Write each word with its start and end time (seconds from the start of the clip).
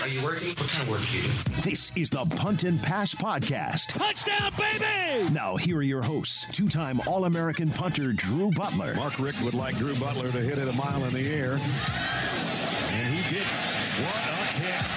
Are 0.00 0.08
you 0.08 0.22
working? 0.24 0.48
What 0.48 0.68
kind 0.70 0.82
of 0.84 0.88
work 0.88 1.00
do 1.10 1.16
you 1.18 1.22
do? 1.24 1.28
This 1.60 1.92
is 1.96 2.08
the 2.08 2.24
Punt 2.36 2.64
and 2.64 2.82
Pass 2.82 3.14
Podcast. 3.14 3.88
Touchdown, 3.88 4.50
baby! 4.56 5.30
Now, 5.30 5.56
here 5.56 5.76
are 5.76 5.82
your 5.82 6.02
hosts 6.02 6.46
two 6.50 6.66
time 6.66 7.00
All 7.06 7.26
American 7.26 7.68
punter 7.68 8.12
Drew 8.14 8.50
Butler. 8.50 8.94
Mark 8.94 9.18
Richt 9.18 9.42
would 9.42 9.52
like 9.52 9.76
Drew 9.76 9.94
Butler 9.96 10.32
to 10.32 10.40
hit 10.40 10.56
it 10.58 10.66
a 10.66 10.72
mile 10.72 11.04
in 11.04 11.12
the 11.12 11.28
air. 11.28 11.58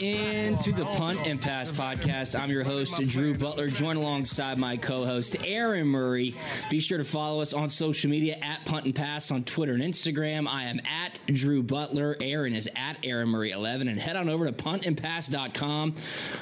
into 0.00 0.72
the 0.72 0.84
Punt 0.84 1.26
and 1.26 1.40
Pass 1.40 1.70
podcast. 1.70 2.38
I'm 2.38 2.50
your 2.50 2.64
host, 2.64 3.00
Drew 3.02 3.34
Butler, 3.34 3.68
joined 3.68 3.98
alongside 3.98 4.58
my 4.58 4.76
co 4.76 5.04
host, 5.04 5.36
Aaron 5.44 5.86
Murray. 5.86 6.34
Be 6.70 6.80
sure 6.80 6.98
to 6.98 7.04
follow 7.04 7.40
us 7.40 7.52
on 7.52 7.68
social 7.68 8.10
media 8.10 8.36
at 8.42 8.64
Punt 8.64 8.86
and 8.86 8.94
Pass 8.94 9.30
on 9.30 9.44
Twitter 9.44 9.74
and 9.74 9.82
Instagram. 9.82 10.48
I 10.48 10.64
am 10.64 10.80
at 10.80 11.20
Drew 11.26 11.62
Butler. 11.62 12.16
Aaron 12.20 12.54
is 12.54 12.68
at 12.74 12.98
Aaron 13.04 13.28
Murray11. 13.28 13.88
And 13.88 14.00
head 14.00 14.16
on 14.16 14.28
over 14.28 14.46
to 14.46 14.52
puntandpass.com, 14.52 15.94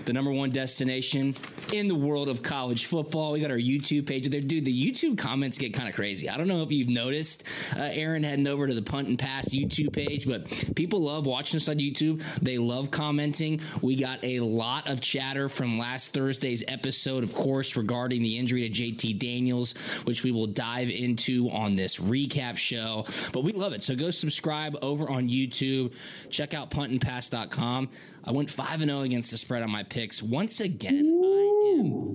the 0.04 0.12
number 0.12 0.30
one 0.30 0.50
destination 0.50 1.36
in 1.72 1.88
the 1.88 1.94
world 1.94 2.28
of 2.28 2.42
college 2.42 2.86
football. 2.86 3.32
We 3.32 3.40
got 3.40 3.50
our 3.50 3.56
YouTube 3.56 4.06
page 4.06 4.28
there. 4.28 4.40
Dude, 4.40 4.64
the 4.64 4.90
YouTube 4.90 5.18
comments 5.18 5.58
get 5.58 5.74
kind 5.74 5.88
of 5.88 5.94
crazy. 5.94 6.28
I 6.28 6.36
don't 6.36 6.48
know 6.48 6.62
if 6.62 6.70
you've 6.70 6.88
noticed, 6.88 7.44
uh, 7.76 7.82
Aaron 7.82 8.22
heading 8.22 8.46
over 8.46 8.66
to 8.66 8.74
the 8.74 8.82
Punt 8.82 9.08
and 9.08 9.18
Pass 9.18 9.50
YouTube 9.50 9.92
page, 9.92 10.26
but 10.26 10.46
people 10.74 11.00
love 11.02 11.26
watching 11.26 11.58
us 11.58 11.68
on 11.68 11.76
YouTube. 11.76 12.22
They 12.40 12.58
love 12.58 12.90
commenting. 12.90 13.41
We 13.80 13.96
got 13.96 14.22
a 14.22 14.40
lot 14.40 14.88
of 14.88 15.00
chatter 15.00 15.48
from 15.48 15.78
last 15.78 16.12
Thursday's 16.12 16.64
episode, 16.68 17.24
of 17.24 17.34
course, 17.34 17.76
regarding 17.76 18.22
the 18.22 18.38
injury 18.38 18.68
to 18.68 18.82
JT 18.82 19.18
Daniels, 19.18 19.72
which 20.04 20.22
we 20.22 20.30
will 20.30 20.46
dive 20.46 20.90
into 20.90 21.50
on 21.50 21.74
this 21.76 21.96
recap 21.96 22.56
show. 22.56 23.04
But 23.32 23.42
we 23.42 23.52
love 23.52 23.72
it. 23.72 23.82
So 23.82 23.96
go 23.96 24.10
subscribe 24.10 24.76
over 24.82 25.10
on 25.10 25.28
YouTube. 25.28 25.92
Check 26.30 26.54
out 26.54 26.70
puntandpass.com. 26.70 27.88
I 28.24 28.30
went 28.30 28.50
5 28.50 28.80
0 28.80 29.00
against 29.00 29.30
the 29.30 29.38
spread 29.38 29.62
on 29.62 29.70
my 29.70 29.82
picks. 29.82 30.22
Once 30.22 30.60
again, 30.60 31.20
I 31.24 31.51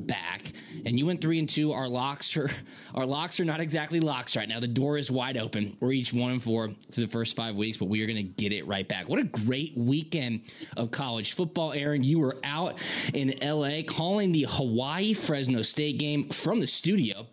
back. 0.06 0.52
And 0.86 0.98
you 0.98 1.06
went 1.06 1.22
3 1.22 1.40
and 1.40 1.50
2. 1.50 1.72
Our 1.72 1.88
locks 1.88 2.36
are 2.38 2.50
our 2.96 3.06
locks 3.06 3.40
are 3.40 3.46
not 3.46 3.60
exactly 3.60 4.00
locks 4.00 4.36
right 4.36 4.48
now. 4.48 4.60
The 4.60 4.68
door 4.68 4.98
is 4.98 5.12
wide 5.12 5.38
open. 5.38 5.78
We're 5.80 5.92
each 5.92 6.14
1 6.14 6.32
and 6.32 6.44
4 6.44 6.70
to 6.92 7.02
the 7.02 7.08
first 7.08 7.36
5 7.36 7.56
weeks, 7.56 7.78
but 7.78 7.86
we 7.86 8.02
are 8.02 8.06
going 8.06 8.18
to 8.18 8.24
get 8.24 8.52
it 8.52 8.68
right 8.68 8.88
back. 8.88 9.10
What 9.10 9.20
a 9.20 9.24
great 9.24 9.78
weekend 9.78 10.42
of 10.76 10.92
college 10.92 11.34
football, 11.34 11.74
Aaron. 11.74 12.04
You 12.04 12.20
were 12.20 12.38
out 12.44 12.80
in 13.14 13.34
LA 13.42 13.82
calling 13.86 14.32
the 14.32 14.48
Hawaii 14.50 15.14
Fresno 15.14 15.62
State 15.62 15.98
game 15.98 16.30
from 16.30 16.60
the 16.60 16.68
studio 16.68 17.28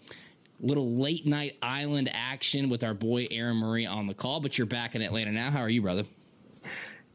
little 0.61 0.97
late 0.97 1.27
night 1.27 1.59
island 1.63 2.09
action 2.13 2.71
with 2.71 2.83
our 2.85 2.95
boy 2.95 3.27
Aaron 3.31 3.57
Murray 3.57 3.87
on 3.87 4.07
the 4.07 4.15
call, 4.15 4.41
but 4.41 4.57
you're 4.57 4.67
back 4.67 4.95
in 4.95 5.03
Atlanta 5.03 5.31
now. 5.31 5.51
How 5.51 5.61
are 5.61 5.69
you, 5.69 5.83
brother? 5.83 6.05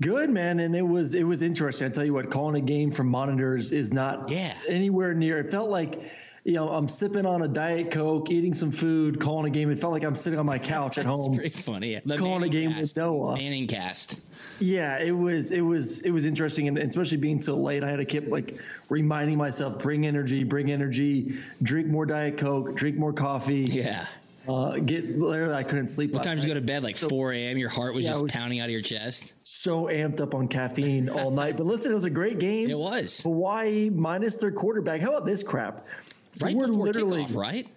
Good 0.02 0.30
man, 0.30 0.60
and 0.62 0.76
it 0.76 0.82
was 0.88 1.14
it 1.14 1.24
was 1.24 1.42
interesting. 1.44 1.88
I 1.88 1.90
tell 1.90 2.06
you 2.06 2.14
what, 2.14 2.30
calling 2.30 2.56
a 2.56 2.66
game 2.66 2.90
from 2.92 3.08
monitors 3.08 3.72
is 3.74 3.92
not 3.92 4.30
Yeah. 4.30 4.54
anywhere 4.68 5.14
near. 5.14 5.40
It 5.40 5.52
felt 5.52 5.70
like, 5.70 6.02
you 6.46 6.54
know, 6.54 6.70
I'm 6.70 6.88
sipping 6.88 7.26
on 7.26 7.42
a 7.42 7.50
diet 7.50 7.92
coke, 7.92 8.32
eating 8.32 8.54
some 8.54 8.72
food, 8.72 9.20
calling 9.20 9.48
a 9.48 9.54
game. 9.54 9.70
It 9.70 9.78
felt 9.78 9.92
like 9.92 10.04
I'm 10.06 10.16
sitting 10.16 10.40
on 10.40 10.46
my 10.46 10.58
couch 10.58 10.98
at 10.98 11.06
home. 11.14 11.36
pretty 11.36 11.50
funny. 11.50 11.92
Yeah. 12.06 12.16
Calling 12.16 12.44
a 12.44 12.50
game 12.50 12.72
cast. 12.72 12.96
with 12.96 13.04
Noah. 13.04 13.36
Manning 13.36 13.68
cast. 13.68 14.22
Yeah, 14.62 15.00
it 15.04 15.12
was 15.12 15.52
it 15.52 15.62
was 15.62 16.00
it 16.02 16.12
was 16.12 16.26
interesting, 16.26 16.70
and 16.70 16.78
especially 16.78 17.18
being 17.18 17.42
so 17.42 17.58
late, 17.58 17.84
I 17.84 17.90
had 17.90 17.98
to 17.98 18.06
keep 18.06 18.30
like 18.30 18.58
reminding 18.88 19.38
myself, 19.38 19.80
bring 19.80 20.06
energy, 20.08 20.46
bring 20.46 20.72
energy, 20.72 21.36
drink 21.62 21.88
more 21.88 22.06
diet 22.06 22.38
coke, 22.38 22.74
drink 22.76 22.96
more 22.98 23.12
coffee. 23.12 23.64
Yeah. 23.66 24.06
Uh, 24.48 24.78
get 24.80 25.18
literally, 25.20 25.54
I 25.54 25.64
couldn't 25.64 25.90
sleep. 25.90 26.12
What 26.12 26.24
time 26.24 26.36
did 26.38 26.44
you 26.44 26.50
go 26.54 26.60
to 26.60 26.66
bed? 26.66 26.82
Like 26.84 26.96
4 26.98 27.34
a.m. 27.34 27.58
Your 27.58 27.70
heart 27.70 27.94
was 27.94 28.06
Yeah, 28.06 28.12
just 28.12 28.24
was 28.24 28.32
pounding 28.32 28.60
out 28.60 28.66
of 28.66 28.72
your 28.72 28.82
chest. 28.82 29.62
So 29.64 29.86
amped 29.86 30.22
up 30.22 30.34
on 30.34 30.48
caffeine 30.48 31.10
all 31.10 31.30
night. 31.30 31.58
But 31.58 31.66
listen, 31.66 31.92
it 31.92 31.96
was 31.96 32.06
a 32.06 32.10
great 32.10 32.40
game. 32.40 32.70
It 32.70 32.78
was. 32.78 33.22
Hawaii 33.22 33.90
minus 33.90 34.38
their 34.38 34.52
quarterback. 34.52 35.02
How 35.02 35.10
about 35.10 35.26
this 35.26 35.44
crap? 35.44 35.86
So 36.32 36.46
right 36.46 36.56
we're 36.56 36.68
literally 36.68 37.26
kickoff, 37.26 37.36
right? 37.36 37.68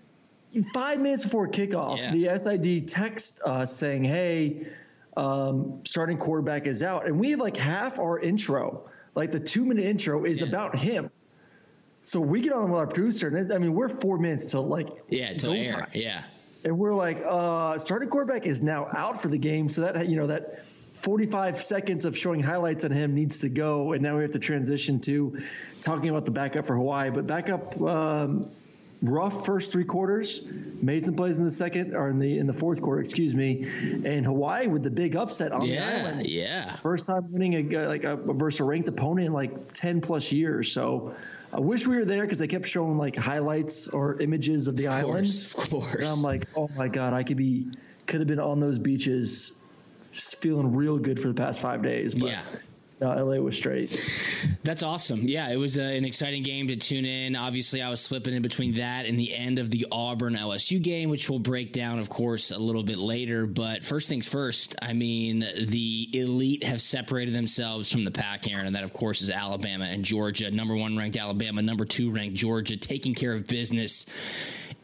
five 0.75 1.01
minutes 1.01 1.25
before 1.25 1.49
kickoff. 1.49 1.99
Yeah. 1.99 2.13
The 2.13 2.39
SID 2.39 2.87
text 2.89 3.41
us 3.45 3.75
saying, 3.75 4.05
"Hey, 4.05 4.67
um, 5.17 5.81
starting 5.85 6.17
quarterback 6.19 6.67
is 6.67 6.83
out," 6.83 7.07
and 7.07 7.19
we 7.19 7.31
have 7.31 7.41
like 7.41 7.57
half 7.57 7.99
our 7.99 8.19
intro, 8.19 8.83
like 9.15 9.31
the 9.31 9.41
two 9.41 9.65
minute 9.65 9.85
intro, 9.85 10.25
is 10.25 10.43
Yeah. 10.43 10.49
about 10.49 10.77
him. 10.77 11.11
So 12.03 12.21
we 12.21 12.41
get 12.41 12.53
on 12.53 12.71
with 12.71 12.79
our 12.79 12.87
producer, 12.87 13.29
and 13.29 13.53
I 13.53 13.59
mean, 13.59 13.75
we're 13.75 13.89
four 13.89 14.19
minutes 14.19 14.51
till 14.51 14.65
like 14.67 14.89
Yeah, 15.09 15.35
till 15.35 15.53
air. 15.53 15.67
time. 15.67 15.87
Yeah. 15.95 16.25
And 16.65 16.79
we're 16.79 16.95
like, 16.95 17.23
uh, 17.25 17.79
starting 17.79 18.09
quarterback 18.09 18.47
is 18.47 18.63
now 18.63 18.89
out 18.93 19.21
for 19.21 19.29
the 19.29 19.39
game. 19.39 19.69
So 19.69 19.83
that 19.83 20.09
you 20.09 20.17
know 20.17 20.29
that 20.29 20.67
45 20.67 21.61
seconds 21.61 22.05
of 22.05 22.17
showing 22.17 22.41
highlights 22.41 22.85
on 22.85 22.91
him 22.91 23.15
needs 23.15 23.41
to 23.41 23.49
go, 23.49 23.93
and 23.93 24.03
now 24.03 24.17
we 24.17 24.23
have 24.23 24.33
to 24.33 24.39
transition 24.39 25.01
to 25.01 25.43
talking 25.81 26.09
about 26.09 26.25
the 26.25 26.31
backup 26.31 26.67
for 26.67 26.77
Hawaii. 26.77 27.11
But 27.11 27.27
backup, 27.27 27.81
um, 27.81 28.51
rough 29.03 29.45
first 29.45 29.73
three 29.73 29.85
quarters, 29.85 30.43
made 30.81 31.05
some 31.05 31.15
plays 31.17 31.39
in 31.39 31.45
the 31.45 31.51
second 31.51 31.95
or 31.95 32.09
in 32.09 32.19
the 32.19 32.39
in 32.39 32.47
the 32.47 32.53
fourth 32.53 32.81
quarter, 32.81 33.01
excuse 33.01 33.35
me, 33.35 33.67
and 34.05 34.25
Hawaii 34.25 34.67
with 34.69 34.83
the 34.83 34.91
big 34.91 35.17
upset 35.17 35.53
on 35.53 35.61
the 35.67 35.79
island. 35.79 36.27
Yeah. 36.27 36.77
First 36.77 37.07
time 37.07 37.31
winning 37.33 37.75
a 37.75 37.87
like 37.89 38.05
a 38.05 38.17
versus 38.17 38.61
a 38.61 38.65
ranked 38.65 38.89
opponent 38.89 39.27
in 39.27 39.33
like 39.33 39.73
10 39.73 40.01
plus 40.01 40.33
years. 40.33 40.71
So 40.73 41.15
I 41.53 41.61
wish 41.61 41.87
we 41.87 41.97
were 41.97 42.05
there 42.05 42.23
because 42.23 42.39
they 42.39 42.47
kept 42.47 42.67
showing 42.67 42.97
like 42.97 43.15
highlights 43.17 43.89
or 43.89 44.19
images 44.21 44.69
of 44.69 44.77
the 44.77 44.87
Of 44.87 44.93
island. 44.95 45.27
course. 45.27 45.55
Of 45.55 45.71
course. 45.71 45.95
And 45.97 46.05
I'm 46.07 46.23
like, 46.23 46.47
oh 46.57 46.71
my 46.77 46.89
god, 46.89 47.13
I 47.13 47.23
could 47.25 47.37
be, 47.37 47.67
could 48.07 48.21
have 48.21 48.29
been 48.29 48.41
on 48.41 48.59
those 48.61 48.79
beaches, 48.79 49.59
feeling 50.13 50.75
real 50.75 50.99
good 50.99 51.21
for 51.21 51.29
the 51.29 51.35
past 51.35 51.61
five 51.61 51.83
days. 51.83 52.15
But 52.15 52.31
Yeah. 52.31 52.43
LA 53.07 53.37
was 53.37 53.57
straight. 53.57 53.91
That's 54.63 54.83
awesome. 54.83 55.29
Yeah, 55.29 55.51
it 55.51 55.57
was 55.57 55.79
uh, 55.79 55.83
an 55.83 56.05
exciting 56.05 56.43
game 56.43 56.69
to 56.69 56.77
tune 56.77 57.05
in. 57.05 57.37
Obviously, 57.37 57.83
I 57.83 57.91
was 57.91 58.07
flipping 58.07 58.35
in 58.35 58.43
between 58.43 58.75
that 58.75 59.07
and 59.07 59.19
the 59.19 59.35
end 59.35 59.59
of 59.59 59.71
the 59.71 59.87
Auburn 59.91 60.35
LSU 60.35 60.81
game, 60.81 61.11
which 61.11 61.29
we'll 61.29 61.39
break 61.39 61.73
down, 61.73 61.99
of 61.99 62.09
course, 62.09 62.51
a 62.51 62.59
little 62.59 62.83
bit 62.83 62.99
later. 62.99 63.47
But 63.47 63.85
first 63.85 64.09
things 64.09 64.27
first, 64.27 64.77
I 64.81 64.93
mean, 64.93 65.41
the 65.41 66.09
elite 66.13 66.65
have 66.65 66.81
separated 66.81 67.35
themselves 67.35 67.91
from 67.91 68.05
the 68.05 68.11
pack, 68.11 68.51
Aaron, 68.51 68.67
and 68.67 68.75
that, 68.75 68.85
of 68.85 68.93
course, 68.93 69.23
is 69.23 69.31
Alabama 69.31 69.85
and 69.85 70.05
Georgia. 70.05 70.51
Number 70.51 70.77
one 70.77 70.97
ranked 70.97 71.17
Alabama, 71.17 71.63
number 71.63 71.85
two 71.85 72.11
ranked 72.11 72.37
Georgia, 72.37 72.77
taking 72.77 73.15
care 73.15 73.33
of 73.33 73.47
business 73.47 74.07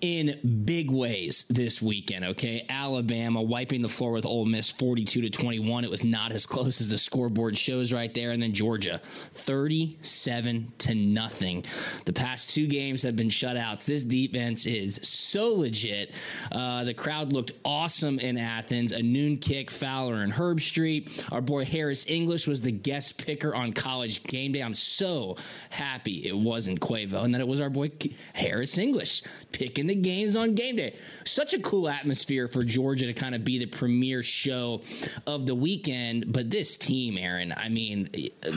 in 0.00 0.62
big 0.64 0.90
ways 0.90 1.44
this 1.48 1.82
weekend. 1.82 2.24
Okay, 2.24 2.64
Alabama 2.68 3.42
wiping 3.42 3.82
the 3.82 3.88
floor 3.88 4.12
with 4.12 4.24
Ole 4.24 4.44
Miss, 4.44 4.70
forty-two 4.70 5.22
to 5.22 5.30
twenty-one. 5.30 5.84
It 5.84 5.90
was 5.90 6.04
not 6.04 6.32
as 6.32 6.46
close 6.46 6.80
as 6.80 6.90
the 6.90 6.98
scoreboard 6.98 7.58
shows 7.58 7.92
right 7.92 8.12
there, 8.14 8.30
and 8.30 8.42
then 8.42 8.52
Georgia, 8.52 9.00
thirty-seven 9.02 10.72
to 10.78 10.94
nothing. 10.94 11.64
The 12.04 12.12
past 12.12 12.50
two 12.50 12.66
games 12.66 13.02
have 13.02 13.16
been 13.16 13.28
shutouts. 13.28 13.84
This 13.84 14.04
defense 14.04 14.66
is 14.66 15.00
so 15.02 15.48
legit. 15.48 16.14
Uh, 16.52 16.84
the 16.84 16.94
crowd 16.94 17.32
looked 17.32 17.52
awesome 17.64 18.18
in 18.18 18.38
Athens. 18.38 18.92
A 18.92 19.02
noon 19.02 19.38
kick, 19.38 19.70
Fowler 19.70 20.22
and 20.22 20.32
Herbstreit. 20.32 21.30
Our 21.32 21.40
boy 21.40 21.64
Harris 21.64 22.06
English 22.08 22.46
was 22.46 22.62
the 22.62 22.72
guest 22.72 23.24
picker 23.24 23.54
on 23.54 23.72
College 23.72 24.22
Game 24.22 24.52
Day. 24.52 24.60
I'm 24.60 24.74
so 24.74 25.36
happy 25.70 26.26
it 26.26 26.36
wasn't 26.36 26.80
Quavo 26.80 27.24
and 27.24 27.34
that 27.34 27.40
it 27.40 27.48
was 27.48 27.60
our 27.60 27.70
boy 27.70 27.90
Harris 28.32 28.78
English 28.78 29.22
picking 29.50 29.87
the 29.88 29.94
games 29.96 30.36
on 30.36 30.54
game 30.54 30.76
day. 30.76 30.96
Such 31.24 31.54
a 31.54 31.58
cool 31.58 31.88
atmosphere 31.88 32.46
for 32.48 32.62
Georgia 32.62 33.06
to 33.06 33.12
kind 33.14 33.34
of 33.34 33.44
be 33.44 33.58
the 33.58 33.66
premier 33.66 34.22
show 34.22 34.80
of 35.26 35.46
the 35.46 35.54
weekend. 35.54 36.32
But 36.32 36.50
this 36.50 36.76
team, 36.76 37.18
Aaron, 37.18 37.52
I 37.56 37.68
mean, 37.68 38.08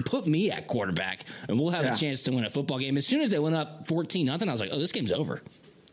put 0.05 0.27
me 0.27 0.51
at 0.51 0.67
quarterback, 0.67 1.21
and 1.47 1.59
we'll 1.59 1.71
have 1.71 1.85
Yeah. 1.85 1.93
a 1.93 1.97
chance 1.97 2.23
to 2.23 2.31
win 2.31 2.45
a 2.45 2.49
football 2.49 2.77
game. 2.79 2.97
As 2.97 3.07
soon 3.07 3.21
as 3.21 3.31
they 3.31 3.39
went 3.39 3.55
up 3.55 3.87
fourteen 3.87 4.27
nothing, 4.27 4.47
I 4.47 4.51
was 4.51 4.61
like, 4.61 4.69
oh, 4.71 4.77
this 4.79 4.91
game's 4.91 5.11
over. 5.11 5.41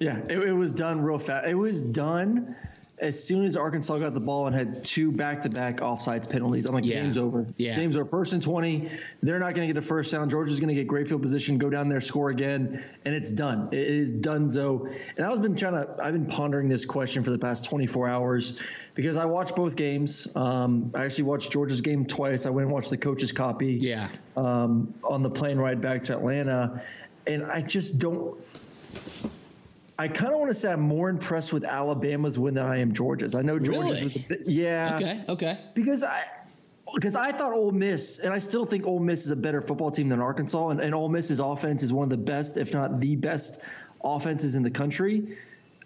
Yeah, 0.00 0.18
it, 0.28 0.38
it 0.38 0.52
was 0.52 0.70
done 0.70 1.00
real 1.00 1.18
fast. 1.18 1.48
It 1.48 1.54
was 1.56 1.82
done 1.82 2.54
as 3.00 3.22
soon 3.22 3.44
as 3.44 3.56
Arkansas 3.56 3.98
got 3.98 4.12
the 4.12 4.20
ball 4.20 4.46
and 4.46 4.56
had 4.56 4.82
two 4.84 5.12
back-to-back 5.12 5.78
offsides 5.78 6.28
penalties. 6.28 6.66
I'm 6.66 6.74
like, 6.74 6.84
Yeah. 6.84 7.02
game's 7.02 7.16
over. 7.18 7.46
Yeah. 7.56 7.76
Game's 7.76 7.96
over. 7.96 8.04
First 8.04 8.32
and 8.32 8.42
20. 8.42 8.90
They're 9.22 9.38
not 9.38 9.54
going 9.54 9.68
to 9.68 9.72
get 9.74 9.78
a 9.82 9.86
first 9.86 10.10
down. 10.12 10.28
Georgia's 10.30 10.58
going 10.60 10.68
to 10.68 10.74
get 10.74 10.86
great 10.86 11.06
field 11.08 11.22
position, 11.22 11.58
go 11.58 11.70
down 11.70 11.88
there, 11.88 12.00
score 12.00 12.30
again, 12.30 12.82
and 13.04 13.14
it's 13.14 13.30
done. 13.30 13.68
It 13.72 13.78
is 13.78 14.10
done, 14.12 14.50
so. 14.50 14.88
And 15.16 15.24
I've 15.26 15.40
been 15.42 15.54
trying 15.56 15.74
to, 15.74 15.88
I've 16.02 16.12
been 16.12 16.26
pondering 16.26 16.68
this 16.68 16.84
question 16.84 17.22
for 17.22 17.30
the 17.30 17.38
past 17.38 17.64
24 17.66 18.08
hours 18.08 18.58
because 18.94 19.16
I 19.16 19.26
watched 19.26 19.54
both 19.54 19.76
games. 19.76 20.26
Um, 20.34 20.90
I 20.94 21.04
actually 21.04 21.24
watched 21.24 21.52
Georgia's 21.52 21.80
game 21.82 22.04
twice. 22.04 22.46
I 22.46 22.50
went 22.50 22.64
and 22.66 22.72
watched 22.74 22.90
the 22.90 22.96
coach's 22.98 23.32
copy 23.32 23.78
Yeah. 23.80 24.08
um, 24.36 24.92
on 25.04 25.22
the 25.22 25.30
plane 25.30 25.58
ride 25.58 25.80
back 25.80 26.04
to 26.04 26.14
Atlanta, 26.14 26.82
and 27.26 27.44
I 27.44 27.62
just 27.62 27.98
don't. 27.98 28.36
I 29.98 30.06
kind 30.08 30.32
of 30.32 30.38
want 30.38 30.50
to 30.50 30.54
say 30.54 30.70
I'm 30.72 30.80
more 30.80 31.08
impressed 31.10 31.52
with 31.52 31.64
Alabama's 31.64 32.38
win 32.38 32.54
than 32.54 32.66
I 32.66 32.78
am 32.78 32.92
Georgia's. 32.92 33.34
I 33.34 33.42
know 33.42 33.58
Georgia's, 33.58 34.00
Really? 34.00 34.04
was 34.04 34.16
a 34.16 34.20
bit, 34.20 34.42
yeah, 34.46 34.96
Okay, 34.96 35.24
okay. 35.28 35.58
because 35.74 36.04
I. 36.04 36.22
Because 36.94 37.16
I 37.16 37.32
thought 37.32 37.52
Ole 37.52 37.70
Miss, 37.70 38.18
and 38.18 38.32
I 38.32 38.38
still 38.38 38.64
think 38.64 38.86
Ole 38.86 38.98
Miss 38.98 39.26
is 39.26 39.30
a 39.30 39.36
better 39.36 39.60
football 39.60 39.90
team 39.90 40.08
than 40.08 40.20
Arkansas, 40.22 40.68
and, 40.68 40.80
and 40.80 40.94
Ole 40.94 41.10
Miss's 41.10 41.38
offense 41.38 41.82
is 41.82 41.92
one 41.92 42.04
of 42.04 42.08
the 42.08 42.16
best, 42.16 42.56
if 42.56 42.72
not 42.72 42.98
the 42.98 43.14
best, 43.14 43.60
offenses 44.02 44.54
in 44.54 44.62
the 44.62 44.70
country. 44.70 45.36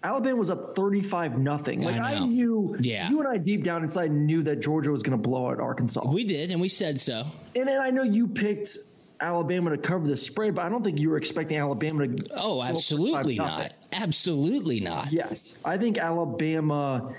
Alabama 0.01 0.37
was 0.37 0.49
up 0.49 0.63
35 0.63 1.37
nothing. 1.37 1.81
Like 1.81 1.99
I, 1.99 2.19
know. 2.19 2.25
knew, 2.27 2.77
Yeah. 2.79 3.09
you 3.09 3.19
and 3.19 3.27
I 3.27 3.35
deep 3.37 3.63
down 3.65 3.83
inside 3.83 4.13
knew 4.13 4.43
that 4.43 4.61
Georgia 4.61 4.91
was 4.91 5.03
going 5.03 5.21
to 5.21 5.21
blow 5.21 5.49
out 5.51 5.59
Arkansas. 5.59 6.09
We 6.09 6.23
did, 6.23 6.51
and 6.51 6.61
we 6.61 6.69
said 6.69 7.01
so. 7.01 7.25
And 7.53 7.67
then 7.67 7.81
I 7.81 7.89
know 7.91 8.03
you 8.03 8.29
picked 8.29 8.77
Alabama 9.23 9.69
to 9.71 9.77
cover 9.77 10.05
the 10.05 10.17
spread, 10.17 10.55
but 10.55 10.65
I 10.65 10.69
don't 10.69 10.83
think 10.83 10.99
you 10.99 11.09
were 11.09 11.17
expecting 11.17 11.57
Alabama 11.57 12.07
to. 12.07 12.27
Oh, 12.35 12.61
absolutely 12.61 13.35
5-0. 13.35 13.37
not. 13.37 13.73
Absolutely 13.93 14.79
not. 14.81 15.11
Yes, 15.11 15.55
I 15.63 15.77
think 15.77 15.97
Alabama. 15.97 17.13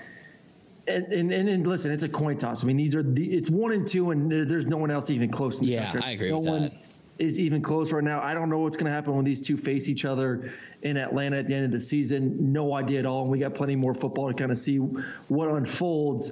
And, 0.87 1.11
and, 1.11 1.31
and, 1.31 1.65
listen, 1.65 1.91
it's 1.91 2.03
a 2.03 2.09
coin 2.09 2.37
toss. 2.37 2.63
I 2.63 2.67
mean, 2.67 2.77
these 2.77 2.93
are 2.95 3.01
the 3.01 3.25
it's 3.33 3.49
one 3.49 3.71
and 3.71 3.87
two, 3.87 4.11
and 4.11 4.31
there's 4.31 4.67
no 4.67 4.77
one 4.77 4.91
else 4.91 5.09
even 5.09 5.31
close. 5.31 5.59
In 5.59 5.65
the 5.65 5.71
Yeah, 5.71 5.85
country. 5.91 6.01
I 6.03 6.11
agree 6.11 6.29
no 6.29 6.37
with 6.39 6.47
one 6.47 6.61
that. 6.63 6.73
is 7.17 7.39
even 7.39 7.63
close 7.63 7.91
right 7.91 8.03
now. 8.03 8.21
I 8.21 8.35
don't 8.35 8.49
know 8.49 8.59
what's 8.59 8.77
going 8.77 8.85
to 8.85 8.91
happen 8.91 9.15
when 9.15 9.25
these 9.25 9.41
two 9.41 9.57
face 9.57 9.89
each 9.89 10.05
other 10.05 10.51
in 10.83 10.95
Atlanta 10.97 11.37
at 11.37 11.47
the 11.47 11.55
end 11.55 11.65
of 11.65 11.71
the 11.71 11.79
season. 11.81 12.53
No 12.53 12.73
idea 12.75 12.99
at 12.99 13.07
all. 13.07 13.23
And 13.23 13.31
we 13.31 13.39
got 13.39 13.55
plenty 13.55 13.75
more 13.75 13.95
football 13.95 14.27
to 14.27 14.35
kind 14.35 14.51
of 14.51 14.59
see 14.59 14.77
what 14.77 15.49
unfolds. 15.49 16.31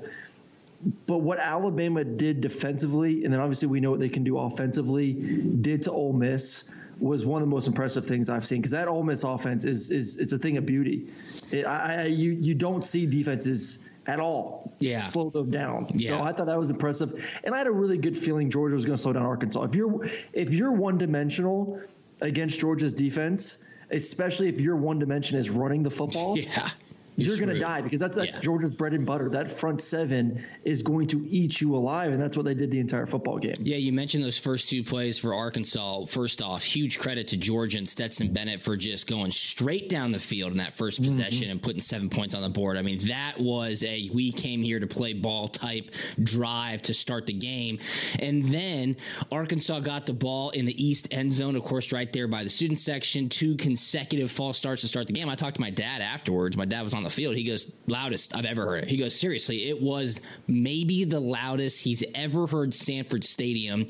But 1.05 1.19
what 1.19 1.39
Alabama 1.39 2.03
did 2.03 2.41
defensively, 2.41 3.23
and 3.23 3.33
then 3.33 3.39
obviously 3.39 3.67
we 3.69 3.79
know 3.79 3.91
what 3.91 3.99
they 3.99 4.09
can 4.09 4.23
do 4.23 4.37
offensively, 4.37 5.13
did 5.13 5.83
to 5.83 5.91
Ole 5.91 6.13
Miss 6.13 6.65
was 6.99 7.25
one 7.25 7.41
of 7.41 7.47
the 7.47 7.53
most 7.53 7.67
impressive 7.67 8.05
things 8.05 8.29
I've 8.29 8.45
seen 8.45 8.59
because 8.59 8.71
that 8.71 8.87
Ole 8.87 9.03
Miss 9.03 9.23
offense 9.23 9.65
is 9.65 9.89
is 9.91 10.17
it's 10.17 10.33
a 10.33 10.37
thing 10.37 10.57
of 10.57 10.65
beauty. 10.65 11.07
It, 11.51 11.65
I, 11.65 12.03
I, 12.03 12.05
you 12.05 12.31
you 12.31 12.53
don't 12.53 12.83
see 12.83 13.05
defenses 13.05 13.79
at 14.05 14.19
all 14.19 14.75
Yeah. 14.79 15.07
slow 15.07 15.29
them 15.29 15.49
down. 15.49 15.87
Yeah. 15.95 16.17
So 16.17 16.23
I 16.23 16.33
thought 16.33 16.47
that 16.47 16.59
was 16.59 16.69
impressive, 16.69 17.39
and 17.43 17.55
I 17.55 17.57
had 17.57 17.67
a 17.67 17.71
really 17.71 17.97
good 17.97 18.17
feeling 18.17 18.49
Georgia 18.49 18.75
was 18.75 18.85
going 18.85 18.97
to 18.97 19.01
slow 19.01 19.13
down 19.13 19.23
Arkansas. 19.25 19.63
If 19.63 19.75
you're 19.75 20.05
if 20.33 20.53
you're 20.53 20.73
one 20.73 20.97
dimensional 20.97 21.81
against 22.21 22.59
Georgia's 22.59 22.93
defense, 22.93 23.57
especially 23.89 24.49
if 24.49 24.59
your 24.61 24.75
one 24.75 24.99
dimension 24.99 25.37
is 25.37 25.49
running 25.49 25.83
the 25.83 25.89
football, 25.91 26.37
Yeah. 26.37 26.69
You're, 27.15 27.37
going 27.37 27.49
to 27.49 27.59
die 27.59 27.81
because 27.81 27.99
that's 27.99 28.15
that's 28.15 28.35
Yeah. 28.35 28.41
Georgia's 28.41 28.73
bread 28.73 28.93
and 28.93 29.05
butter. 29.05 29.29
That 29.29 29.47
front 29.47 29.81
seven 29.81 30.43
is 30.63 30.81
going 30.81 31.07
to 31.07 31.25
eat 31.27 31.61
you 31.61 31.75
alive, 31.75 32.11
and 32.11 32.21
that's 32.21 32.35
what 32.37 32.45
they 32.45 32.53
did 32.53 32.71
the 32.71 32.79
entire 32.79 33.05
football 33.05 33.37
game. 33.37 33.55
Yeah, 33.59 33.77
you 33.77 33.91
mentioned 33.93 34.23
those 34.23 34.37
first 34.37 34.69
two 34.69 34.83
plays 34.83 35.17
for 35.19 35.33
Arkansas. 35.33 36.05
First 36.05 36.41
off, 36.41 36.63
huge 36.63 36.99
credit 36.99 37.27
to 37.29 37.37
Georgia 37.37 37.77
and 37.77 37.87
Stetson 37.87 38.33
Bennett 38.33 38.61
for 38.61 38.75
just 38.77 39.07
going 39.07 39.31
straight 39.31 39.89
down 39.89 40.11
the 40.11 40.19
field 40.19 40.51
in 40.51 40.57
that 40.59 40.73
1st 40.75 40.93
Mm-hmm. 40.93 41.03
possession 41.05 41.49
and 41.49 41.61
putting 41.61 41.81
seven 41.81 42.09
points 42.09 42.35
on 42.35 42.41
the 42.43 42.49
board. 42.49 42.77
I 42.77 42.81
mean, 42.83 42.99
that 43.07 43.39
was 43.39 43.83
a 43.83 44.09
we 44.13 44.31
came 44.31 44.61
here 44.61 44.79
to 44.79 44.85
play 44.87 45.13
ball 45.13 45.47
type 45.47 45.91
drive 46.21 46.81
to 46.83 46.93
start 46.93 47.25
the 47.25 47.33
game. 47.33 47.79
And 48.19 48.45
then 48.45 48.95
Arkansas 49.31 49.79
got 49.79 50.05
the 50.05 50.13
ball 50.13 50.51
in 50.51 50.65
the 50.65 50.83
east 50.83 51.07
end 51.11 51.33
zone, 51.33 51.55
of 51.55 51.63
course, 51.63 51.91
right 51.91 52.11
there 52.13 52.27
by 52.27 52.43
the 52.43 52.49
student 52.49 52.79
section. 52.79 53.29
Two 53.29 53.55
consecutive 53.55 54.29
false 54.31 54.57
starts 54.57 54.81
to 54.81 54.87
start 54.87 55.07
the 55.07 55.13
game. 55.13 55.29
I 55.29 55.35
talked 55.35 55.55
to 55.55 55.61
my 55.61 55.69
dad 55.71 56.01
afterwards. 56.01 56.55
My 56.57 56.65
dad 56.65 56.83
was 56.83 56.93
on 56.93 57.02
the 57.03 57.09
field. 57.09 57.35
He 57.35 57.43
goes, 57.43 57.71
loudest 57.87 58.35
I've 58.35 58.45
ever 58.45 58.65
heard. 58.65 58.85
He 58.85 58.97
goes, 58.97 59.17
seriously, 59.17 59.69
it 59.69 59.81
was 59.81 60.19
maybe 60.47 61.03
the 61.03 61.19
loudest 61.19 61.83
he's 61.83 62.03
ever 62.15 62.47
heard 62.47 62.73
Sanford 62.73 63.23
Stadium 63.23 63.87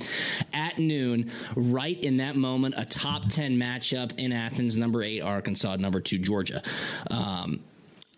at 0.53 0.79
noon, 0.79 1.31
right 1.55 1.99
in 2.01 2.17
that 2.17 2.35
moment, 2.35 2.75
a 2.77 2.85
top 2.85 3.29
10 3.29 3.57
matchup 3.57 4.17
in 4.19 4.31
Athens, 4.31 4.77
number 4.77 5.03
eight, 5.03 5.21
Arkansas, 5.21 5.75
number 5.77 5.99
two, 5.99 6.17
Georgia. 6.17 6.61
Um, 7.09 7.63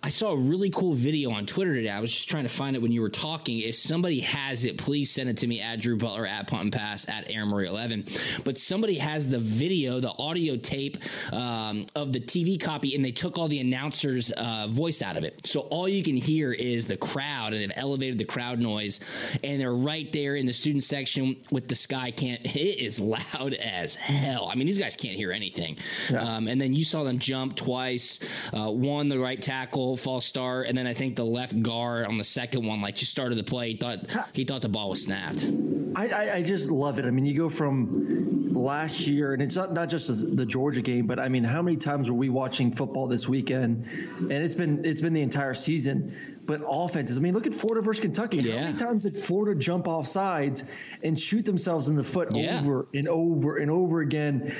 I 0.05 0.09
saw 0.09 0.33
a 0.33 0.37
really 0.37 0.69
cool 0.69 0.93
video 0.93 1.31
on 1.31 1.47
Twitter 1.47 1.73
today. 1.73 1.89
I 1.89 1.99
was 1.99 2.11
just 2.11 2.29
trying 2.29 2.43
to 2.43 2.49
find 2.49 2.75
it 2.75 2.81
when 2.83 2.91
you 2.91 3.01
were 3.01 3.09
talking. 3.09 3.61
If 3.61 3.73
somebody 3.73 4.19
has 4.19 4.63
it, 4.63 4.77
please 4.77 5.09
send 5.09 5.29
it 5.29 5.37
to 5.37 5.47
me 5.47 5.61
at 5.61 5.81
Drew 5.81 5.97
Butler 5.97 6.27
at 6.27 6.45
Punt 6.45 6.61
and 6.61 6.71
Pass 6.71 7.09
at 7.09 7.31
Aaron 7.31 7.49
Murray 7.49 7.65
11. 7.65 8.05
But 8.43 8.59
somebody 8.59 8.99
has 8.99 9.27
the 9.27 9.39
video, 9.39 9.99
the 9.99 10.11
audio 10.11 10.57
tape 10.57 10.97
um, 11.33 11.87
of 11.95 12.13
the 12.13 12.19
TV 12.19 12.61
copy, 12.61 12.93
and 12.93 13.03
they 13.03 13.13
took 13.13 13.39
all 13.39 13.47
the 13.47 13.59
announcers' 13.59 14.29
uh, 14.29 14.67
voice 14.69 15.01
out 15.01 15.17
of 15.17 15.23
it. 15.23 15.41
So 15.47 15.61
all 15.61 15.89
you 15.89 16.03
can 16.03 16.17
hear 16.17 16.51
is 16.51 16.85
the 16.85 16.97
crowd, 16.97 17.53
and 17.53 17.63
they've 17.63 17.75
elevated 17.75 18.19
the 18.19 18.25
crowd 18.25 18.59
noise, 18.59 18.99
and 19.43 19.59
they're 19.59 19.73
right 19.73 20.13
there 20.13 20.35
in 20.35 20.45
the 20.45 20.53
student 20.53 20.83
section 20.83 21.37
with 21.49 21.67
the 21.67 21.75
sky 21.75 22.11
can't. 22.11 22.41
It 22.55 22.79
is 22.79 22.99
loud 22.99 23.53
as 23.53 23.95
hell. 23.95 24.49
I 24.51 24.55
mean, 24.55 24.67
these 24.67 24.77
guys 24.77 24.95
can't 24.95 25.15
hear 25.15 25.31
anything. 25.31 25.77
Um, 26.15 26.47
and 26.47 26.61
then 26.61 26.73
you 26.73 26.83
saw 26.83 27.03
them 27.03 27.19
jump 27.19 27.55
twice. 27.55 28.19
Uh, 28.53 28.71
one, 28.71 29.09
the 29.09 29.19
right 29.19 29.41
tackle, 29.41 29.94
false 29.95 30.25
start, 30.25 30.67
and 30.67 30.77
then 30.77 30.87
I 30.87 30.93
think 30.93 31.15
the 31.15 31.25
left 31.25 31.61
guard 31.61 32.07
on 32.07 32.17
the 32.17 32.23
second 32.23 32.65
one, 32.65 32.81
like 32.81 32.95
just 32.95 33.11
started 33.11 33.37
the 33.37 33.43
play. 33.43 33.71
He 33.71 33.77
thought 33.77 33.99
he 34.33 34.43
thought 34.45 34.61
the 34.61 34.69
ball 34.69 34.89
was 34.89 35.03
snapped. 35.03 35.49
I, 35.95 36.09
I, 36.09 36.35
I 36.35 36.43
just 36.43 36.69
love 36.69 36.99
it. 36.99 37.05
I 37.05 37.11
mean, 37.11 37.25
you 37.25 37.35
go 37.37 37.47
from 37.49 38.53
last 38.53 39.07
year, 39.07 39.31
and 39.33 39.41
it's 39.41 39.55
not, 39.55 39.73
not 39.73 39.87
just 39.89 40.35
the 40.35 40.45
Georgia 40.45 40.81
game, 40.81 41.07
but 41.07 41.19
I 41.19 41.29
mean, 41.29 41.43
how 41.45 41.61
many 41.61 41.77
times 41.77 42.09
were 42.09 42.17
we 42.17 42.27
watching 42.29 42.71
football 42.73 43.07
this 43.07 43.29
weekend? 43.29 43.85
And 44.19 44.31
it's 44.31 44.55
been 44.55 44.83
it's 44.85 45.01
been 45.01 45.13
the 45.13 45.21
entire 45.21 45.53
season. 45.53 46.15
But 46.45 46.61
offenses, 46.69 47.17
I 47.17 47.21
mean, 47.21 47.33
look 47.33 47.47
at 47.47 47.53
Florida 47.53 47.81
versus 47.83 48.01
Kentucky. 48.01 48.37
Yeah. 48.37 48.57
How 48.59 48.65
many 48.65 48.77
times 48.77 49.03
did 49.05 49.15
Florida 49.15 49.59
jump 49.59 49.87
off 49.87 50.05
sides 50.05 50.63
and 51.01 51.19
shoot 51.19 51.43
themselves 51.43 51.87
in 51.87 51.95
the 51.95 52.03
foot 52.03 52.35
Yeah. 52.35 52.59
over 52.59 52.87
and 52.93 53.07
over 53.07 53.57
and 53.57 53.71
over 53.71 54.01
again? 54.01 54.53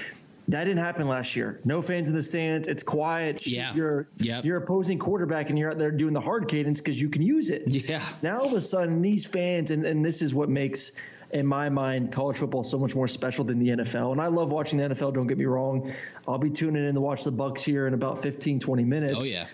That 0.48 0.66
didn't 0.66 0.80
happen 0.80 1.08
last 1.08 1.36
year. 1.36 1.60
No 1.66 1.82
fans 1.82 2.08
in 2.10 2.16
the 2.16 2.22
stands. 2.22 2.68
It's 2.68 2.84
quiet. 2.84 3.48
Yeah. 3.48 3.74
Your 3.74 4.08
Yep. 4.20 4.46
your 4.46 4.58
opposing 4.58 5.00
quarterback, 5.00 5.50
and 5.50 5.58
you're 5.58 5.72
out 5.72 5.80
there 5.80 5.90
doing 5.92 6.14
the 6.14 6.22
hard 6.22 6.48
cadence 6.48 6.80
because 6.82 7.02
you 7.02 7.10
can 7.10 7.22
use 7.24 7.50
it. 7.50 7.64
Yeah. 7.68 8.02
Now 8.22 8.40
all 8.40 8.46
of 8.48 8.54
a 8.54 8.62
sudden, 8.62 9.02
these 9.02 9.26
fans, 9.26 9.72
and, 9.72 9.86
and 9.86 10.06
this 10.06 10.22
is 10.22 10.36
what 10.36 10.50
makes, 10.50 10.92
in 11.32 11.48
my 11.48 11.70
mind, 11.70 12.12
college 12.12 12.38
football 12.38 12.64
so 12.64 12.78
much 12.78 12.94
more 12.96 13.08
special 13.08 13.44
than 13.44 13.58
the 13.58 13.70
NFL. 13.70 14.12
And 14.12 14.22
I 14.22 14.28
love 14.28 14.52
watching 14.52 14.78
the 14.78 14.86
NFL, 14.90 15.14
don't 15.16 15.26
get 15.26 15.38
me 15.40 15.46
wrong. 15.46 15.92
I'll 16.28 16.38
be 16.38 16.52
tuning 16.52 16.86
in 16.88 16.94
to 16.94 17.02
watch 17.02 17.24
the 17.24 17.32
Bucs 17.32 17.64
here 17.64 17.88
in 17.88 17.96
about 17.96 18.22
15, 18.22 18.60
20 18.60 18.84
minutes. 18.84 19.16
Oh 19.20 19.24
yeah. 19.24 19.48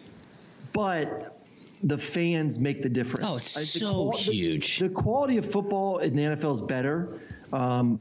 But 0.74 1.38
the 1.84 1.98
fans 1.98 2.60
make 2.60 2.82
the 2.82 2.90
difference. 2.90 3.26
Oh, 3.30 3.36
it's 3.36 3.58
I- 3.58 3.62
the 3.62 3.66
so 3.66 3.92
qual- 3.94 4.12
the- 4.12 4.18
huge. 4.34 4.80
The, 4.80 4.90
quality 4.90 5.38
of 5.38 5.50
football 5.50 6.00
in 6.00 6.16
the 6.16 6.24
NFL 6.24 6.54
is 6.56 6.62
better. 6.62 7.20
Um, 7.54 7.98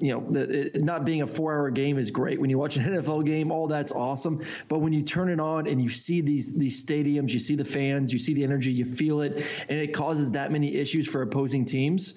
you 0.00 0.12
know, 0.12 0.24
the, 0.30 0.66
it, 0.66 0.84
not 0.84 1.04
being 1.04 1.22
a 1.22 1.26
four-hour 1.26 1.70
game 1.70 1.98
is 1.98 2.10
great. 2.10 2.40
When 2.40 2.50
you 2.50 2.58
watch 2.58 2.76
an 2.76 2.84
NFL 2.94 3.26
game, 3.26 3.50
all 3.50 3.66
that's 3.66 3.92
awesome. 3.92 4.44
But 4.68 4.78
when 4.78 4.92
you 4.92 5.02
turn 5.02 5.28
it 5.30 5.40
on 5.40 5.66
and 5.66 5.82
you 5.82 5.88
see 5.88 6.20
these 6.20 6.54
these 6.54 6.84
stadiums, 6.84 7.30
you 7.30 7.38
see 7.38 7.56
the 7.56 7.64
fans, 7.64 8.12
you 8.12 8.18
see 8.18 8.34
the 8.34 8.44
energy, 8.44 8.72
you 8.72 8.84
feel 8.84 9.20
it, 9.22 9.44
and 9.68 9.78
it 9.78 9.92
causes 9.92 10.32
that 10.32 10.52
many 10.52 10.74
issues 10.74 11.08
for 11.08 11.22
opposing 11.22 11.64
teams. 11.64 12.14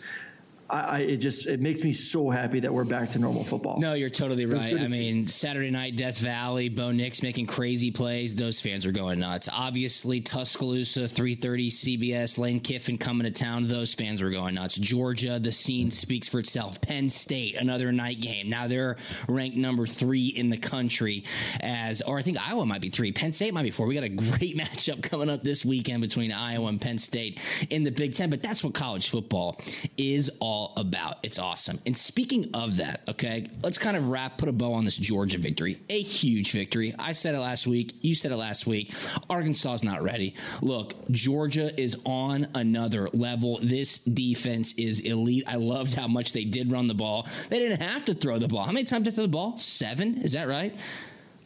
I, 0.71 0.81
I 0.81 0.99
it 0.99 1.17
just 1.17 1.47
it 1.47 1.59
makes 1.59 1.83
me 1.83 1.91
so 1.91 2.29
happy 2.29 2.61
that 2.61 2.73
we're 2.73 2.85
back 2.85 3.09
to 3.11 3.19
normal 3.19 3.43
football. 3.43 3.79
No, 3.79 3.93
you're 3.93 4.09
totally 4.09 4.45
right. 4.45 4.73
I 4.73 4.85
see. 4.85 4.99
mean, 4.99 5.27
Saturday 5.27 5.69
night, 5.69 5.97
Death 5.97 6.17
Valley, 6.17 6.69
Bo 6.69 6.91
Nix 6.91 7.21
making 7.21 7.47
crazy 7.47 7.91
plays. 7.91 8.35
Those 8.35 8.61
fans 8.61 8.85
are 8.85 8.91
going 8.91 9.19
nuts. 9.19 9.49
Obviously, 9.51 10.21
Tuscaloosa, 10.21 11.01
3:30 11.01 11.67
CBS, 11.67 12.37
Lane 12.37 12.59
Kiffin 12.59 12.97
coming 12.97 13.31
to 13.31 13.37
town. 13.37 13.67
Those 13.67 13.93
fans 13.93 14.21
are 14.21 14.29
going 14.29 14.55
nuts. 14.55 14.75
Georgia, 14.75 15.39
the 15.39 15.51
scene 15.51 15.91
speaks 15.91 16.27
for 16.27 16.39
itself. 16.39 16.79
Penn 16.79 17.09
State, 17.09 17.57
another 17.57 17.91
night 17.91 18.21
game. 18.21 18.49
Now 18.49 18.67
they're 18.67 18.95
ranked 19.27 19.57
number 19.57 19.85
three 19.85 20.27
in 20.27 20.49
the 20.49 20.57
country, 20.57 21.25
as 21.59 22.01
or 22.01 22.17
I 22.17 22.21
think 22.21 22.37
Iowa 22.47 22.65
might 22.65 22.81
be 22.81 22.89
three. 22.89 23.11
Penn 23.11 23.33
State 23.33 23.53
might 23.53 23.63
be 23.63 23.71
four. 23.71 23.87
We 23.87 23.95
got 23.95 24.03
a 24.03 24.09
great 24.09 24.57
matchup 24.61 25.03
coming 25.03 25.29
up 25.29 25.43
this 25.43 25.65
weekend 25.65 26.01
between 26.01 26.31
Iowa 26.31 26.67
and 26.67 26.79
Penn 26.79 26.97
State 26.97 27.41
in 27.69 27.83
the 27.83 27.91
Big 27.91 28.15
Ten. 28.15 28.29
But 28.29 28.41
that's 28.41 28.63
what 28.63 28.73
college 28.73 29.09
football 29.09 29.59
is 29.97 30.31
all 30.39 30.60
all 30.61 30.73
about. 30.77 31.17
It's 31.23 31.39
awesome. 31.39 31.79
And 31.85 31.97
speaking 31.97 32.51
of 32.53 32.77
that, 32.77 33.01
okay, 33.09 33.47
let's 33.63 33.77
kind 33.77 33.97
of 33.97 34.09
wrap, 34.09 34.37
put 34.37 34.49
a 34.49 34.51
bow 34.51 34.73
on 34.73 34.85
this 34.85 34.97
Georgia 34.97 35.37
victory. 35.37 35.81
A 35.89 36.01
huge 36.01 36.51
victory. 36.51 36.93
I 36.97 37.13
said 37.13 37.35
it 37.35 37.39
last 37.39 37.67
week. 37.67 37.93
You 38.01 38.15
said 38.15 38.31
it 38.31 38.37
last 38.37 38.67
week. 38.67 38.93
Arkansas 39.29 39.73
is 39.73 39.83
not 39.83 40.01
ready. 40.01 40.35
Look, 40.61 41.09
Georgia 41.09 41.79
is 41.79 41.97
on 42.05 42.47
another 42.53 43.09
level. 43.13 43.59
This 43.61 43.99
defense 43.99 44.73
is 44.77 44.99
elite. 44.99 45.45
I 45.47 45.55
loved 45.55 45.93
how 45.93 46.07
much 46.07 46.33
they 46.33 46.43
did 46.43 46.71
run 46.71 46.87
the 46.87 46.93
ball. 46.93 47.27
They 47.49 47.59
didn't 47.59 47.81
have 47.81 48.05
to 48.05 48.13
throw 48.13 48.37
the 48.37 48.47
ball. 48.47 48.63
How 48.63 48.71
many 48.71 48.85
times 48.85 49.05
did 49.05 49.13
they 49.13 49.15
throw 49.15 49.25
the 49.25 49.29
ball? 49.29 49.57
Seven? 49.57 50.21
Is 50.21 50.33
that 50.33 50.47
right? 50.47 50.75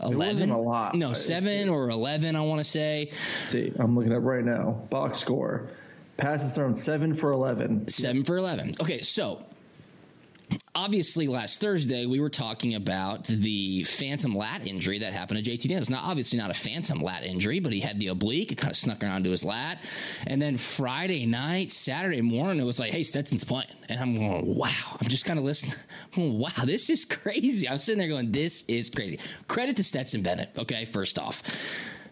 11 0.01 0.49
a 0.49 0.59
lot 0.59 0.93
no 0.93 1.13
7 1.13 1.69
or 1.69 1.89
11 1.89 2.35
i 2.35 2.41
want 2.41 2.59
to 2.59 2.65
say 2.65 3.11
see 3.45 3.71
i'm 3.79 3.95
looking 3.95 4.11
up 4.11 4.23
right 4.23 4.43
now 4.43 4.71
box 4.89 5.19
score 5.19 5.69
passes 6.17 6.53
thrown 6.53 6.75
7 6.75 7.13
for 7.13 7.31
11 7.31 7.87
7 7.87 8.23
for 8.23 8.37
11 8.37 8.75
okay 8.79 9.01
so 9.01 9.45
obviously 10.73 11.27
last 11.27 11.61
Thursday 11.61 12.05
we 12.05 12.19
were 12.19 12.29
talking 12.29 12.75
about 12.75 13.25
the 13.25 13.83
phantom 13.83 14.35
lat 14.35 14.67
injury 14.67 14.99
that 14.99 15.13
happened 15.13 15.43
to 15.43 15.51
JT 15.51 15.63
Daniels. 15.63 15.89
Now, 15.89 16.01
obviously 16.03 16.37
not 16.37 16.51
a 16.51 16.53
phantom 16.53 17.01
lat 17.01 17.23
injury, 17.23 17.59
but 17.59 17.73
he 17.73 17.79
had 17.79 17.99
the 17.99 18.07
oblique. 18.07 18.51
It 18.51 18.55
kind 18.55 18.71
of 18.71 18.77
snuck 18.77 19.03
around 19.03 19.23
to 19.23 19.31
his 19.31 19.43
lat. 19.43 19.83
And 20.27 20.41
then 20.41 20.57
Friday 20.57 21.25
night, 21.25 21.71
Saturday 21.71 22.21
morning, 22.21 22.61
it 22.61 22.65
was 22.65 22.79
like, 22.79 22.91
hey, 22.91 23.03
Stetson's 23.03 23.43
playing. 23.43 23.67
And 23.89 23.99
I'm 23.99 24.15
going, 24.15 24.55
wow. 24.55 24.97
I'm 24.99 25.07
just 25.07 25.25
kind 25.25 25.39
of 25.39 25.45
listening. 25.45 25.75
Going, 26.15 26.37
wow, 26.37 26.49
this 26.65 26.89
is 26.89 27.05
crazy. 27.05 27.67
I'm 27.67 27.77
sitting 27.77 27.99
there 27.99 28.09
going, 28.09 28.31
this 28.31 28.63
is 28.67 28.89
crazy. 28.89 29.19
Credit 29.47 29.75
to 29.77 29.83
Stetson 29.83 30.21
Bennett, 30.21 30.57
okay, 30.57 30.85
first 30.85 31.17
off. 31.17 31.41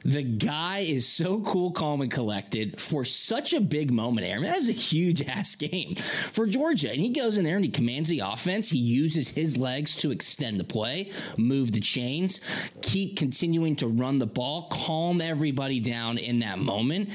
The 0.06 0.24
guy 0.24 0.80
is 0.80 1.08
so 1.08 1.42
cool, 1.42 1.72
calm, 1.72 2.02
and 2.02 2.12
collected 2.12 2.82
for 2.82 3.06
such 3.06 3.54
a 3.54 3.62
big 3.62 3.92
moment, 3.92 4.28
Aaron. 4.28 4.44
That 4.44 4.58
is 4.58 4.70
a 4.70 4.74
huge 4.74 5.22
ass 5.28 5.56
game 5.56 5.96
for 5.96 6.46
Georgia. 6.46 6.92
And 6.92 7.00
he 7.00 7.10
goes 7.10 7.38
in 7.38 7.44
there 7.44 7.56
and 7.56 7.64
he 7.64 7.72
commands 7.72 8.10
the 8.10 8.20
offense. 8.20 8.70
He 8.70 8.80
uses 8.80 9.30
his 9.30 9.58
legs 9.58 9.96
to 9.98 10.12
extend 10.12 10.60
the 10.60 10.66
play, 10.66 11.12
move 11.38 11.72
the 11.72 11.80
chains, 11.80 12.42
keep 12.82 13.18
continuing 13.18 13.76
to 13.78 13.88
run 13.88 14.20
the 14.20 14.28
ball, 14.28 14.68
calm 14.70 15.22
everybody 15.22 15.80
down 15.80 16.18
in 16.18 16.40
that 16.40 16.60
moment. 16.60 17.10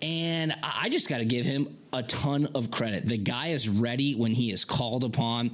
And 0.00 0.54
I 0.62 0.88
just 0.88 1.08
got 1.08 1.18
to 1.18 1.24
give 1.24 1.46
him 1.46 1.76
a 1.92 2.02
ton 2.02 2.48
of 2.54 2.70
credit. 2.70 3.04
The 3.04 3.18
guy 3.18 3.48
is 3.48 3.68
ready 3.68 4.14
when 4.14 4.32
he 4.32 4.50
is 4.50 4.64
called 4.64 5.04
upon, 5.04 5.50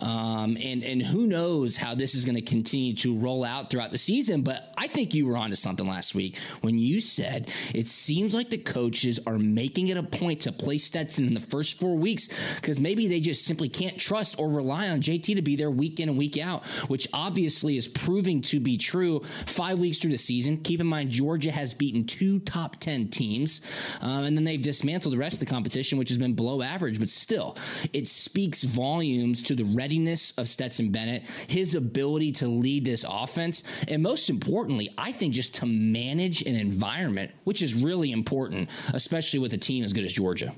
um, 0.00 0.56
and 0.62 0.82
and 0.82 1.02
who 1.02 1.26
knows 1.26 1.76
how 1.76 1.94
this 1.94 2.14
is 2.14 2.24
going 2.24 2.36
to 2.36 2.42
continue 2.42 2.94
to 2.96 3.16
roll 3.16 3.44
out 3.44 3.70
throughout 3.70 3.90
the 3.90 3.98
season. 3.98 4.42
But 4.42 4.72
I 4.78 4.86
think 4.86 5.12
you 5.12 5.26
were 5.26 5.36
onto 5.36 5.56
something 5.56 5.86
last 5.86 6.14
week 6.14 6.38
when 6.62 6.78
you 6.78 7.00
said 7.00 7.50
it 7.74 7.86
seems 7.86 8.34
like 8.34 8.48
the 8.48 8.58
coaches 8.58 9.20
are 9.26 9.38
making 9.38 9.88
it 9.88 9.98
a 9.98 10.02
point 10.02 10.40
to 10.42 10.52
play 10.52 10.78
Stetson 10.78 11.26
in 11.26 11.34
the 11.34 11.40
first 11.40 11.78
four 11.78 11.96
weeks 11.96 12.28
because 12.56 12.80
maybe 12.80 13.06
they 13.06 13.20
just 13.20 13.44
simply 13.44 13.68
can't 13.68 13.98
trust 13.98 14.38
or 14.38 14.48
rely 14.48 14.88
on 14.88 15.00
JT 15.00 15.36
to 15.36 15.42
be 15.42 15.56
there 15.56 15.70
week 15.70 16.00
in 16.00 16.08
and 16.08 16.16
week 16.16 16.38
out, 16.38 16.64
which 16.88 17.08
obviously 17.12 17.76
is 17.76 17.88
proving 17.88 18.40
to 18.42 18.58
be 18.58 18.78
true. 18.78 19.20
Five 19.46 19.78
weeks 19.78 19.98
through 19.98 20.12
the 20.12 20.18
season, 20.18 20.58
keep 20.58 20.80
in 20.80 20.86
mind 20.86 21.10
Georgia 21.10 21.50
has 21.50 21.74
beaten 21.74 22.06
two 22.06 22.40
top 22.40 22.76
ten 22.80 23.08
teams, 23.08 23.60
um, 24.00 24.24
and 24.24 24.34
then 24.34 24.44
they've 24.44 24.62
dismantled 24.62 25.12
the 25.12 25.18
rest 25.18 25.34
of 25.34 25.40
the 25.40 25.46
competition 25.46 25.73
competition, 25.74 25.98
which 25.98 26.08
has 26.08 26.18
been 26.18 26.34
below 26.34 26.62
average, 26.62 27.00
but 27.00 27.10
still, 27.10 27.56
it 27.92 28.06
speaks 28.06 28.62
volumes 28.62 29.42
to 29.42 29.56
the 29.56 29.64
readiness 29.64 30.32
of 30.38 30.48
Stetson 30.48 30.90
Bennett, 30.90 31.24
his 31.48 31.74
ability 31.74 32.30
to 32.32 32.46
lead 32.46 32.84
this 32.84 33.04
offense, 33.08 33.64
and 33.88 34.00
most 34.00 34.30
importantly, 34.30 34.88
I 34.96 35.10
think 35.10 35.34
just 35.34 35.56
to 35.56 35.66
manage 35.66 36.42
an 36.42 36.54
environment, 36.54 37.32
which 37.42 37.60
is 37.60 37.74
really 37.74 38.12
important, 38.12 38.70
especially 38.92 39.40
with 39.40 39.52
a 39.52 39.58
team 39.58 39.82
as 39.82 39.92
good 39.92 40.04
as 40.04 40.12
Georgia. 40.12 40.54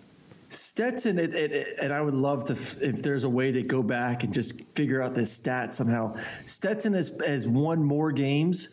Stetson, 0.50 1.18
it, 1.18 1.34
it, 1.34 1.76
and 1.80 1.92
I 1.92 2.00
would 2.00 2.14
love 2.14 2.46
to 2.46 2.52
if 2.52 3.02
there's 3.02 3.24
a 3.24 3.28
way 3.28 3.50
to 3.52 3.62
go 3.62 3.82
back 3.82 4.22
and 4.22 4.32
just 4.32 4.62
figure 4.74 5.02
out 5.02 5.14
this 5.14 5.32
stat 5.32 5.74
somehow. 5.74 6.16
Stetson 6.44 6.92
has 6.92 7.18
has 7.26 7.48
won 7.48 7.82
more 7.82 8.12
games 8.12 8.68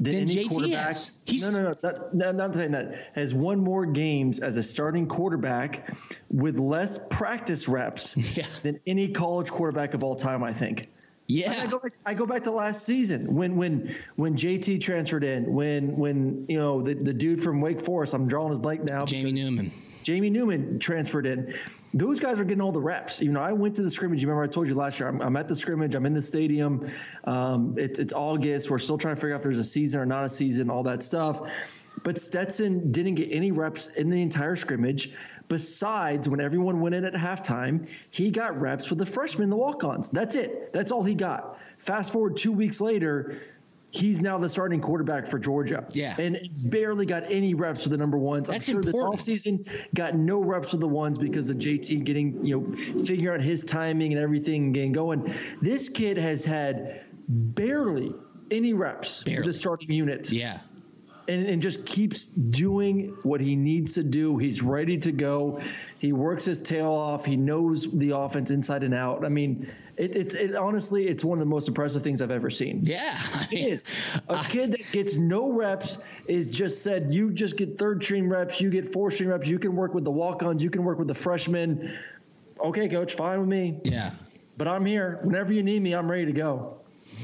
than, 0.00 0.14
any 0.14 0.34
JT 0.34 0.48
quarterback. 0.48 0.86
has. 0.86 1.10
He's- 1.26 1.42
no, 1.42 1.50
no, 1.50 1.62
no, 1.62 1.74
not, 1.82 2.14
not, 2.14 2.34
not 2.36 2.54
saying 2.54 2.72
that. 2.72 3.10
Has 3.14 3.34
won 3.34 3.60
more 3.60 3.86
games 3.86 4.40
as 4.40 4.56
a 4.56 4.62
starting 4.62 5.06
quarterback 5.06 5.88
with 6.30 6.58
less 6.58 6.98
practice 7.10 7.68
reps 7.68 8.16
Yeah. 8.36 8.46
than 8.62 8.80
any 8.86 9.08
college 9.08 9.50
quarterback 9.50 9.94
of 9.94 10.02
all 10.02 10.16
time. 10.16 10.42
I 10.42 10.52
think. 10.52 10.86
Yeah. 11.26 11.52
I, 11.56 11.62
I 11.62 11.66
go 11.68 11.78
back, 11.78 11.92
I 12.06 12.14
go 12.14 12.26
back 12.26 12.42
to 12.44 12.50
last 12.50 12.84
season 12.84 13.32
when 13.34 13.56
when 13.56 13.94
when 14.16 14.34
JT 14.34 14.80
transferred 14.80 15.22
in, 15.22 15.52
when 15.52 15.96
when 15.96 16.46
you 16.48 16.58
know 16.58 16.82
the, 16.82 16.94
the 16.94 17.12
dude 17.14 17.40
from 17.40 17.60
Wake 17.60 17.80
Forest, 17.80 18.14
I'm 18.14 18.26
drawing 18.26 18.50
his 18.50 18.58
blank 18.58 18.82
now. 18.82 19.04
Jamie 19.04 19.30
Newman. 19.32 19.70
Jamie 20.02 20.30
Newman 20.30 20.78
transferred 20.78 21.26
in. 21.26 21.54
Those 21.92 22.20
guys 22.20 22.40
are 22.40 22.44
getting 22.44 22.62
all 22.62 22.72
the 22.72 22.80
reps. 22.80 23.20
You 23.20 23.32
know, 23.32 23.40
I 23.40 23.52
went 23.52 23.76
to 23.76 23.82
the 23.82 23.90
scrimmage. 23.90 24.22
You 24.22 24.28
remember 24.28 24.44
I 24.44 24.46
told 24.46 24.68
you 24.68 24.74
last 24.74 25.00
year. 25.00 25.08
I'm, 25.08 25.20
I'm 25.20 25.36
at 25.36 25.48
the 25.48 25.56
scrimmage. 25.56 25.94
I'm 25.94 26.06
in 26.06 26.14
the 26.14 26.22
stadium. 26.22 26.90
Um, 27.24 27.74
it's 27.78 27.98
it's 27.98 28.12
August. 28.12 28.70
We're 28.70 28.78
still 28.78 28.98
trying 28.98 29.16
to 29.16 29.20
figure 29.20 29.34
out 29.34 29.38
if 29.38 29.44
there's 29.44 29.58
a 29.58 29.64
season 29.64 30.00
or 30.00 30.06
not 30.06 30.24
a 30.24 30.30
season. 30.30 30.70
All 30.70 30.84
that 30.84 31.02
stuff. 31.02 31.40
But 32.02 32.16
Stetson 32.16 32.92
didn't 32.92 33.16
get 33.16 33.28
any 33.32 33.50
reps 33.52 33.88
in 33.88 34.10
the 34.10 34.22
entire 34.22 34.56
scrimmage. 34.56 35.12
Besides, 35.48 36.28
when 36.28 36.40
everyone 36.40 36.80
went 36.80 36.94
in 36.94 37.04
at 37.04 37.14
halftime, 37.14 37.90
he 38.10 38.30
got 38.30 38.60
reps 38.60 38.88
with 38.88 38.98
the 39.00 39.06
freshmen, 39.06 39.50
the 39.50 39.56
walk-ons. 39.56 40.10
That's 40.10 40.36
it. 40.36 40.72
That's 40.72 40.92
all 40.92 41.02
he 41.02 41.14
got. 41.14 41.58
Fast 41.78 42.12
forward 42.12 42.36
two 42.36 42.52
weeks 42.52 42.80
later, 42.80 43.40
he's 43.92 44.20
now 44.20 44.38
the 44.38 44.48
starting 44.48 44.80
quarterback 44.80 45.26
for 45.26 45.38
Georgia. 45.38 45.86
Yeah. 45.92 46.14
And 46.18 46.38
barely 46.56 47.06
got 47.06 47.24
any 47.30 47.54
reps 47.54 47.84
with 47.84 47.92
the 47.92 47.98
number 47.98 48.18
ones. 48.18 48.48
That's 48.48 48.68
I'm 48.68 48.74
sure 48.74 48.80
important. 48.82 49.18
this 49.18 49.28
offseason 49.28 49.94
got 49.94 50.14
no 50.14 50.42
reps 50.42 50.72
with 50.72 50.80
the 50.80 50.88
ones 50.88 51.18
because 51.18 51.50
of 51.50 51.56
JT 51.58 52.04
getting, 52.04 52.44
you 52.44 52.60
know, 52.60 52.76
figuring 53.04 53.40
out 53.40 53.44
his 53.44 53.64
timing 53.64 54.12
and 54.12 54.20
everything 54.20 54.64
and 54.66 54.74
getting 54.74 54.92
going. 54.92 55.32
This 55.60 55.88
kid 55.88 56.18
has 56.18 56.44
had 56.44 57.04
barely 57.28 58.14
any 58.50 58.72
reps 58.72 59.22
Barely. 59.22 59.40
with 59.40 59.46
the 59.46 59.54
starting 59.54 59.92
unit 59.92 60.30
Yeah. 60.32 60.58
And, 61.30 61.46
and 61.46 61.62
just 61.62 61.86
keeps 61.86 62.24
doing 62.26 63.16
what 63.22 63.40
he 63.40 63.54
needs 63.54 63.94
to 63.94 64.02
do. 64.02 64.36
He's 64.36 64.62
ready 64.62 64.98
to 64.98 65.12
go. 65.12 65.60
He 65.98 66.12
works 66.12 66.44
his 66.44 66.60
tail 66.60 66.90
off. 66.90 67.24
He 67.24 67.36
knows 67.36 67.88
the 67.90 68.16
offense 68.16 68.50
inside 68.50 68.82
and 68.82 68.92
out. 68.92 69.24
I 69.24 69.28
mean, 69.28 69.72
it, 69.96 70.16
it, 70.16 70.34
it 70.34 70.54
honestly, 70.56 71.06
it's 71.06 71.24
one 71.24 71.38
of 71.38 71.40
the 71.40 71.50
most 71.50 71.68
impressive 71.68 72.02
things 72.02 72.20
I've 72.20 72.32
ever 72.32 72.50
seen. 72.50 72.80
Yeah. 72.84 73.16
I 73.34 73.46
mean, 73.50 73.68
is. 73.68 73.88
A 74.28 74.42
kid 74.42 74.72
that 74.72 74.90
gets 74.90 75.14
no 75.14 75.52
reps 75.52 75.98
is 76.26 76.50
just 76.50 76.82
said, 76.82 77.14
you 77.14 77.32
just 77.32 77.56
get 77.56 77.78
third 77.78 78.02
string 78.02 78.28
reps, 78.28 78.60
you 78.60 78.68
get 78.68 78.92
four 78.92 79.12
string 79.12 79.28
reps, 79.28 79.48
you 79.48 79.60
can 79.60 79.76
work 79.76 79.94
with 79.94 80.02
the 80.02 80.10
walk 80.10 80.42
ons, 80.42 80.64
you 80.64 80.70
can 80.70 80.82
work 80.82 80.98
with 80.98 81.08
the 81.08 81.14
freshmen. 81.14 81.96
Okay, 82.58 82.88
coach, 82.88 83.14
fine 83.14 83.38
with 83.38 83.48
me. 83.48 83.78
Yeah. 83.84 84.10
But 84.56 84.66
I'm 84.66 84.84
here. 84.84 85.20
Whenever 85.22 85.52
you 85.52 85.62
need 85.62 85.80
me, 85.80 85.94
I'm 85.94 86.10
ready 86.10 86.26
to 86.26 86.32
go. 86.32 86.78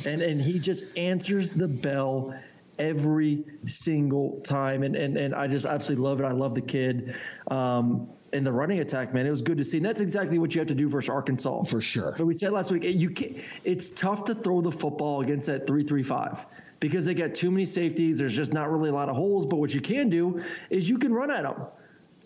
And 0.07 0.23
and 0.23 0.41
he 0.41 0.59
just 0.59 0.97
answers 0.97 1.53
the 1.53 1.69
bell 1.69 2.35
every 2.78 3.45
single 3.64 4.40
time. 4.40 4.83
And 4.83 4.97
and, 4.97 5.16
and 5.16 5.35
I 5.35 5.47
just 5.47 5.66
absolutely 5.66 6.04
love 6.04 6.21
it. 6.21 6.25
I 6.25 6.33
love 6.33 6.54
the 6.54 6.61
kid. 6.61 7.14
Um, 7.50 8.09
and 8.33 8.45
the 8.45 8.52
running 8.52 8.80
attack, 8.80 9.14
man, 9.14 9.25
it 9.25 9.30
was 9.30 9.40
good 9.40 9.56
to 9.59 9.64
see. 9.64 9.76
And 9.78 9.87
that's 9.87 10.00
exactly 10.00 10.38
what 10.38 10.54
you 10.54 10.59
have 10.59 10.68
to 10.68 10.75
do 10.75 10.88
versus 10.88 11.09
Arkansas. 11.09 11.62
For 11.64 11.80
sure. 11.80 12.14
But 12.18 12.26
we 12.26 12.35
said 12.35 12.52
last 12.52 12.71
week, 12.71 12.83
you 12.85 13.11
can, 13.11 13.40
it's 13.64 13.88
tough 13.90 14.25
to 14.25 14.35
throw 14.35 14.61
the 14.61 14.73
football 14.73 15.23
against 15.23 15.47
that 15.47 15.66
three-three-five 15.66 16.45
because 16.80 17.06
they 17.06 17.14
got 17.14 17.35
too 17.35 17.50
many 17.50 17.64
safeties. 17.64 18.18
There's 18.18 18.37
just 18.37 18.52
not 18.52 18.71
really 18.71 18.90
a 18.90 18.92
lot 18.92 19.09
of 19.09 19.16
holes. 19.16 19.47
But 19.47 19.56
what 19.56 19.75
you 19.75 19.80
can 19.80 20.11
do 20.11 20.42
is 20.68 20.90
you 20.90 20.99
can 20.99 21.14
run 21.14 21.30
at 21.30 21.45
them. 21.45 21.66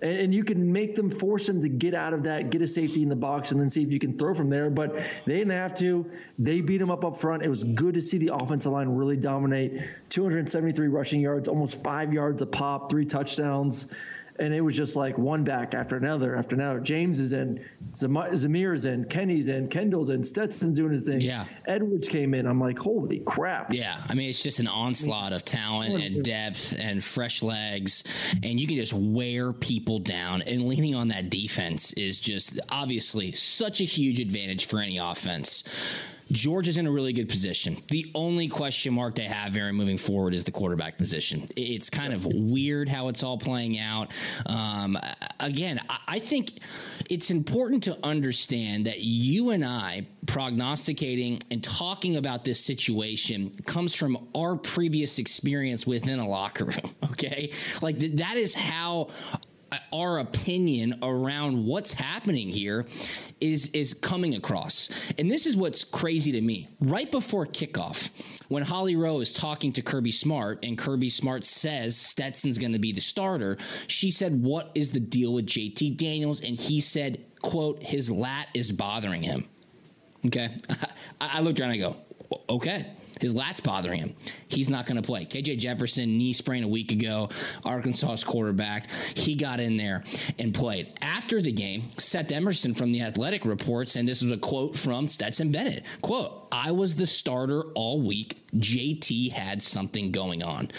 And, 0.03 0.19
and 0.19 0.35
you 0.35 0.45
can 0.45 0.73
make 0.73 0.95
them 0.95 1.11
force 1.11 1.47
them 1.47 1.61
to 1.63 1.69
get 1.69 1.95
out 1.95 2.13
of 2.13 2.23
that, 2.25 2.51
get 2.51 2.63
a 2.63 2.69
safety 2.69 3.03
in 3.03 3.09
the 3.09 3.17
box, 3.17 3.53
and 3.53 3.61
then 3.61 3.71
see 3.71 3.83
if 3.83 3.93
you 3.93 3.99
can 3.99 4.17
throw 4.17 4.35
from 4.35 4.51
there. 4.51 4.71
But 4.71 4.97
they 5.27 5.39
didn't 5.39 5.53
have 5.53 5.75
to. 5.75 6.11
They 6.39 6.61
beat 6.61 6.79
them 6.79 6.91
up 6.91 7.05
up 7.05 7.19
front. 7.19 7.45
It 7.45 7.49
was 7.49 7.65
good 7.65 7.95
to 7.95 8.01
see 8.01 8.19
the 8.19 8.35
offensive 8.35 8.73
line 8.73 8.89
really 8.89 9.17
dominate. 9.17 9.83
273 10.09 10.89
rushing 10.89 11.21
yards, 11.21 11.49
almost 11.49 11.83
five 11.83 12.13
yards 12.13 12.43
a 12.43 12.47
pop, 12.47 12.91
three 12.91 13.05
touchdowns 13.05 13.93
and 14.39 14.55
it 14.55 14.61
was 14.61 14.77
just 14.77 14.97
like 14.97 15.19
one 15.19 15.45
back 15.45 15.75
after 15.75 15.97
another 15.97 16.37
after 16.37 16.57
another. 16.57 16.81
James 16.81 17.21
is 17.21 17.33
in, 17.33 17.65
Zam- 17.95 18.15
Zamir's 18.15 18.85
in, 18.85 19.05
Kenny's 19.05 19.49
in, 19.49 19.69
Kendall's 19.69 20.11
in, 20.11 20.25
Stetson's 20.25 20.77
doing 20.77 20.93
his 20.93 21.05
thing. 21.05 21.21
Yeah. 21.21 21.45
Edwards 21.67 22.09
came 22.09 22.35
in. 22.35 22.47
I'm 22.47 22.61
like, 22.61 22.79
holy 22.79 23.21
crap. 23.21 23.73
Yeah, 23.73 24.03
I 24.09 24.15
mean 24.15 24.29
it's 24.29 24.43
just 24.43 24.61
an 24.61 24.69
onslaught 24.69 25.33
of 25.33 25.45
talent 25.45 26.03
and 26.03 26.25
depth 26.25 26.77
and 26.79 27.03
fresh 27.03 27.43
legs, 27.43 28.05
and 28.43 28.59
you 28.59 28.67
can 28.67 28.77
just 28.77 28.93
wear 28.93 29.53
people 29.53 29.99
down. 29.99 30.43
And 30.43 30.67
leaning 30.67 30.95
on 30.95 31.09
that 31.09 31.31
defense 31.31 31.93
is 31.95 32.19
just 32.19 32.59
obviously 32.71 33.33
such 33.33 33.81
a 33.81 33.85
huge 33.85 34.21
advantage 34.21 34.67
for 34.67 34.81
any 34.81 34.99
offense. 34.99 35.65
Georgia's 36.33 36.77
in 36.77 36.87
a 36.87 36.91
really 36.91 37.13
good 37.13 37.29
position. 37.29 37.77
The 37.89 38.11
only 38.15 38.49
question 38.49 38.95
mark 38.95 39.15
they 39.17 39.25
have, 39.25 39.57
Aaron, 39.57 39.75
moving 39.75 39.99
forward 39.99 40.35
is 40.35 40.45
the 40.45 40.51
quarterback 40.51 40.97
position. 40.99 41.47
It's 41.57 41.91
kind 41.91 42.13
of 42.13 42.27
weird 42.35 42.89
how 42.89 43.09
it's 43.09 43.23
all 43.23 43.39
playing 43.39 43.79
out. 43.79 44.13
Um, 44.47 44.97
again, 45.41 45.81
I- 46.07 46.21
think 46.21 46.61
it's 47.09 47.31
important 47.31 47.83
to 47.85 47.99
understand 48.05 48.87
that 48.87 49.01
you 49.01 49.51
and 49.51 49.65
I 49.65 50.07
prognosticating 50.27 51.41
and 51.51 51.65
talking 51.65 52.17
about 52.17 52.45
this 52.45 52.61
situation 52.61 53.51
comes 53.65 53.95
from 53.95 54.29
our 54.35 54.55
previous 54.55 55.19
experience 55.19 55.87
within 55.87 56.19
a 56.19 56.29
locker 56.29 56.67
room. 56.67 56.95
Okay, 57.11 57.51
like 57.83 57.99
th- 57.99 58.13
that 58.17 58.39
is 58.39 58.55
how 58.55 59.09
our 59.93 60.19
opinion 60.19 60.99
around 61.03 61.65
what's 61.65 61.93
happening 61.93 62.49
here 62.49 62.87
is 63.41 63.69
is 63.69 63.95
coming 63.95 64.35
across. 64.35 64.89
And 65.19 65.31
this 65.31 65.47
is 65.47 65.57
what's 65.57 65.85
crazy 65.85 66.33
to 66.33 66.41
me. 66.41 66.69
Right 66.81 67.11
before 67.11 67.47
kickoff, 67.47 68.11
when 68.49 68.63
Holly 68.63 68.97
Rowe 68.97 69.21
is 69.21 69.33
talking 69.33 69.73
to 69.75 69.83
Kirby 69.83 70.13
Smart 70.13 70.65
and 70.65 70.77
Kirby 70.77 71.09
Smart 71.09 71.45
says 71.45 71.97
Stetson's 71.97 72.59
going 72.59 72.73
to 72.73 72.79
be 72.79 72.93
the 72.93 73.01
starter, 73.01 73.59
she 73.87 74.11
said, 74.11 74.43
"What 74.43 74.71
is 74.75 74.91
the 74.91 75.01
deal 75.01 75.35
with 75.35 75.47
JT 75.47 75.97
Daniels?" 75.97 76.41
and 76.41 76.59
he 76.59 76.81
said, 76.81 77.25
"quote 77.41 77.83
His 77.83 78.11
lat 78.11 78.49
is 78.55 78.73
bothering 78.73 79.23
him." 79.23 79.47
Okay, 80.27 80.51
I 81.21 81.41
looked 81.41 81.61
around 81.61 81.71
I 81.71 81.77
go, 81.79 81.97
"Okay." 82.49 82.87
His 83.21 83.35
lat's 83.35 83.61
bothering 83.61 84.01
him. 84.01 84.15
He's 84.49 84.69
not 84.69 84.87
going 84.87 84.97
to 84.97 85.07
play. 85.07 85.25
KJ 85.25 85.59
Jefferson, 85.59 86.19
knee 86.19 86.33
sprain 86.33 86.65
a 86.65 86.69
week 86.69 86.93
ago, 86.93 87.29
Arkansas's 87.65 88.25
quarterback. 88.25 88.91
He 89.15 89.35
got 89.35 89.61
in 89.61 89.77
there 89.77 90.05
and 90.39 90.55
played. 90.55 90.89
After 91.01 91.41
the 91.41 91.53
game, 91.53 91.91
Seth 91.99 92.33
Emerson 92.33 92.75
from 92.75 92.93
The 92.93 93.03
Athletic 93.03 93.45
reports, 93.45 93.97
and 93.97 94.09
this 94.09 94.23
is 94.23 94.31
a 94.31 94.37
quote 94.37 94.77
from 94.77 95.09
Stetson 95.09 95.53
Bennett. 95.53 95.85
Quote, 96.03 96.47
I 96.53 96.73
was 96.73 96.97
the 96.97 97.07
starter 97.07 97.63
all 97.75 98.01
week. 98.01 98.39
JT 98.57 99.33
had 99.33 99.63
something 99.63 100.11
going 100.11 100.43
on 100.43 100.71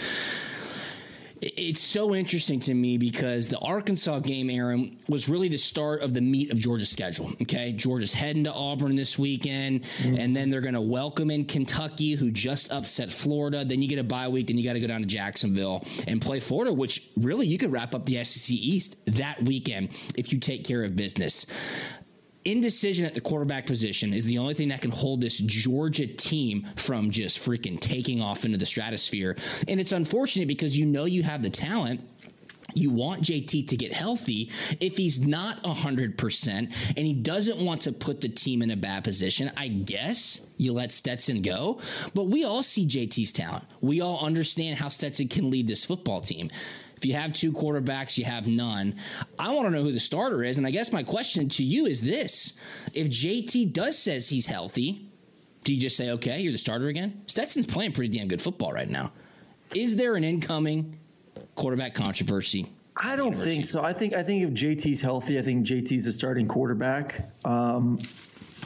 it's 1.41 1.81
so 1.81 2.13
interesting 2.13 2.60
to 2.62 2.74
me 2.74 2.98
because 2.98 3.48
the 3.48 3.57
Arkansas 3.57 4.19
game, 4.19 4.50
Aaron, 4.50 4.98
was 5.10 5.27
really 5.27 5.50
the 5.50 5.57
start 5.57 6.01
of 6.01 6.13
the 6.13 6.21
meat 6.21 6.51
of 6.51 6.60
Georgia's 6.60 6.89
schedule. 6.89 7.31
Okay, 7.41 7.71
Georgia's 7.71 8.13
heading 8.13 8.43
to 8.43 8.53
Auburn 8.53 8.95
this 8.95 9.17
weekend, 9.17 9.81
mm-hmm. 9.81 10.17
and 10.17 10.36
then 10.36 10.51
they're 10.51 10.62
going 10.62 10.75
to 10.75 10.81
welcome 10.81 11.31
in 11.31 11.45
Kentucky, 11.45 12.13
who 12.13 12.29
just 12.29 12.71
upset 12.71 13.12
Florida. 13.12 13.65
Then 13.65 13.81
you 13.81 13.88
get 13.88 13.98
a 13.98 14.03
bye 14.03 14.27
week, 14.27 14.48
then 14.48 14.57
you 14.57 14.63
got 14.63 14.74
to 14.74 14.79
go 14.79 14.88
down 14.88 15.01
to 15.01 15.07
Jacksonville 15.07 15.83
and 16.07 16.21
play 16.21 16.39
Florida, 16.39 16.71
which 16.71 17.10
really 17.17 17.48
you 17.48 17.57
could 17.57 17.71
wrap 17.71 17.95
up 17.95 18.05
the 18.05 18.24
SEC 18.24 18.55
East 18.55 19.03
that 19.07 19.41
weekend 19.41 19.89
if 20.15 20.31
you 20.31 20.39
take 20.39 20.63
care 20.63 20.83
of 20.83 20.95
business 20.95 21.48
indecision 22.45 23.05
at 23.05 23.13
the 23.13 23.21
quarterback 23.21 23.65
position 23.65 24.13
is 24.13 24.25
the 24.25 24.38
only 24.38 24.53
thing 24.53 24.69
that 24.69 24.81
can 24.81 24.91
hold 24.91 25.21
this 25.21 25.38
Georgia 25.38 26.07
team 26.07 26.67
from 26.75 27.12
just 27.12 27.38
freaking 27.38 27.79
taking 27.79 28.21
off 28.21 28.45
into 28.45 28.57
the 28.57 28.65
stratosphere. 28.65 29.38
And 29.67 29.79
it's 29.79 29.91
unfortunate 29.91 30.48
because 30.48 30.77
you 30.77 30.86
know 30.86 31.05
you 31.05 31.24
have 31.24 31.43
the 31.43 31.50
talent. 31.50 32.01
You 32.74 32.89
want 32.89 33.24
JT 33.24 33.67
to 33.67 33.77
get 33.77 33.91
healthy. 33.91 34.50
If 34.79 34.95
he's 34.95 35.19
not 35.19 35.62
100% 35.63 36.48
and 36.48 36.98
he 36.98 37.13
doesn't 37.13 37.60
want 37.60 37.81
to 37.81 37.91
put 37.91 38.21
the 38.21 38.29
team 38.29 38.62
in 38.62 38.71
a 38.71 38.77
bad 38.77 39.03
position, 39.03 39.51
I 39.57 39.67
guess 39.67 40.39
you 40.57 40.71
let 40.71 40.93
Stetson 40.93 41.41
go. 41.41 41.79
But 42.13 42.27
we 42.27 42.45
all 42.45 42.63
see 42.63 42.88
JT's 42.88 43.33
talent. 43.33 43.65
We 43.81 44.00
all 44.00 44.25
understand 44.25 44.77
how 44.77 44.88
Stetson 44.88 45.27
can 45.27 45.50
lead 45.50 45.67
this 45.67 45.83
football 45.83 46.21
team. 46.21 46.50
If 47.01 47.08
you 47.08 47.15
have 47.15 47.34
two 47.34 47.51
quarterbacks, 47.51 48.15
you 48.15 48.25
have 48.25 48.48
none. 48.48 48.93
I 49.39 49.51
want 49.55 49.65
to 49.65 49.72
know 49.72 49.81
who 49.81 49.91
the 49.91 50.00
starter 50.00 50.43
is. 50.43 50.60
And 50.60 50.67
I 50.67 50.70
guess 50.70 50.93
my 50.93 51.01
question 51.01 51.50
to 51.50 51.63
you 51.63 51.88
is 51.88 52.00
this 52.00 52.53
if 52.93 53.08
JT 53.08 53.74
does 53.74 53.98
says 53.98 54.29
he's 54.29 54.46
healthy, 54.46 55.10
do 55.63 55.74
you 55.74 55.81
just 55.81 55.98
say, 55.98 56.12
okay, 56.12 56.39
you're 56.39 56.51
the 56.51 56.60
starter 56.60 56.89
again? 56.89 57.24
Stetson's 57.25 57.65
playing 57.65 57.93
pretty 57.93 58.15
damn 58.15 58.27
good 58.27 58.39
football 58.39 58.72
right 58.72 58.88
now. 58.88 59.12
Is 59.74 59.96
there 59.96 60.15
an 60.15 60.24
incoming 60.24 61.00
quarterback 61.55 61.96
controversy? 61.96 62.72
I 62.98 63.15
don't 63.15 63.34
think 63.34 63.65
so. 63.65 63.81
I 63.84 63.93
think 63.93 64.13
I 64.13 64.22
think 64.22 64.43
if 64.43 64.51
JT's 64.51 65.01
healthy, 65.01 65.39
I 65.39 65.41
think 65.41 65.65
JT's 65.65 66.05
a 66.05 66.12
starting 66.12 66.46
quarterback. 66.46 67.20
Um, 67.46 68.00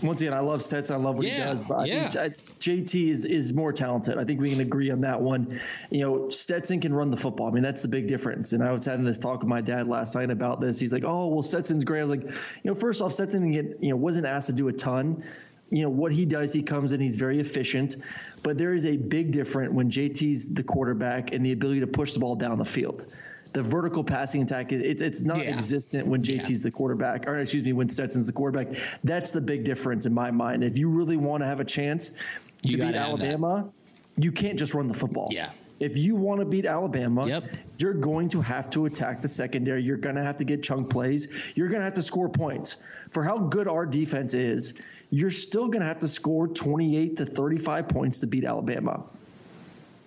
once 0.08 0.22
again, 0.22 0.34
I 0.34 0.40
love 0.40 0.62
Stetson. 0.62 0.96
I 0.96 1.00
love 1.00 1.18
what 1.18 1.26
yeah, 1.26 1.34
he 1.34 1.40
does, 1.40 1.64
but 1.64 1.76
I 1.76 1.86
yeah. 1.86 2.10
think 2.10 2.38
JT 2.60 3.10
is 3.10 3.26
is 3.26 3.54
more 3.54 3.74
talented. 3.74 4.18
I 4.18 4.24
think 4.24 4.40
we 4.40 4.52
can 4.52 4.62
agree 4.62 4.90
on 4.92 5.02
that 5.02 5.22
one. 5.22 5.60
You 5.90 6.02
know, 6.02 6.30
Stetson 6.30 6.80
can 6.80 6.94
run 6.94 7.12
the 7.12 7.18
football. 7.18 7.48
I 7.48 7.52
mean, 7.52 7.64
that's 7.64 7.82
the 7.82 7.88
big 7.88 8.08
difference. 8.08 8.54
And 8.54 8.64
I 8.64 8.72
was 8.72 8.86
having 8.86 9.06
this 9.06 9.20
talk 9.20 9.40
with 9.40 9.50
my 9.50 9.62
dad 9.62 9.88
last 9.88 10.16
night 10.16 10.32
about 10.32 10.62
this. 10.62 10.80
He's 10.80 10.94
like, 10.94 11.04
"Oh, 11.06 11.28
well, 11.28 11.44
Stetson's 11.44 11.84
great." 11.84 12.00
I 12.00 12.04
was 12.04 12.12
like, 12.12 12.24
"You 12.24 12.72
know, 12.72 12.76
first 12.76 13.02
off, 13.02 13.14
Stetson 13.14 13.52
get 13.52 13.78
you 13.82 13.90
know 13.90 13.96
wasn't 13.96 14.26
asked 14.26 14.48
to 14.48 14.54
do 14.54 14.68
a 14.68 14.74
ton." 14.74 15.24
You 15.70 15.84
know 15.84 15.90
what 15.90 16.12
he 16.12 16.26
does, 16.26 16.54
he 16.54 16.62
comes 16.62 16.94
in, 16.94 17.02
he's 17.02 17.16
very 17.16 17.40
efficient, 17.40 17.98
but 18.44 18.56
there 18.56 18.76
is 18.76 18.86
a 18.86 18.98
big 18.98 19.32
difference 19.32 19.74
when 19.74 19.90
JT's 19.90 20.54
the 20.54 20.62
quarterback 20.62 21.34
and 21.34 21.44
the 21.44 21.54
ability 21.54 21.80
to 21.80 21.88
push 21.88 22.14
the 22.14 22.20
ball 22.20 22.36
down 22.36 22.60
the 22.60 22.66
field 22.66 23.08
the 23.56 23.64
vertical 23.64 24.04
passing 24.04 24.42
attack 24.42 24.74
it's 24.74 25.02
it's 25.02 25.22
not 25.22 25.38
yeah. 25.38 25.52
existent 25.52 26.06
when 26.08 26.22
JT's 26.22 26.50
yeah. 26.50 26.58
the 26.64 26.72
quarterback 26.72 27.26
or 27.26 27.38
excuse 27.38 27.64
me 27.64 27.72
when 27.72 27.88
Stetson's 27.88 28.28
the 28.28 28.34
quarterback. 28.34 28.78
That's 29.04 29.32
the 29.32 29.40
big 29.40 29.64
difference 29.64 30.06
in 30.06 30.14
my 30.14 30.30
mind. 30.30 30.64
If 30.64 30.78
you 30.78 30.90
really 30.90 31.16
want 31.16 31.42
to 31.42 31.48
have 31.48 31.62
a 31.62 31.66
chance 31.66 32.10
to 32.10 32.18
you 32.64 32.78
beat 32.78 32.96
Alabama, 32.96 33.72
you 34.18 34.34
can't 34.34 34.60
just 34.60 34.74
run 34.74 34.88
the 34.88 34.94
football. 34.94 35.30
Yeah. 35.32 35.52
If 35.80 35.98
you 35.98 36.16
want 36.16 36.42
to 36.42 36.46
beat 36.46 36.66
Alabama, 36.66 37.26
yep. 37.28 37.44
you're 37.78 37.94
going 37.94 38.30
to 38.30 38.42
have 38.42 38.70
to 38.72 38.86
attack 38.86 39.22
the 39.22 39.28
secondary. 39.30 39.84
You're 39.84 39.98
going 39.98 40.16
to 40.16 40.24
have 40.24 40.38
to 40.38 40.46
get 40.46 40.62
chunk 40.62 40.90
plays. 40.90 41.28
You're 41.56 41.68
going 41.70 41.80
to 41.80 41.86
have 41.86 41.96
to 41.96 42.04
score 42.04 42.30
points. 42.30 42.78
For 43.12 43.24
how 43.24 43.38
good 43.38 43.68
our 43.68 43.86
defense 43.86 44.34
is, 44.34 44.74
you're 45.10 45.32
still 45.32 45.68
going 45.68 45.82
to 45.82 45.86
have 45.86 46.00
to 46.00 46.08
score 46.08 46.48
28 46.48 47.18
to 47.18 47.26
35 47.26 47.90
points 47.90 48.20
to 48.22 48.28
beat 48.28 48.46
Alabama. 48.46 49.04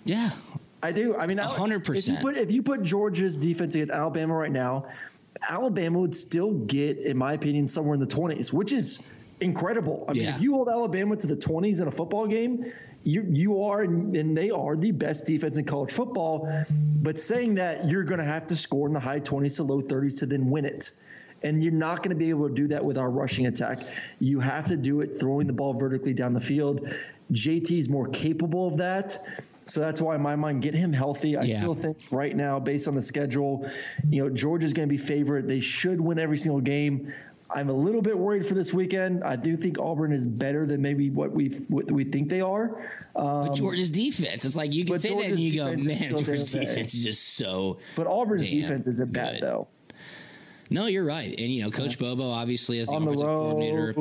Yeah, 0.04 0.30
I 0.82 0.92
do. 0.92 1.16
I 1.16 1.26
mean, 1.26 1.38
hundred 1.38 1.84
percent. 1.84 2.18
If 2.18 2.24
you 2.24 2.30
put 2.30 2.36
if 2.36 2.52
you 2.52 2.62
put 2.62 2.82
Georgia's 2.82 3.36
defense 3.36 3.74
against 3.74 3.92
Alabama 3.92 4.34
right 4.34 4.52
now, 4.52 4.86
Alabama 5.48 5.98
would 6.00 6.14
still 6.14 6.52
get, 6.52 6.98
in 6.98 7.16
my 7.16 7.32
opinion, 7.32 7.68
somewhere 7.68 7.94
in 7.94 8.00
the 8.00 8.06
twenties, 8.06 8.52
which 8.52 8.72
is 8.72 9.00
incredible. 9.40 10.04
I 10.08 10.12
mean, 10.12 10.24
yeah. 10.24 10.36
if 10.36 10.42
you 10.42 10.54
hold 10.54 10.68
Alabama 10.68 11.16
to 11.16 11.26
the 11.26 11.36
twenties 11.36 11.80
in 11.80 11.88
a 11.88 11.90
football 11.90 12.26
game, 12.26 12.72
you 13.02 13.26
you 13.28 13.62
are 13.64 13.82
and 13.82 14.36
they 14.36 14.50
are 14.50 14.76
the 14.76 14.92
best 14.92 15.26
defense 15.26 15.58
in 15.58 15.64
college 15.64 15.92
football. 15.92 16.48
But 16.70 17.20
saying 17.20 17.56
that, 17.56 17.90
you're 17.90 18.04
going 18.04 18.18
to 18.18 18.24
have 18.24 18.46
to 18.48 18.56
score 18.56 18.86
in 18.86 18.92
the 18.92 19.00
high 19.00 19.20
twenties 19.20 19.56
to 19.56 19.64
low 19.64 19.80
thirties 19.80 20.20
to 20.20 20.26
then 20.26 20.50
win 20.50 20.64
it. 20.64 20.90
And 21.42 21.62
you're 21.62 21.72
not 21.72 21.98
going 21.98 22.10
to 22.10 22.16
be 22.16 22.30
able 22.30 22.48
to 22.48 22.54
do 22.54 22.66
that 22.68 22.84
with 22.84 22.98
our 22.98 23.10
rushing 23.10 23.46
attack. 23.46 23.80
You 24.18 24.40
have 24.40 24.66
to 24.68 24.76
do 24.76 25.02
it 25.02 25.20
throwing 25.20 25.46
the 25.46 25.52
ball 25.52 25.72
vertically 25.72 26.12
down 26.12 26.32
the 26.32 26.40
field. 26.40 26.92
JT 27.32 27.78
is 27.78 27.88
more 27.88 28.08
capable 28.08 28.66
of 28.66 28.78
that. 28.78 29.24
So 29.68 29.80
that's 29.80 30.00
why 30.00 30.14
in 30.14 30.22
my 30.22 30.34
mind, 30.34 30.62
get 30.62 30.74
him 30.74 30.92
healthy. 30.92 31.36
I 31.36 31.42
yeah. 31.42 31.58
still 31.58 31.74
think 31.74 31.98
right 32.10 32.34
now, 32.34 32.58
based 32.58 32.88
on 32.88 32.94
the 32.94 33.02
schedule, 33.02 33.70
you 34.08 34.22
know, 34.22 34.30
Georgia's 34.30 34.72
going 34.72 34.88
to 34.88 34.92
be 34.92 34.98
favorite. 34.98 35.46
They 35.46 35.60
should 35.60 36.00
win 36.00 36.18
every 36.18 36.38
single 36.38 36.60
game. 36.60 37.12
I'm 37.50 37.70
a 37.70 37.72
little 37.72 38.02
bit 38.02 38.18
worried 38.18 38.44
for 38.44 38.54
this 38.54 38.74
weekend. 38.74 39.24
I 39.24 39.36
do 39.36 39.56
think 39.56 39.78
Auburn 39.78 40.12
is 40.12 40.26
better 40.26 40.66
than 40.66 40.82
maybe 40.82 41.08
what 41.08 41.32
we 41.32 41.48
what 41.68 41.90
we 41.90 42.04
think 42.04 42.28
they 42.28 42.42
are. 42.42 42.92
Um, 43.16 43.48
but 43.48 43.54
Georgia's 43.54 43.88
defense, 43.88 44.44
it's 44.44 44.56
like 44.56 44.74
you 44.74 44.84
can 44.84 44.98
say 44.98 45.10
Georgia's 45.10 45.30
that 45.30 45.36
and 45.36 45.40
you 45.40 45.54
go, 45.58 45.64
man, 45.64 46.10
Georgia's 46.10 46.52
defense 46.52 46.94
is 46.94 47.04
just 47.04 47.36
so. 47.36 47.78
But 47.96 48.06
Auburn's 48.06 48.48
defense 48.48 48.86
isn't 48.86 49.12
bad 49.12 49.40
though. 49.40 49.68
No, 50.70 50.86
you're 50.86 51.04
right. 51.04 51.28
And 51.28 51.52
you 51.52 51.62
know, 51.62 51.70
Coach 51.70 51.98
Bobo 51.98 52.30
obviously 52.30 52.78
as 52.80 52.88
the 52.88 52.94
on 52.94 53.02
offensive 53.02 53.26
the 53.26 53.32
coordinator, 53.32 53.92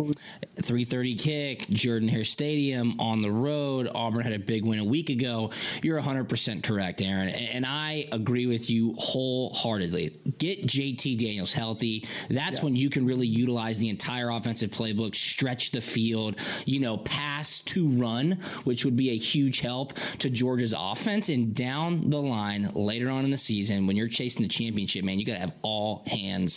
3:30 0.58 1.20
kick, 1.20 1.68
Jordan 1.70 2.10
Hare 2.10 2.24
Stadium 2.24 3.00
on 3.00 3.22
the 3.22 3.32
road. 3.32 3.90
Auburn 3.94 4.24
had 4.24 4.34
a 4.34 4.40
big 4.40 4.66
win 4.66 4.80
a 4.80 4.84
week 4.84 5.10
ago. 5.10 5.52
You're 5.82 6.02
100% 6.02 6.64
correct, 6.64 7.02
Aaron, 7.02 7.30
and 7.30 7.66
I 7.66 8.06
agree 8.12 8.48
with 8.48 8.70
you 8.70 8.96
wholeheartedly. 8.98 10.20
Get 10.38 10.66
JT 10.66 11.18
Daniels 11.18 11.54
healthy. 11.54 12.06
That's 12.30 12.58
yes. 12.58 12.64
when 12.64 12.76
you 12.76 12.90
can 12.90 13.06
really 13.06 13.28
utilize 13.28 13.78
the 13.78 13.90
entire 13.90 14.30
offensive 14.30 14.72
playbook, 14.72 15.16
stretch 15.16 15.72
the 15.72 15.82
field, 15.82 16.40
you 16.66 16.80
know, 16.80 16.98
pass 16.98 17.60
to 17.60 17.88
run, 17.90 18.40
which 18.64 18.84
would 18.84 18.96
be 18.96 19.12
a 19.12 19.18
huge 19.18 19.62
help 19.62 19.94
to 20.20 20.30
Georgia's 20.30 20.74
offense. 20.78 21.30
And 21.30 21.56
down 21.56 22.10
the 22.10 22.22
line 22.22 22.72
later 22.74 23.10
on 23.10 23.26
in 23.26 23.32
the 23.32 23.38
season, 23.38 23.88
when 23.88 23.96
you're 23.96 24.08
chasing 24.08 24.44
the 24.44 24.50
championship, 24.50 25.04
man, 25.04 25.20
you 25.20 25.26
got 25.26 25.34
to 25.34 25.40
have 25.40 25.54
all 25.62 26.04
hands 26.08 26.57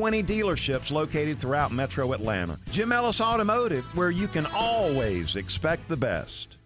dealerships 0.00 0.90
located 0.90 1.38
throughout 1.38 1.72
metro 1.72 2.12
Atlanta. 2.12 2.58
Jim 2.70 2.92
Ellis 2.92 3.20
Automotive, 3.20 3.84
where 3.96 4.10
you 4.10 4.26
can 4.26 4.46
always 4.54 5.36
expect 5.36 5.88
the 5.88 5.96
best. 5.96 6.56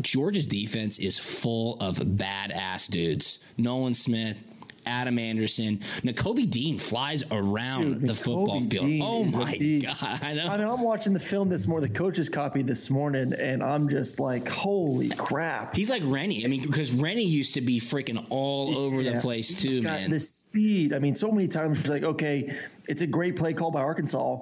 Georgia's 0.00 0.46
defense 0.46 0.98
is 0.98 1.18
full 1.18 1.78
of 1.80 1.96
badass 1.96 2.90
dudes. 2.90 3.40
Nolan 3.58 3.94
Smith, 3.94 4.42
Adam 4.86 5.18
Anderson. 5.18 5.78
Nakobe 6.02 6.48
Dean 6.50 6.78
flies 6.78 7.24
around 7.30 8.00
Dude, 8.00 8.08
the 8.08 8.14
football 8.14 8.60
field. 8.60 8.86
Dean 8.86 9.02
oh 9.04 9.24
my 9.24 9.56
god! 9.56 10.20
I 10.22 10.34
know. 10.34 10.46
I 10.48 10.56
mean, 10.56 10.66
I'm 10.66 10.82
watching 10.82 11.12
the 11.12 11.20
film 11.20 11.48
this 11.48 11.66
morning, 11.66 11.92
the 11.92 11.98
coaches 11.98 12.28
copy 12.28 12.62
this 12.62 12.90
morning, 12.90 13.32
and 13.32 13.62
I'm 13.62 13.88
just 13.88 14.20
like, 14.20 14.48
holy 14.48 15.10
crap. 15.10 15.74
He's 15.76 15.90
like 15.90 16.02
Rennie. 16.04 16.44
I 16.44 16.48
mean, 16.48 16.62
because 16.62 16.92
Rennie 16.92 17.24
used 17.24 17.54
to 17.54 17.60
be 17.60 17.80
freaking 17.80 18.26
all 18.30 18.76
over 18.76 19.02
the 19.02 19.12
Yeah. 19.12 19.20
place 19.20 19.48
He's 19.48 19.62
too, 19.62 19.82
got 19.82 20.00
man. 20.00 20.10
The 20.10 20.20
speed. 20.20 20.92
I 20.92 20.98
mean, 20.98 21.14
so 21.14 21.30
many 21.30 21.48
times 21.48 21.88
like, 21.88 22.02
okay, 22.02 22.54
it's 22.88 23.02
a 23.02 23.06
great 23.06 23.36
play 23.36 23.52
call 23.54 23.70
by 23.70 23.80
Arkansas, 23.80 24.38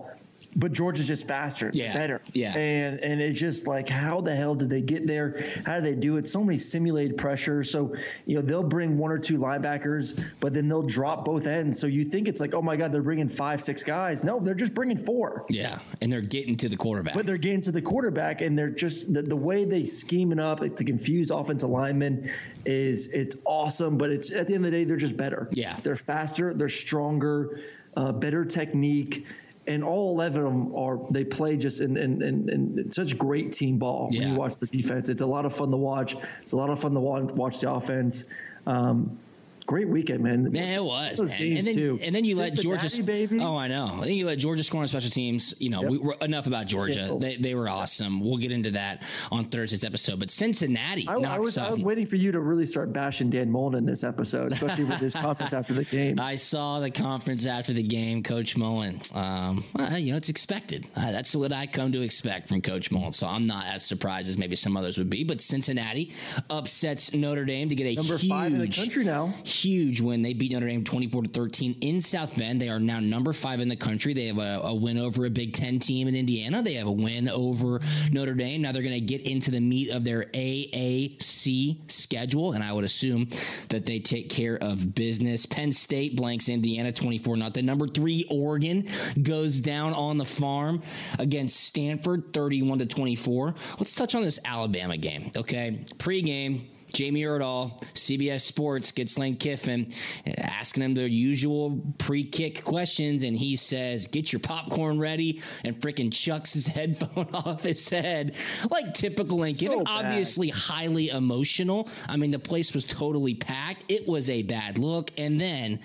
but 0.56 0.72
Georgia's 0.72 1.06
just 1.06 1.28
faster, 1.28 1.70
Yeah. 1.72 1.92
better. 1.92 2.20
Yeah. 2.32 2.56
And 2.56 2.98
and 3.00 3.20
it's 3.20 3.38
just 3.38 3.66
like, 3.66 3.88
how 3.88 4.20
the 4.20 4.34
hell 4.34 4.54
did 4.54 4.68
they 4.68 4.80
get 4.80 5.06
there? 5.06 5.42
How 5.64 5.76
do 5.76 5.82
they 5.82 5.94
do 5.94 6.16
it? 6.16 6.26
So 6.26 6.42
many 6.42 6.58
simulated 6.58 7.16
pressure. 7.16 7.62
So, 7.62 7.94
you 8.26 8.36
know, 8.36 8.42
they'll 8.42 8.62
bring 8.62 8.98
one 8.98 9.12
or 9.12 9.18
two 9.18 9.38
linebackers, 9.38 10.20
but 10.40 10.52
then 10.52 10.68
they'll 10.68 10.82
drop 10.82 11.24
both 11.24 11.46
ends. 11.46 11.78
So 11.78 11.86
you 11.86 12.04
think 12.04 12.26
it's 12.28 12.40
like, 12.40 12.52
oh 12.54 12.62
my 12.62 12.76
God, 12.76 12.92
they're 12.92 13.02
bringing 13.02 13.28
five, 13.28 13.60
six 13.60 13.84
guys. 13.84 14.24
No, 14.24 14.40
they're 14.40 14.54
just 14.54 14.74
bringing 14.74 14.96
four. 14.96 15.44
yeah, 15.48 15.78
and 16.02 16.10
they're 16.12 16.20
getting 16.20 16.56
to 16.58 16.68
the 16.68 16.76
quarterback. 16.76 17.14
But 17.14 17.26
they're 17.26 17.36
getting 17.38 17.60
to 17.62 17.72
the 17.72 17.82
quarterback, 17.82 18.40
and 18.40 18.58
they're 18.58 18.70
just 18.70 19.12
the, 19.14 19.22
the 19.22 19.36
way 19.36 19.64
they 19.64 19.84
scheme 19.84 20.32
it 20.32 20.40
up 20.40 20.60
to 20.60 20.84
confuse 20.84 21.30
offensive 21.30 21.70
linemen 21.70 22.30
is 22.66 23.08
it's 23.12 23.36
awesome. 23.44 23.98
But 23.98 24.10
it's 24.10 24.30
at 24.32 24.48
the 24.48 24.54
end 24.54 24.64
of 24.66 24.72
the 24.72 24.78
day, 24.78 24.84
they're 24.84 24.96
just 24.96 25.16
better. 25.16 25.48
Yeah. 25.52 25.76
they're 25.82 25.96
faster, 25.96 26.52
they're 26.54 26.68
stronger, 26.68 27.60
uh, 27.96 28.12
better 28.12 28.44
technique, 28.44 29.26
and 29.66 29.84
all 29.84 30.10
eleven 30.10 30.44
of 30.44 30.52
them 30.52 30.74
are 30.74 30.98
they 31.10 31.24
play 31.24 31.56
just 31.56 31.80
in 31.80 31.96
in, 31.96 32.22
in, 32.22 32.48
in 32.48 32.92
such 32.92 33.16
great 33.18 33.52
team 33.52 33.78
ball. 33.78 34.08
When 34.10 34.32
you 34.32 34.34
watch 34.34 34.56
the 34.56 34.66
defense, 34.66 35.08
it's 35.08 35.22
a 35.22 35.26
lot 35.26 35.44
of 35.44 35.54
fun 35.54 35.70
to 35.70 35.76
watch. 35.76 36.16
It's 36.42 36.52
a 36.52 36.56
lot 36.56 36.70
of 36.70 36.80
fun 36.80 36.94
to 36.94 37.00
watch 37.00 37.60
the 37.60 37.70
offense. 37.70 38.24
Um, 38.66 39.18
great 39.70 39.88
weekend, 39.88 40.20
man. 40.20 40.50
Man, 40.50 40.78
it 40.78 40.84
was. 40.84 41.18
Those 41.18 41.30
man. 41.30 41.38
games 41.38 41.58
and 41.58 41.66
then, 41.68 41.74
too. 41.76 41.98
and 42.02 42.12
then 42.12 42.24
you 42.24 42.36
let 42.36 42.54
Georgia. 42.54 42.90
Baby. 43.04 43.38
Oh, 43.38 43.56
I 43.56 43.68
know. 43.68 44.00
Then 44.02 44.14
you 44.14 44.26
let 44.26 44.38
Georgia 44.38 44.64
score 44.64 44.80
on 44.80 44.88
special 44.88 45.10
teams. 45.10 45.54
You 45.60 45.70
know, 45.70 45.82
Yep. 45.82 45.90
we 45.90 45.98
were 45.98 46.16
enough 46.20 46.48
about 46.48 46.66
Georgia. 46.66 47.08
Yeah. 47.12 47.18
They, 47.20 47.36
they 47.36 47.54
were 47.54 47.68
awesome. 47.68 48.18
We'll 48.20 48.38
get 48.38 48.50
into 48.50 48.72
that 48.72 49.04
on 49.30 49.44
Thursday's 49.44 49.84
episode. 49.84 50.18
But 50.18 50.32
Cincinnati 50.32 51.06
I, 51.06 51.14
I 51.14 51.38
was, 51.38 51.56
I 51.56 51.70
was 51.70 51.84
waiting 51.84 52.04
for 52.04 52.16
you 52.16 52.32
to 52.32 52.40
really 52.40 52.66
start 52.66 52.92
bashing 52.92 53.30
Dan 53.30 53.48
Mullen 53.48 53.76
in 53.76 53.86
this 53.86 54.02
episode, 54.02 54.50
especially 54.50 54.84
with 54.84 54.96
his 54.98 55.14
conference 55.14 55.52
after 55.52 55.72
the 55.72 55.84
game. 55.84 56.18
I 56.20 56.34
saw 56.34 56.80
the 56.80 56.90
conference 56.90 57.46
after 57.46 57.72
the 57.72 57.84
game, 57.84 58.24
Coach 58.24 58.56
Mullen. 58.56 59.00
Um, 59.14 59.62
well, 59.76 59.96
you 59.96 60.10
know, 60.10 60.16
it's 60.16 60.30
expected. 60.30 60.88
Uh, 60.96 61.12
that's 61.12 61.36
what 61.36 61.52
I 61.52 61.68
come 61.68 61.92
to 61.92 62.02
expect 62.02 62.48
from 62.48 62.60
Coach 62.60 62.90
Mullen. 62.90 63.12
So 63.12 63.28
I'm 63.28 63.46
not 63.46 63.66
as 63.66 63.84
surprised 63.84 64.28
as 64.28 64.36
maybe 64.36 64.56
some 64.56 64.76
others 64.76 64.98
would 64.98 65.10
be. 65.10 65.22
But 65.22 65.40
Cincinnati 65.40 66.12
upsets 66.50 67.14
Notre 67.14 67.44
Dame 67.44 67.68
to 67.68 67.76
get 67.76 67.86
a 67.86 67.94
Number 67.94 68.16
huge, 68.16 68.30
five 68.30 68.52
in 68.52 68.58
the 68.58 68.68
country 68.68 69.04
now. 69.04 69.32
Huge 69.60 70.00
win. 70.00 70.22
They 70.22 70.32
beat 70.32 70.52
Notre 70.52 70.66
Dame 70.66 70.84
24 70.84 71.24
to 71.24 71.28
13 71.28 71.76
in 71.82 72.00
South 72.00 72.34
Bend. 72.34 72.62
They 72.62 72.70
are 72.70 72.80
now 72.80 72.98
number 72.98 73.34
five 73.34 73.60
in 73.60 73.68
the 73.68 73.76
country. 73.76 74.14
They 74.14 74.26
have 74.26 74.38
a, 74.38 74.60
a 74.64 74.74
win 74.74 74.96
over 74.96 75.26
a 75.26 75.30
Big 75.30 75.52
Ten 75.52 75.78
team 75.78 76.08
in 76.08 76.14
Indiana. 76.14 76.62
They 76.62 76.74
have 76.74 76.86
a 76.86 76.92
win 76.92 77.28
over 77.28 77.80
Notre 78.10 78.32
Dame. 78.34 78.62
Now 78.62 78.72
they're 78.72 78.82
going 78.82 78.94
to 78.94 79.00
get 79.00 79.22
into 79.22 79.50
the 79.50 79.60
meat 79.60 79.90
of 79.90 80.02
their 80.02 80.22
AAC 80.22 81.90
schedule, 81.90 82.52
and 82.52 82.64
I 82.64 82.72
would 82.72 82.84
assume 82.84 83.28
that 83.68 83.84
they 83.84 83.98
take 83.98 84.30
care 84.30 84.56
of 84.56 84.94
business. 84.94 85.44
Penn 85.44 85.72
State 85.72 86.16
blanks 86.16 86.48
Indiana 86.48 86.90
24 86.92 87.36
nothing. 87.36 87.66
Number 87.66 87.86
three, 87.86 88.26
Oregon 88.30 88.88
goes 89.22 89.60
down 89.60 89.92
on 89.92 90.16
the 90.16 90.24
farm 90.24 90.80
against 91.18 91.60
Stanford 91.60 92.32
31 92.32 92.78
to 92.78 92.86
24. 92.86 93.54
Let's 93.78 93.94
touch 93.94 94.14
on 94.14 94.22
this 94.22 94.38
Alabama 94.44 94.96
game, 94.96 95.32
okay? 95.36 95.84
Pre-game. 95.98 96.69
Jamie 96.92 97.22
Erdahl, 97.22 97.82
CBS 97.94 98.42
Sports, 98.42 98.92
gets 98.92 99.18
Lane 99.18 99.36
Kiffin 99.36 99.92
asking 100.26 100.82
him 100.82 100.94
the 100.94 101.08
usual 101.08 101.80
pre 101.98 102.24
kick 102.24 102.64
questions, 102.64 103.22
and 103.24 103.36
he 103.36 103.56
says, 103.56 104.06
Get 104.06 104.32
your 104.32 104.40
popcorn 104.40 104.98
ready, 104.98 105.42
and 105.64 105.78
freaking 105.80 106.12
chucks 106.12 106.52
his 106.54 106.66
headphone 106.66 107.28
off 107.32 107.62
his 107.62 107.88
head. 107.88 108.36
Like 108.70 108.94
typical 108.94 109.38
Lane 109.38 109.54
Kiffin. 109.54 109.84
bad. 109.84 110.06
Obviously, 110.06 110.48
highly 110.48 111.08
emotional. 111.08 111.88
I 112.08 112.16
mean, 112.16 112.30
the 112.30 112.38
place 112.38 112.74
was 112.74 112.84
totally 112.84 113.34
packed. 113.34 113.84
It 113.88 114.06
was 114.08 114.30
a 114.30 114.42
bad 114.42 114.78
look. 114.78 115.10
And 115.16 115.40
then. 115.40 115.80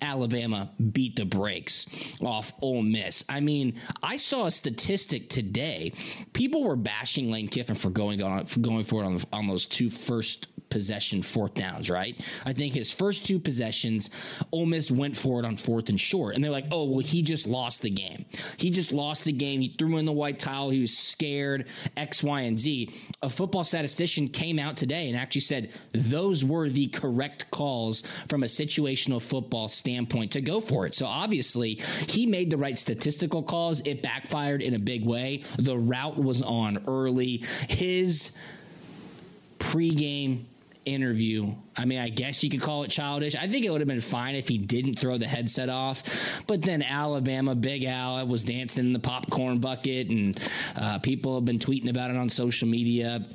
Alabama 0.00 0.70
beat 0.92 1.16
the 1.16 1.24
brakes 1.24 2.16
off 2.20 2.52
Ole 2.60 2.82
Miss. 2.82 3.24
I 3.28 3.40
mean, 3.40 3.74
I 4.02 4.16
saw 4.16 4.46
a 4.46 4.50
statistic 4.50 5.28
today. 5.28 5.92
People 6.32 6.64
were 6.64 6.76
bashing 6.76 7.30
Lane 7.30 7.48
Kiffin 7.48 7.76
for 7.76 7.90
going 7.90 8.22
on 8.22 8.46
for 8.46 8.60
going 8.60 8.84
for 8.84 9.02
it 9.02 9.06
on, 9.06 9.20
on 9.32 9.46
those 9.46 9.66
two 9.66 9.90
first 9.90 10.48
possession 10.68 11.22
fourth 11.22 11.54
downs, 11.54 11.90
right? 11.90 12.20
I 12.44 12.52
think 12.52 12.74
his 12.74 12.92
first 12.92 13.24
two 13.24 13.38
possessions, 13.38 14.10
Ole 14.52 14.66
Miss 14.66 14.90
went 14.90 15.16
for 15.16 15.38
it 15.38 15.46
on 15.46 15.56
fourth 15.56 15.88
and 15.88 16.00
short, 16.00 16.34
and 16.34 16.42
they're 16.42 16.50
like, 16.50 16.66
"Oh, 16.70 16.84
well, 16.84 16.98
he 16.98 17.22
just 17.22 17.46
lost 17.46 17.82
the 17.82 17.90
game. 17.90 18.24
He 18.56 18.70
just 18.70 18.92
lost 18.92 19.24
the 19.24 19.32
game. 19.32 19.60
He 19.60 19.68
threw 19.68 19.96
in 19.96 20.04
the 20.04 20.12
white 20.12 20.38
towel. 20.38 20.70
He 20.70 20.80
was 20.80 20.96
scared. 20.96 21.66
X, 21.96 22.22
Y, 22.22 22.40
and 22.42 22.58
Z." 22.58 22.90
A 23.22 23.30
football 23.30 23.64
statistician 23.64 24.28
came 24.28 24.58
out 24.58 24.76
today 24.76 25.08
and 25.08 25.16
actually 25.16 25.40
said 25.42 25.70
those 25.92 26.44
were 26.44 26.68
the 26.68 26.88
correct 26.88 27.50
calls 27.50 28.02
from 28.28 28.42
a 28.42 28.46
situational 28.46 29.20
football 29.20 29.68
standpoint 29.68 30.32
to 30.32 30.40
go 30.40 30.60
for 30.60 30.86
it. 30.86 30.94
So 30.94 31.06
obviously, 31.06 31.80
he 32.08 32.26
made 32.26 32.50
the 32.50 32.56
right 32.56 32.78
statistical 32.78 33.42
calls. 33.42 33.80
It 33.86 34.02
backfired 34.02 34.62
in 34.62 34.74
a 34.74 34.78
big 34.78 35.04
way. 35.04 35.42
The 35.58 35.76
route 35.76 36.18
was 36.18 36.42
on 36.42 36.82
early. 36.86 37.44
His 37.68 38.32
pregame 39.58 40.44
interview. 40.86 41.54
I 41.76 41.84
mean, 41.84 41.98
I 41.98 42.08
guess 42.08 42.42
you 42.42 42.48
could 42.48 42.62
call 42.62 42.84
it 42.84 42.88
childish. 42.88 43.34
I 43.34 43.48
think 43.48 43.66
it 43.66 43.70
would 43.70 43.80
have 43.80 43.88
been 43.88 44.00
fine 44.00 44.34
if 44.34 44.48
he 44.48 44.56
didn't 44.56 44.98
throw 44.98 45.18
the 45.18 45.26
headset 45.26 45.68
off. 45.68 46.42
But 46.46 46.62
then 46.62 46.82
Alabama, 46.82 47.54
Big 47.54 47.84
Al 47.84 48.26
was 48.26 48.44
dancing 48.44 48.86
in 48.86 48.92
the 48.92 48.98
popcorn 48.98 49.58
bucket, 49.58 50.08
and 50.08 50.40
uh, 50.76 50.98
people 51.00 51.34
have 51.34 51.44
been 51.44 51.58
tweeting 51.58 51.90
about 51.90 52.10
it 52.10 52.16
on 52.16 52.30
social 52.30 52.68
media. 52.68 53.26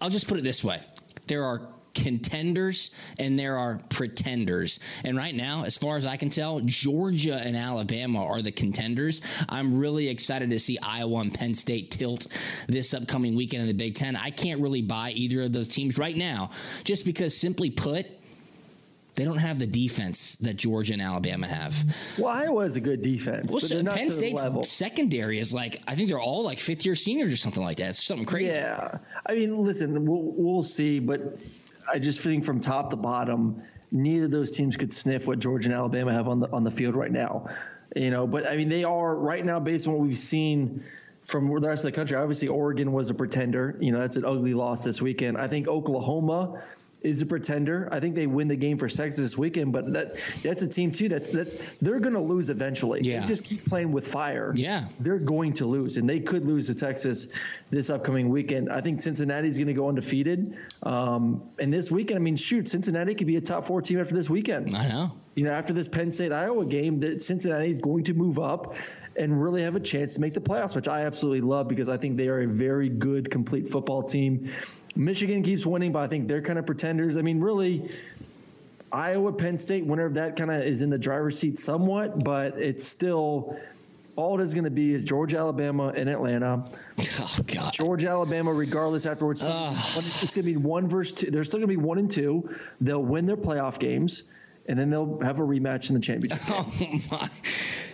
I'll 0.00 0.10
just 0.10 0.28
put 0.28 0.38
it 0.38 0.42
this 0.42 0.62
way 0.62 0.80
there 1.26 1.44
are 1.44 1.62
contenders 1.94 2.90
and 3.18 3.38
there 3.38 3.56
are 3.58 3.80
pretenders. 3.88 4.80
And 5.04 5.16
right 5.16 5.34
now, 5.34 5.64
as 5.64 5.76
far 5.76 5.96
as 5.96 6.06
I 6.06 6.16
can 6.16 6.30
tell, 6.30 6.60
Georgia 6.60 7.34
and 7.34 7.56
Alabama 7.56 8.24
are 8.24 8.42
the 8.42 8.52
contenders. 8.52 9.22
I'm 9.48 9.78
really 9.78 10.08
excited 10.08 10.50
to 10.50 10.58
see 10.58 10.78
Iowa 10.78 11.20
and 11.20 11.32
Penn 11.32 11.54
State 11.54 11.90
tilt 11.90 12.26
this 12.68 12.94
upcoming 12.94 13.34
weekend 13.34 13.62
in 13.62 13.68
the 13.68 13.74
Big 13.74 13.94
Ten. 13.94 14.16
I 14.16 14.30
can't 14.30 14.60
really 14.60 14.82
buy 14.82 15.10
either 15.12 15.42
of 15.42 15.52
those 15.52 15.68
teams 15.68 15.98
right 15.98 16.16
now, 16.16 16.50
just 16.84 17.04
because, 17.04 17.36
simply 17.36 17.70
put, 17.70 18.06
they 19.14 19.24
don't 19.24 19.38
have 19.38 19.58
the 19.58 19.66
defense 19.66 20.36
that 20.36 20.56
Georgia 20.56 20.94
and 20.94 21.02
Alabama 21.02 21.46
have. 21.46 21.84
Well, 22.16 22.28
Iowa 22.28 22.64
is 22.64 22.76
a 22.76 22.80
good 22.80 23.02
defense, 23.02 23.52
Well, 23.52 23.60
but 23.60 23.68
so 23.68 23.84
Penn 23.84 24.08
State's 24.08 24.68
secondary 24.68 25.38
is 25.38 25.52
like 25.52 25.82
I 25.86 25.94
think 25.94 26.08
they're 26.08 26.20
all 26.20 26.44
like 26.44 26.58
fifth 26.58 26.86
year 26.86 26.94
seniors 26.94 27.32
or 27.32 27.36
something 27.36 27.62
like 27.62 27.76
that. 27.78 27.90
It's 27.90 28.02
something 28.02 28.24
crazy. 28.24 28.54
Yeah, 28.54 28.98
I 29.26 29.34
mean, 29.34 29.58
listen, 29.58 30.06
we'll 30.06 30.32
we'll 30.34 30.62
see, 30.62 30.98
but 30.98 31.38
I 31.90 31.98
just 31.98 32.20
think 32.20 32.44
from 32.44 32.60
top 32.60 32.90
to 32.90 32.96
bottom, 32.96 33.62
neither 33.90 34.26
of 34.26 34.30
those 34.30 34.50
teams 34.52 34.76
could 34.76 34.92
sniff 34.92 35.26
what 35.26 35.38
Georgia 35.38 35.68
and 35.68 35.74
Alabama 35.74 36.12
have 36.12 36.28
on 36.28 36.40
the 36.40 36.50
on 36.50 36.64
the 36.64 36.70
field 36.70 36.96
right 36.96 37.12
now. 37.12 37.48
You 37.94 38.10
know, 38.10 38.26
but 38.26 38.46
I 38.46 38.56
mean, 38.56 38.68
they 38.68 38.84
are 38.84 39.14
right 39.14 39.44
now 39.44 39.60
based 39.60 39.86
on 39.86 39.92
what 39.92 40.02
we've 40.02 40.16
seen 40.16 40.82
from 41.24 41.46
the 41.46 41.68
rest 41.68 41.84
of 41.84 41.92
the 41.92 41.96
country. 41.96 42.16
Obviously, 42.16 42.48
Oregon 42.48 42.92
was 42.92 43.10
a 43.10 43.14
pretender. 43.14 43.76
You 43.80 43.92
know, 43.92 44.00
that's 44.00 44.16
an 44.16 44.24
ugly 44.24 44.54
loss 44.54 44.84
this 44.84 45.02
weekend. 45.02 45.36
I 45.36 45.46
think 45.46 45.68
Oklahoma 45.68 46.62
is 47.04 47.22
a 47.22 47.26
pretender. 47.26 47.88
I 47.90 48.00
think 48.00 48.14
they 48.14 48.26
win 48.26 48.48
the 48.48 48.56
game 48.56 48.78
for 48.78 48.88
Texas 48.88 49.22
this 49.22 49.38
weekend, 49.38 49.72
but 49.72 49.92
that 49.92 50.14
that's 50.42 50.62
a 50.62 50.68
team 50.68 50.92
too 50.92 51.08
that's 51.08 51.32
that 51.32 51.78
they're 51.80 52.00
going 52.00 52.14
to 52.14 52.20
lose 52.20 52.50
eventually. 52.50 53.00
Yeah. 53.02 53.20
They 53.20 53.26
just 53.26 53.44
keep 53.44 53.64
playing 53.64 53.92
with 53.92 54.06
fire. 54.06 54.52
Yeah. 54.54 54.86
They're 55.00 55.18
going 55.18 55.54
to 55.54 55.66
lose 55.66 55.96
and 55.96 56.08
they 56.08 56.20
could 56.20 56.44
lose 56.44 56.68
to 56.68 56.74
Texas 56.74 57.28
this 57.70 57.90
upcoming 57.90 58.28
weekend. 58.28 58.70
I 58.70 58.80
think 58.80 59.00
Cincinnati's 59.00 59.58
going 59.58 59.68
to 59.68 59.74
go 59.74 59.88
undefeated. 59.88 60.56
Um, 60.82 61.42
and 61.58 61.72
this 61.72 61.90
weekend, 61.90 62.18
I 62.18 62.22
mean, 62.22 62.36
shoot, 62.36 62.68
Cincinnati 62.68 63.14
could 63.14 63.26
be 63.26 63.36
a 63.36 63.40
top 63.40 63.64
4 63.64 63.82
team 63.82 64.00
after 64.00 64.14
this 64.14 64.28
weekend. 64.28 64.74
I 64.76 64.88
know. 64.88 65.12
You 65.34 65.44
know, 65.44 65.52
after 65.52 65.72
this 65.72 65.88
Penn 65.88 66.12
State 66.12 66.32
Iowa 66.32 66.66
game, 66.66 67.00
that 67.00 67.22
Cincinnati 67.22 67.70
is 67.70 67.78
going 67.78 68.04
to 68.04 68.14
move 68.14 68.38
up 68.38 68.74
and 69.16 69.42
really 69.42 69.62
have 69.62 69.76
a 69.76 69.80
chance 69.80 70.14
to 70.14 70.20
make 70.20 70.34
the 70.34 70.40
playoffs, 70.40 70.74
which 70.74 70.88
I 70.88 71.02
absolutely 71.02 71.42
love 71.42 71.68
because 71.68 71.88
I 71.88 71.96
think 71.96 72.16
they 72.16 72.28
are 72.28 72.42
a 72.42 72.46
very 72.46 72.88
good, 72.88 73.30
complete 73.30 73.68
football 73.68 74.02
team. 74.02 74.50
Michigan 74.94 75.42
keeps 75.42 75.64
winning, 75.64 75.92
but 75.92 76.00
I 76.00 76.08
think 76.08 76.28
they're 76.28 76.42
kind 76.42 76.58
of 76.58 76.66
pretenders. 76.66 77.16
I 77.16 77.22
mean, 77.22 77.40
really, 77.40 77.90
Iowa, 78.92 79.32
Penn 79.32 79.56
State, 79.56 79.86
winner 79.86 80.04
of 80.04 80.14
that 80.14 80.36
kind 80.36 80.50
of 80.50 80.62
is 80.62 80.82
in 80.82 80.90
the 80.90 80.98
driver's 80.98 81.38
seat 81.38 81.58
somewhat, 81.58 82.24
but 82.24 82.58
it's 82.58 82.84
still 82.84 83.58
all 84.16 84.38
it 84.38 84.42
is 84.42 84.52
going 84.52 84.64
to 84.64 84.70
be 84.70 84.92
is 84.92 85.04
Georgia, 85.04 85.38
Alabama, 85.38 85.92
and 85.96 86.08
Atlanta. 86.08 86.64
Oh 87.18 87.38
God. 87.46 87.72
Georgia, 87.72 88.08
Alabama, 88.08 88.52
regardless 88.52 89.06
afterwards, 89.06 89.42
it's 89.42 90.34
going 90.34 90.44
to 90.44 90.50
be 90.50 90.56
one 90.56 90.88
versus 90.88 91.12
two. 91.14 91.30
They're 91.30 91.44
still 91.44 91.58
going 91.58 91.68
to 91.68 91.76
be 91.76 91.82
one 91.82 91.98
and 91.98 92.10
two. 92.10 92.48
They'll 92.80 93.02
win 93.02 93.26
their 93.26 93.36
playoff 93.36 93.78
games, 93.78 94.24
and 94.66 94.78
then 94.78 94.90
they'll 94.90 95.18
have 95.20 95.40
a 95.40 95.42
rematch 95.42 95.88
in 95.90 95.94
the 95.94 96.00
championship. 96.00 96.40
Oh 96.48 97.00
my. 97.10 97.28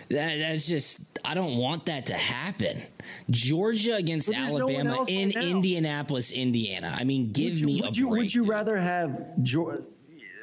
That, 0.09 0.37
that's 0.39 0.67
just 0.67 0.99
I 1.23 1.33
don't 1.33 1.57
want 1.57 1.85
that 1.87 2.05
to 2.07 2.13
happen. 2.15 2.81
Georgia 3.29 3.95
against 3.95 4.29
there's 4.29 4.53
no 4.53 4.69
Alabama 4.69 5.05
in 5.07 5.29
right. 5.35 5.45
Indianapolis, 5.45 6.31
Indiana. 6.31 6.95
I 6.97 7.03
mean, 7.03 7.31
give 7.31 7.51
would 7.51 7.59
you, 7.59 7.65
me 7.67 7.81
would 7.81 7.95
a 7.95 7.99
you, 7.99 8.09
break. 8.09 8.21
Would 8.23 8.35
you 8.35 8.41
dude. 8.43 8.49
rather 8.49 8.77
have 8.77 9.21
Georgia? 9.43 9.83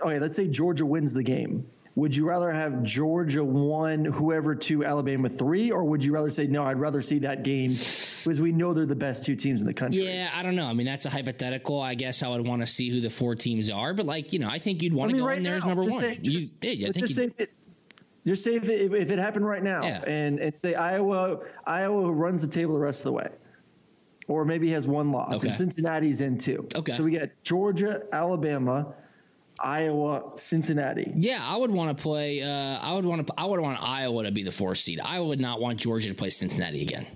Okay, 0.03 0.19
let's 0.19 0.37
say 0.37 0.47
Georgia 0.49 0.85
wins 0.87 1.15
the 1.15 1.23
game. 1.23 1.67
Would 1.95 2.15
you 2.15 2.29
rather 2.29 2.53
have 2.53 2.83
Georgia 2.83 3.43
one, 3.43 4.05
whoever 4.05 4.55
two, 4.55 4.85
Alabama 4.85 5.31
three, 5.31 5.71
or 5.71 5.83
would 5.85 6.05
you 6.05 6.13
rather 6.13 6.29
say 6.29 6.47
no? 6.47 6.63
I'd 6.63 6.79
rather 6.79 7.01
see 7.01 7.21
that 7.21 7.43
game 7.43 7.71
because 7.71 8.39
we 8.43 8.53
know 8.53 8.75
they're 8.75 8.85
the 8.85 8.95
best 8.95 9.25
two 9.25 9.35
teams 9.35 9.63
in 9.63 9.67
the 9.67 9.73
country. 9.73 10.07
Yeah, 10.07 10.29
I 10.35 10.43
don't 10.43 10.57
know. 10.57 10.67
I 10.67 10.75
mean, 10.75 10.85
that's 10.85 11.07
a 11.07 11.11
hypothetical. 11.11 11.81
I 11.81 11.95
guess 11.95 12.23
I 12.23 12.29
would 12.29 12.47
want 12.47 12.61
to 12.61 12.67
see 12.67 12.91
who 12.91 13.01
the 13.01 13.09
four 13.09 13.35
teams 13.35 13.71
are, 13.71 13.95
but 13.95 14.05
like 14.05 14.35
you 14.35 14.39
know, 14.41 14.51
I 14.51 14.59
think 14.59 14.83
you'd 14.83 14.93
want 14.93 15.09
I 15.09 15.13
to 15.13 15.15
mean, 15.15 15.23
go 15.23 15.29
right 15.29 15.39
in 15.39 15.45
there 15.45 15.53
now, 15.53 15.59
as 15.59 15.65
number 15.65 15.83
just 15.85 15.95
one. 15.95 16.03
say, 16.03 16.19
You- 16.23 16.39
just, 16.39 16.63
yeah, 16.63 16.89
I 16.89 16.93
think 16.93 17.07
just 17.07 17.15
say 17.15 17.47
just 18.27 18.43
say 18.45 18.55
if 18.57 18.69
it, 18.69 18.93
if 18.93 19.11
it 19.11 19.19
happened 19.19 19.47
right 19.47 19.63
now, 19.63 19.83
Yeah. 19.85 20.03
and 20.07 20.39
and 20.41 20.59
say 20.59 20.75
Iowa 20.75 21.39
Iowa 21.67 22.11
runs 22.13 22.43
the 22.43 22.49
table 22.49 22.75
the 22.75 22.81
rest 22.81 23.01
of 23.01 23.05
the 23.05 23.13
way, 23.13 23.29
or 24.29 24.45
maybe 24.45 24.69
has 24.71 24.87
one 24.87 25.11
loss, 25.13 25.37
Okay. 25.39 25.49
and 25.49 25.55
Cincinnati's 25.57 26.21
in 26.21 26.39
two. 26.39 26.67
Okay. 26.75 26.93
so 26.93 27.03
we 27.05 27.13
got 27.13 27.29
Georgia, 27.43 28.03
Alabama, 28.13 28.95
Iowa, 29.59 30.33
Cincinnati. 30.37 31.13
Yeah, 31.17 31.41
I 31.43 31.57
would 31.57 31.71
want 31.71 31.97
to 31.97 32.03
play. 32.03 32.43
Uh, 32.43 32.49
I 32.79 32.93
would 32.95 33.05
want 33.07 33.27
to. 33.27 33.35
I 33.39 33.47
would 33.47 33.61
want 33.61 33.83
Iowa 33.83 34.25
to 34.25 34.31
be 34.33 34.43
the 34.43 34.51
fourth 34.51 34.79
seed. 34.79 35.01
I 35.03 35.19
would 35.21 35.41
not 35.41 35.61
want 35.61 35.79
Georgia 35.79 36.09
to 36.11 36.15
play 36.15 36.31
Cincinnati 36.31 36.83
again. 36.83 37.07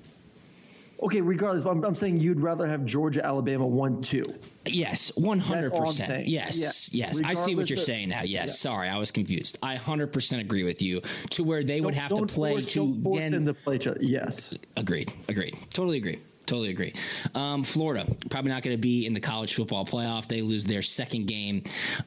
Okay, 1.02 1.20
regardless, 1.22 1.64
I'm, 1.64 1.82
I'm 1.82 1.94
saying 1.94 2.18
you'd 2.18 2.40
rather 2.40 2.66
have 2.66 2.84
Georgia, 2.84 3.24
Alabama 3.24 3.66
one 3.66 4.02
two. 4.02 4.22
Yes, 4.66 5.10
one 5.16 5.38
hundred 5.38 5.62
That's 5.68 5.70
all 5.72 5.80
I'm 5.80 5.86
percent. 5.86 6.26
Yes, 6.28 6.58
Yes. 6.58 6.94
yes. 6.94 7.22
I 7.24 7.32
see 7.32 7.54
what 7.56 7.70
you're 7.70 7.78
of- 7.78 7.84
saying 7.84 8.10
now. 8.10 8.20
Yes, 8.22 8.28
Yeah. 8.28 8.46
sorry, 8.46 8.88
I 8.88 8.98
was 8.98 9.10
confused. 9.10 9.56
I 9.62 9.76
hundred 9.76 10.12
percent 10.12 10.42
agree 10.42 10.62
with 10.64 10.82
you. 10.82 11.00
To 11.30 11.42
where 11.44 11.64
they 11.64 11.80
would 11.80 11.94
Don't- 11.94 12.00
have 12.02 12.14
to 12.18 12.26
play 12.26 12.52
force, 12.52 12.72
to 12.74 13.00
then 13.02 13.32
them 13.32 13.46
to 13.46 13.54
play 13.54 13.76
each 13.76 13.86
other. 13.86 13.98
Yes. 14.02 14.54
Agreed. 14.76 15.10
Agreed. 15.28 15.56
Totally 15.70 15.96
agree. 15.96 16.18
Totally 16.50 16.70
agree. 16.70 16.92
Um, 17.36 17.62
Florida 17.62 18.04
probably 18.28 18.50
not 18.50 18.64
going 18.64 18.76
to 18.76 18.80
be 18.80 19.06
in 19.06 19.14
the 19.14 19.20
college 19.20 19.54
football 19.54 19.84
playoff. 19.86 20.26
They 20.26 20.42
lose 20.42 20.64
their 20.64 20.82
second 20.82 21.26
game 21.26 21.62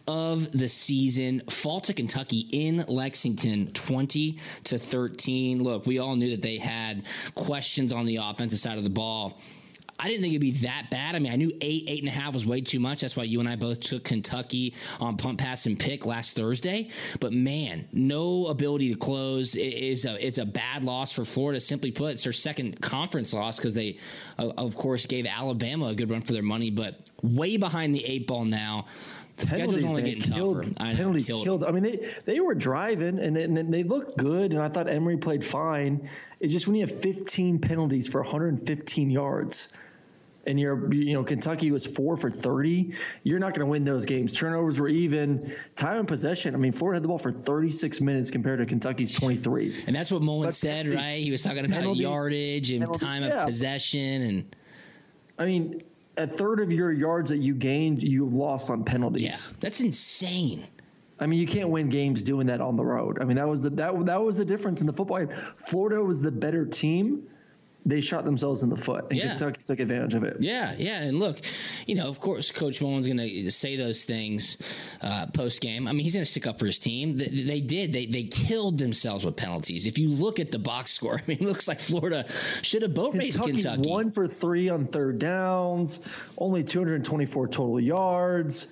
of 0.05 0.51
the 0.51 0.67
season. 0.67 1.43
Fall 1.49 1.79
to 1.79 1.93
Kentucky 1.93 2.49
in 2.51 2.83
Lexington, 2.89 3.71
twenty 3.71 4.39
to 4.65 4.77
thirteen. 4.77 5.63
Look, 5.63 5.85
we 5.85 5.99
all 5.99 6.17
knew 6.17 6.31
that 6.31 6.41
they 6.41 6.57
had 6.57 7.03
questions 7.35 7.93
on 7.93 8.05
the 8.05 8.17
offensive 8.17 8.59
side 8.59 8.77
of 8.77 8.83
the 8.83 8.89
ball. 8.89 9.39
I 10.03 10.07
didn't 10.09 10.21
think 10.21 10.33
it'd 10.33 10.41
be 10.41 10.51
that 10.67 10.89
bad. 10.91 11.15
I 11.15 11.19
mean, 11.19 11.31
I 11.31 11.37
knew 11.37 11.49
eight, 11.61 11.85
eight 11.87 11.99
and 11.99 12.09
a 12.09 12.11
half 12.11 12.33
was 12.33 12.45
way 12.45 12.59
too 12.59 12.81
much. 12.81 12.99
That's 12.99 13.15
why 13.15 13.23
you 13.23 13.39
and 13.39 13.47
I 13.47 13.55
both 13.55 13.79
took 13.79 14.03
Kentucky 14.03 14.73
on 14.99 15.15
punt, 15.15 15.37
pass, 15.37 15.65
and 15.65 15.79
pick 15.79 16.05
last 16.05 16.35
Thursday. 16.35 16.89
But 17.21 17.31
man, 17.31 17.87
no 17.93 18.47
ability 18.47 18.91
to 18.91 18.99
close. 18.99 19.55
It 19.55 19.61
is 19.61 20.03
a 20.03 20.25
it's 20.25 20.39
a 20.39 20.45
bad 20.45 20.83
loss 20.83 21.13
for 21.13 21.23
Florida. 21.23 21.61
Simply 21.61 21.91
put, 21.91 22.11
it's 22.11 22.25
their 22.25 22.33
second 22.33 22.81
conference 22.81 23.33
loss 23.33 23.55
because 23.55 23.75
they, 23.75 23.97
of 24.37 24.75
course, 24.75 25.05
gave 25.05 25.25
Alabama 25.25 25.85
a 25.85 25.95
good 25.95 26.09
run 26.09 26.21
for 26.21 26.33
their 26.33 26.43
money, 26.43 26.69
but 26.69 26.99
way 27.21 27.55
behind 27.55 27.95
the 27.95 28.05
eight 28.05 28.27
ball 28.27 28.43
now. 28.43 28.87
The 29.37 29.47
schedule's 29.47 29.83
only 29.85 30.03
man, 30.03 30.15
getting 30.15 30.33
killed, 30.33 30.63
tougher. 30.63 30.75
I 30.79 30.91
know, 30.91 30.97
penalties 30.97 31.27
killed. 31.27 31.43
killed. 31.43 31.63
I 31.63 31.71
mean, 31.71 31.83
they 31.83 32.13
they 32.25 32.39
were 32.41 32.53
driving 32.53 33.19
and 33.19 33.35
they, 33.35 33.43
and 33.43 33.73
they 33.73 33.83
looked 33.83 34.17
good, 34.17 34.51
and 34.51 34.61
I 34.61 34.67
thought 34.67 34.89
Emery 34.89 35.17
played 35.17 35.43
fine. 35.43 36.09
It's 36.41 36.51
just 36.51 36.67
when 36.67 36.75
you 36.75 36.85
have 36.85 37.01
15 37.01 37.59
penalties 37.59 38.07
for 38.07 38.21
115 38.21 39.09
yards, 39.09 39.69
and 40.45 40.59
you're 40.59 40.93
you 40.93 41.13
know 41.13 41.23
Kentucky 41.23 41.71
was 41.71 41.85
four 41.85 42.17
for 42.17 42.29
30, 42.29 42.93
you're 43.23 43.39
not 43.39 43.53
going 43.53 43.65
to 43.65 43.69
win 43.71 43.83
those 43.83 44.05
games. 44.05 44.33
Turnovers 44.33 44.79
were 44.79 44.89
even. 44.89 45.53
Time 45.75 45.99
and 45.99 46.07
possession. 46.07 46.53
I 46.53 46.57
mean, 46.57 46.71
Florida 46.71 46.97
had 46.97 47.03
the 47.03 47.07
ball 47.07 47.17
for 47.17 47.31
36 47.31 48.01
minutes 48.01 48.29
compared 48.29 48.59
to 48.59 48.65
Kentucky's 48.65 49.13
23. 49.17 49.83
And 49.87 49.95
that's 49.95 50.11
what 50.11 50.21
Mullen 50.21 50.47
But 50.47 50.53
said, 50.55 50.87
right? 50.87 51.23
He 51.23 51.31
was 51.31 51.41
talking 51.43 51.59
about 51.59 51.71
penalties- 51.71 52.01
yardage 52.01 52.71
and 52.71 52.81
penalties- 52.81 53.01
time 53.01 53.23
yeah. 53.23 53.41
of 53.41 53.47
possession 53.47 54.21
and. 54.21 54.55
I 55.39 55.45
mean, 55.45 55.81
a 56.17 56.27
third 56.27 56.59
of 56.59 56.71
your 56.71 56.91
yards 56.91 57.31
that 57.31 57.37
you 57.39 57.55
gained, 57.55 58.03
you 58.03 58.25
lost 58.27 58.69
on 58.69 58.83
penalties. 58.83 59.23
Yeah, 59.51 59.57
that's 59.59 59.81
insane. 59.81 60.67
I 61.19 61.25
mean, 61.25 61.39
you 61.39 61.47
can't 61.47 61.69
win 61.69 61.89
games 61.89 62.23
doing 62.23 62.45
that 62.47 62.61
on 62.61 62.75
the 62.75 62.85
road. 62.85 63.17
I 63.19 63.25
mean, 63.25 63.37
that 63.37 63.47
was 63.47 63.61
the 63.63 63.69
that 63.71 64.05
that 64.05 64.21
was 64.23 64.37
the 64.37 64.45
difference 64.45 64.81
in 64.81 64.87
the 64.87 64.93
football 64.93 65.19
game. 65.25 65.29
Florida 65.57 66.03
was 66.03 66.21
the 66.21 66.31
better 66.31 66.65
team. 66.65 67.23
They 67.85 67.99
shot 67.99 68.23
themselves 68.23 68.63
in 68.63 68.69
the 68.69 68.77
foot, 68.77 69.07
and 69.09 69.17
Yeah. 69.19 69.29
Kentucky 69.29 69.61
took 69.65 69.79
advantage 69.81 70.13
of 70.13 70.23
it. 70.23 70.37
Yeah, 70.39 70.73
yeah, 70.77 71.01
and 71.01 71.19
look, 71.19 71.39
you 71.85 71.95
know, 71.95 72.07
of 72.07 72.19
course, 72.21 72.49
Coach 72.49 72.81
Mullen's 72.81 73.07
going 73.07 73.17
to 73.17 73.51
say 73.51 73.75
those 73.75 74.05
things 74.05 74.57
uh, 75.01 75.25
post 75.27 75.59
game. 75.59 75.87
I 75.87 75.91
mean, 75.91 76.03
he's 76.05 76.13
going 76.13 76.23
to 76.23 76.31
stick 76.31 76.47
up 76.47 76.59
for 76.59 76.65
his 76.65 76.79
team. 76.79 77.17
They, 77.17 77.25
they 77.27 77.59
did. 77.61 77.91
They 77.91 78.05
they 78.05 78.23
killed 78.23 78.77
themselves 78.77 79.25
with 79.25 79.35
penalties. 79.35 79.85
If 79.85 79.97
you 79.97 80.07
look 80.09 80.39
at 80.39 80.49
the 80.51 80.59
box 80.59 80.91
score, 80.91 81.15
I 81.21 81.23
mean, 81.27 81.39
it 81.41 81.45
looks 81.45 81.67
like 81.67 81.81
Florida 81.81 82.25
should 82.61 82.83
have 82.83 82.93
boat 82.93 83.15
raced 83.15 83.39
Kentucky, 83.39 83.61
Kentucky. 83.63 83.89
one 83.89 84.09
for 84.09 84.27
three 84.29 84.69
on 84.69 84.85
third 84.85 85.19
downs, 85.19 85.99
only 86.37 86.63
224 86.63 87.47
total 87.49 87.79
yards. 87.81 88.67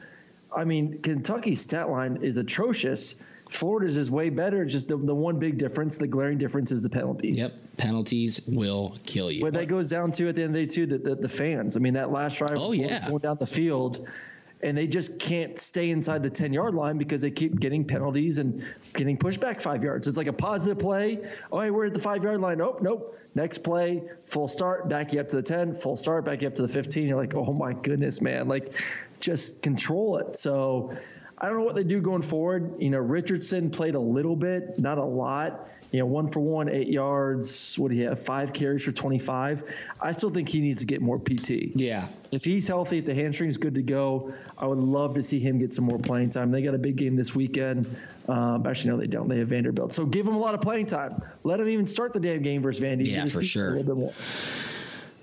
I 0.55 0.63
mean, 0.63 0.99
Kentucky's 1.01 1.61
stat 1.61 1.89
line 1.89 2.19
is 2.21 2.37
atrocious. 2.37 3.15
Florida's 3.51 3.97
is 3.97 4.09
way 4.09 4.29
better. 4.29 4.63
Just 4.63 4.87
the, 4.87 4.95
the 4.95 5.13
one 5.13 5.37
big 5.37 5.57
difference, 5.57 5.97
the 5.97 6.07
glaring 6.07 6.37
difference, 6.37 6.71
is 6.71 6.81
the 6.81 6.89
penalties. 6.89 7.37
Yep, 7.37 7.53
penalties 7.75 8.39
will 8.47 8.97
kill 9.05 9.29
you. 9.29 9.41
But 9.41 9.53
that 9.55 9.67
goes 9.67 9.89
down 9.89 10.11
to 10.13 10.29
at 10.29 10.35
the 10.37 10.43
end 10.43 10.51
of 10.51 10.61
the 10.61 10.65
day, 10.65 10.73
too, 10.73 10.85
the, 10.85 10.97
the, 10.97 11.15
the 11.15 11.29
fans. 11.29 11.75
I 11.75 11.81
mean, 11.81 11.93
that 11.95 12.11
last 12.11 12.37
drive, 12.37 12.57
Oh, 12.57 12.71
yeah. 12.71 13.05
going 13.09 13.19
down 13.19 13.37
the 13.39 13.45
field, 13.45 14.07
and 14.61 14.77
they 14.77 14.87
just 14.87 15.19
can't 15.19 15.59
stay 15.59 15.89
inside 15.89 16.23
the 16.23 16.29
10 16.29 16.53
yard 16.53 16.75
line 16.75 16.97
because 16.97 17.21
they 17.21 17.29
keep 17.31 17.59
getting 17.59 17.83
penalties 17.83 18.37
and 18.37 18.63
getting 18.93 19.17
pushed 19.17 19.41
back 19.41 19.59
five 19.59 19.83
yards. 19.83 20.07
It's 20.07 20.17
like 20.17 20.27
a 20.27 20.33
positive 20.33 20.79
play. 20.79 21.19
Oh, 21.51 21.59
hey, 21.59 21.71
we're 21.71 21.87
at 21.87 21.93
the 21.93 21.99
five 21.99 22.23
yard 22.23 22.39
line. 22.39 22.59
Nope, 22.59 22.81
nope. 22.81 23.17
Next 23.35 23.57
play, 23.59 24.03
full 24.25 24.47
start, 24.47 24.87
back 24.87 25.11
you 25.13 25.19
up 25.19 25.27
to 25.29 25.35
the 25.35 25.43
10, 25.43 25.75
full 25.75 25.97
start, 25.97 26.23
back 26.23 26.41
you 26.41 26.47
up 26.47 26.55
to 26.55 26.61
the 26.61 26.67
15. 26.69 27.05
You're 27.07 27.17
like, 27.17 27.33
oh 27.35 27.51
my 27.53 27.73
goodness, 27.73 28.21
man. 28.21 28.47
Like, 28.47 28.73
just 29.19 29.61
control 29.61 30.17
it. 30.19 30.37
So, 30.37 30.93
I 31.41 31.47
don't 31.49 31.57
know 31.57 31.65
what 31.65 31.75
they 31.75 31.83
do 31.83 31.99
going 32.01 32.21
forward. 32.21 32.75
You 32.79 32.91
know, 32.91 32.99
Richardson 32.99 33.71
played 33.71 33.95
a 33.95 33.99
little 33.99 34.35
bit, 34.35 34.77
not 34.77 34.99
a 34.99 35.03
lot. 35.03 35.67
You 35.91 35.99
know, 35.99 36.05
one 36.05 36.29
for 36.29 36.39
one, 36.39 36.69
eight 36.69 36.87
yards. 36.87 37.77
What 37.77 37.91
do 37.91 37.97
you 37.97 38.07
have? 38.07 38.17
Five 38.23 38.53
carries 38.53 38.83
for 38.83 38.93
25. 38.93 39.63
I 39.99 40.11
still 40.13 40.29
think 40.29 40.47
he 40.47 40.61
needs 40.61 40.79
to 40.81 40.87
get 40.87 41.01
more 41.01 41.19
PT. 41.19 41.75
yeah, 41.75 42.07
If 42.31 42.45
he's 42.45 42.65
healthy, 42.65 42.99
if 42.99 43.05
the 43.05 43.13
hamstring's 43.13 43.57
good 43.57 43.75
to 43.75 43.81
go, 43.81 44.33
I 44.57 44.67
would 44.67 44.77
love 44.77 45.15
to 45.15 45.23
see 45.23 45.39
him 45.39 45.59
get 45.59 45.73
some 45.73 45.83
more 45.83 45.99
playing 45.99 46.29
time. 46.29 46.49
They 46.51 46.61
got 46.61 46.75
a 46.75 46.77
big 46.77 46.95
game 46.95 47.17
this 47.17 47.35
weekend. 47.35 47.93
Um, 48.29 48.65
actually, 48.65 48.91
no, 48.91 48.97
they 48.97 49.07
don't. 49.07 49.27
They 49.27 49.39
have 49.39 49.49
Vanderbilt. 49.49 49.91
So 49.91 50.05
give 50.05 50.25
him 50.25 50.35
a 50.35 50.39
lot 50.39 50.53
of 50.53 50.61
playing 50.61 50.85
time. 50.85 51.21
Let 51.43 51.59
him 51.59 51.67
even 51.67 51.87
start 51.87 52.13
the 52.13 52.21
damn 52.21 52.41
game 52.41 52.61
versus 52.61 52.81
Vandy. 52.81 53.07
Yeah, 53.07 53.25
for 53.25 53.43
sure. 53.43 53.73
A 53.73 53.77
little 53.79 53.95
bit 53.95 53.99
more. 53.99 54.13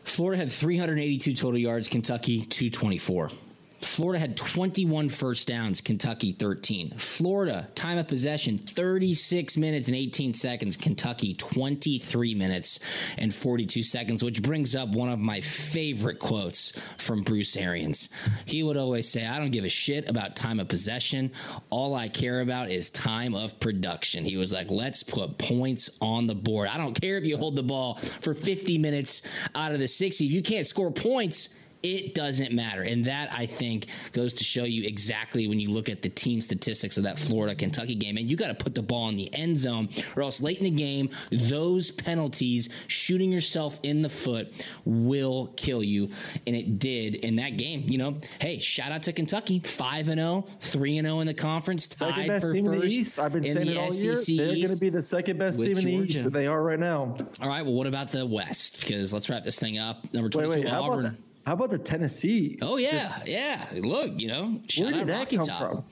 Florida 0.04 0.42
had 0.42 0.52
382 0.52 1.32
total 1.32 1.58
yards. 1.58 1.88
Kentucky 1.88 2.40
224. 2.40 3.30
Florida 3.80 4.18
had 4.18 4.36
21 4.36 5.08
first 5.08 5.46
downs, 5.46 5.80
Kentucky 5.80 6.32
13. 6.32 6.94
Florida, 6.98 7.68
time 7.74 7.98
of 7.98 8.08
possession, 8.08 8.58
36 8.58 9.56
minutes 9.56 9.88
and 9.88 9.96
18 9.96 10.34
seconds. 10.34 10.76
Kentucky, 10.76 11.34
23 11.34 12.34
minutes 12.34 12.80
and 13.18 13.32
42 13.32 13.82
seconds, 13.82 14.22
which 14.24 14.42
brings 14.42 14.74
up 14.74 14.88
one 14.90 15.08
of 15.08 15.18
my 15.18 15.40
favorite 15.40 16.18
quotes 16.18 16.72
from 16.96 17.22
Bruce 17.22 17.56
Arians. 17.56 18.08
He 18.46 18.62
would 18.62 18.76
always 18.76 19.08
say, 19.08 19.26
I 19.26 19.38
don't 19.38 19.52
give 19.52 19.64
a 19.64 19.68
shit 19.68 20.08
about 20.08 20.34
time 20.34 20.58
of 20.58 20.68
possession. 20.68 21.30
All 21.70 21.94
I 21.94 22.08
care 22.08 22.40
about 22.40 22.70
is 22.70 22.90
time 22.90 23.34
of 23.34 23.60
production. 23.60 24.24
He 24.24 24.36
was 24.36 24.52
like, 24.52 24.70
let's 24.70 25.02
put 25.04 25.38
points 25.38 25.90
on 26.00 26.26
the 26.26 26.34
board. 26.34 26.68
I 26.68 26.78
don't 26.78 27.00
care 27.00 27.16
if 27.16 27.26
you 27.26 27.36
hold 27.36 27.54
the 27.54 27.62
ball 27.62 27.94
for 27.94 28.34
50 28.34 28.78
minutes 28.78 29.22
out 29.54 29.72
of 29.72 29.78
the 29.78 29.88
60. 29.88 30.26
If 30.26 30.32
you 30.32 30.42
can't 30.42 30.66
score 30.66 30.90
points, 30.90 31.50
It 31.82 32.14
doesn't 32.14 32.52
matter. 32.52 32.82
And 32.82 33.04
that, 33.04 33.32
I 33.32 33.46
think, 33.46 33.86
goes 34.12 34.32
to 34.34 34.44
show 34.44 34.64
you 34.64 34.86
exactly 34.86 35.46
when 35.46 35.60
you 35.60 35.70
look 35.70 35.88
at 35.88 36.02
the 36.02 36.08
team 36.08 36.40
statistics 36.40 36.96
of 36.96 37.04
that 37.04 37.18
Florida 37.18 37.54
Kentucky 37.54 37.94
game. 37.94 38.16
And 38.16 38.28
you 38.28 38.36
got 38.36 38.48
to 38.48 38.54
put 38.54 38.74
the 38.74 38.82
ball 38.82 39.08
in 39.08 39.16
the 39.16 39.32
end 39.34 39.58
zone, 39.58 39.88
or 40.16 40.22
else 40.22 40.42
late 40.42 40.58
in 40.58 40.64
the 40.64 40.70
game, 40.70 41.10
those 41.30 41.90
penalties, 41.90 42.68
shooting 42.88 43.30
yourself 43.30 43.78
in 43.82 44.02
the 44.02 44.08
foot, 44.08 44.66
will 44.84 45.52
kill 45.56 45.82
you. 45.84 46.10
And 46.46 46.56
it 46.56 46.78
did 46.78 47.14
in 47.16 47.36
that 47.36 47.56
game. 47.56 47.84
You 47.86 47.98
know, 47.98 48.16
hey, 48.40 48.58
shout 48.58 48.90
out 48.90 49.04
to 49.04 49.12
Kentucky 49.12 49.60
5 49.60 50.08
and 50.08 50.18
0, 50.18 50.46
3 50.60 50.98
and 50.98 51.06
0 51.06 51.20
in 51.20 51.26
the 51.26 51.34
conference, 51.34 51.86
Second 51.86 52.14
tied 52.14 52.28
best 52.28 52.46
for 52.46 52.52
team 52.52 52.66
in 52.66 52.72
first 52.72 52.86
the 52.86 52.92
East. 52.92 53.18
I've 53.18 53.32
been 53.32 53.44
in 53.44 53.52
saying 53.52 53.66
the 53.66 53.72
it 53.74 53.78
all 53.78 53.90
SEC 53.90 54.28
year. 54.28 54.46
They're 54.46 54.54
going 54.56 54.68
to 54.68 54.76
be 54.76 54.90
the 54.90 55.02
second 55.02 55.38
best 55.38 55.60
team 55.60 55.78
in 55.78 55.84
the 55.84 55.96
Georgia. 55.96 56.10
East. 56.10 56.24
that 56.24 56.32
They 56.32 56.46
are 56.46 56.62
right 56.62 56.78
now. 56.78 57.16
All 57.40 57.48
right, 57.48 57.64
well, 57.64 57.74
what 57.74 57.86
about 57.86 58.10
the 58.10 58.26
West? 58.26 58.80
Because 58.80 59.12
let's 59.12 59.30
wrap 59.30 59.44
this 59.44 59.58
thing 59.58 59.78
up. 59.78 60.12
Number 60.12 60.26
Wait, 60.26 60.44
22, 60.44 60.62
wait. 60.62 60.68
How 60.68 60.82
Auburn. 60.82 61.18
How 61.48 61.54
about 61.54 61.70
the 61.70 61.78
Tennessee? 61.78 62.58
Oh 62.60 62.76
yeah, 62.76 63.22
yeah. 63.24 63.64
Look, 63.74 64.20
you 64.20 64.28
know, 64.28 64.60
Where 64.78 64.92
did 64.92 65.06
that 65.06 65.18
Rocky 65.20 65.36
come 65.38 65.46
Top. 65.46 65.58
from? 65.72 65.84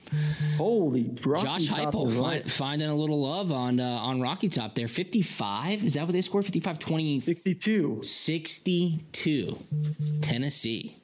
Holy 0.55 1.09
Rocky 1.25 1.45
Josh 1.47 1.67
Top 1.67 1.93
Heupel 1.95 2.21
find, 2.21 2.51
finding 2.51 2.89
a 2.89 2.95
little 2.95 3.19
love 3.19 3.51
on 3.51 3.79
uh, 3.79 3.83
on 3.83 4.21
Rocky 4.21 4.49
Top 4.49 4.75
there. 4.75 4.87
55. 4.87 5.83
Is 5.83 5.95
that 5.95 6.03
what 6.05 6.13
they 6.13 6.21
scored? 6.21 6.45
55 6.45 6.77
20 6.77 7.19
62. 7.21 8.01
62. 8.03 9.57
Tennessee. 10.21 10.95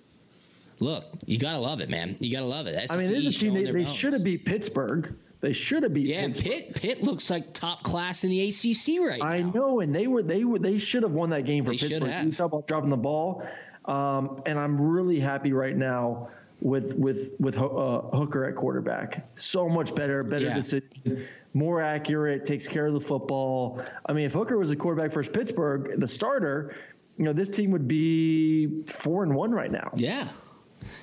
Look, 0.80 1.06
you 1.26 1.40
got 1.40 1.54
to 1.54 1.60
love 1.60 1.80
it, 1.82 1.90
man. 1.90 2.16
You 2.20 2.32
got 2.32 2.42
to 2.42 2.46
love 2.46 2.68
it. 2.68 2.76
I 2.92 2.98
mean, 2.98 3.08
SEC 3.08 3.16
this 3.16 3.26
is 3.26 3.36
a 3.36 3.40
team 3.40 3.54
they, 3.56 3.72
they 3.72 3.86
should 3.86 4.14
have 4.14 4.24
beat 4.24 4.46
Pittsburgh. 4.46 5.16
They 5.42 5.52
should 5.54 5.82
have 5.82 5.96
beat 5.96 6.06
Yeah, 6.08 6.28
Pittsburgh. 6.28 6.52
Pitt 6.54 6.76
Pitt 6.82 7.04
looks 7.04 7.30
like 7.32 7.54
top 7.54 7.82
class 7.82 8.24
in 8.24 8.30
the 8.30 8.48
ACC 8.48 9.02
right 9.02 9.20
now. 9.20 9.26
I 9.26 9.42
know, 9.42 9.80
and 9.80 9.96
they 9.96 10.06
were 10.06 10.22
they 10.22 10.44
were 10.44 10.60
they 10.60 10.78
should 10.78 11.02
have 11.04 11.14
won 11.14 11.32
that 11.32 11.44
game 11.46 11.64
for 11.66 11.72
They 11.72 11.78
Pittsburgh. 11.78 12.10
have. 12.10 12.26
You 12.26 12.32
talk 12.32 12.46
about 12.54 12.68
dropping 12.68 12.92
the 12.92 12.98
ball, 12.98 13.44
um, 13.86 14.42
and 14.46 14.60
I'm 14.60 14.80
really 14.80 15.20
happy 15.20 15.54
right 15.54 15.76
now 15.76 16.30
with 16.62 16.96
with 16.96 17.32
with 17.40 17.58
uh, 17.58 18.02
Hooker 18.02 18.46
at 18.46 18.56
quarterback. 18.56 19.28
So 19.38 19.68
much 19.68 19.94
better, 19.96 20.24
better 20.24 20.46
Yeah. 20.46 20.56
decision, 20.56 21.26
more 21.54 21.82
accurate, 21.82 22.46
takes 22.46 22.68
care 22.68 22.88
of 22.88 22.94
the 22.94 23.00
football. 23.02 23.82
I 24.06 24.14
mean, 24.14 24.26
if 24.26 24.34
Hooker 24.34 24.58
was 24.58 24.72
a 24.72 24.76
quarterback 24.76 25.12
for 25.12 25.24
Pittsburgh, 25.24 26.00
the 26.00 26.08
starter, 26.08 26.74
you 27.18 27.26
know, 27.26 27.34
this 27.34 27.50
team 27.50 27.72
would 27.72 27.88
be 27.88 28.84
four 28.88 29.24
and 29.24 29.36
one 29.36 29.52
right 29.52 29.72
now. 29.72 29.92
Yeah. 29.96 30.30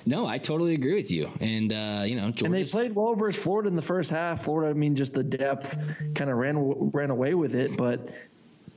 No, 0.05 0.25
I 0.27 0.37
totally 0.37 0.73
agree 0.75 0.95
with 0.95 1.11
you. 1.11 1.29
And 1.39 1.71
uh, 1.73 2.03
you 2.05 2.15
know, 2.15 2.25
And 2.43 2.53
they 2.53 2.65
played 2.65 2.93
well 2.95 3.15
versus 3.15 3.41
Florida 3.41 3.67
in 3.69 3.75
the 3.75 3.81
first 3.81 4.09
half. 4.09 4.43
Florida, 4.43 4.69
I 4.71 4.73
mean, 4.73 4.95
just 4.95 5.13
the 5.13 5.23
depth 5.23 5.77
kind 6.15 6.29
of 6.29 6.37
ran 6.37 6.57
ran 6.91 7.09
away 7.11 7.33
with 7.33 7.55
it. 7.55 7.77
But 7.77 8.09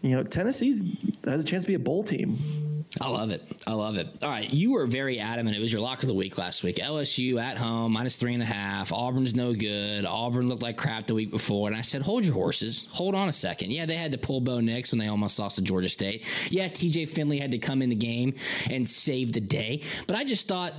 you 0.02 0.10
know, 0.10 0.22
Tennessee's 0.22 0.82
has 1.24 1.42
a 1.42 1.46
chance 1.46 1.64
to 1.64 1.68
be 1.68 1.74
a 1.74 1.78
bowl 1.78 2.04
team. 2.04 2.38
I 3.00 3.08
love 3.08 3.30
it. 3.30 3.42
I 3.66 3.72
love 3.72 3.96
it. 3.96 4.08
All 4.22 4.30
right. 4.30 4.50
You 4.52 4.72
were 4.72 4.86
very 4.86 5.18
adamant. 5.18 5.56
It 5.56 5.60
was 5.60 5.72
your 5.72 5.80
lock 5.80 6.02
of 6.02 6.08
the 6.08 6.14
week 6.14 6.38
last 6.38 6.62
week. 6.62 6.76
LSU 6.76 7.40
at 7.40 7.58
home, 7.58 7.92
minus 7.92 8.16
three 8.16 8.34
and 8.34 8.42
a 8.42 8.46
half. 8.46 8.92
Auburn's 8.92 9.34
no 9.34 9.52
good. 9.52 10.04
Auburn 10.04 10.48
looked 10.48 10.62
like 10.62 10.76
crap 10.76 11.08
the 11.08 11.14
week 11.14 11.30
before. 11.30 11.66
And 11.68 11.76
I 11.76 11.80
said, 11.80 12.02
hold 12.02 12.24
your 12.24 12.34
horses. 12.34 12.86
Hold 12.92 13.14
on 13.14 13.28
a 13.28 13.32
second. 13.32 13.72
Yeah, 13.72 13.86
they 13.86 13.96
had 13.96 14.12
to 14.12 14.18
pull 14.18 14.40
Bo 14.40 14.60
Nix 14.60 14.92
when 14.92 15.00
they 15.00 15.08
almost 15.08 15.38
lost 15.38 15.56
to 15.56 15.62
Georgia 15.62 15.88
State. 15.88 16.24
Yeah, 16.50 16.68
TJ 16.68 17.08
Finley 17.08 17.38
had 17.38 17.50
to 17.50 17.58
come 17.58 17.82
in 17.82 17.88
the 17.88 17.96
game 17.96 18.34
and 18.70 18.88
save 18.88 19.32
the 19.32 19.40
day. 19.40 19.82
But 20.06 20.16
I 20.16 20.24
just 20.24 20.46
thought. 20.46 20.74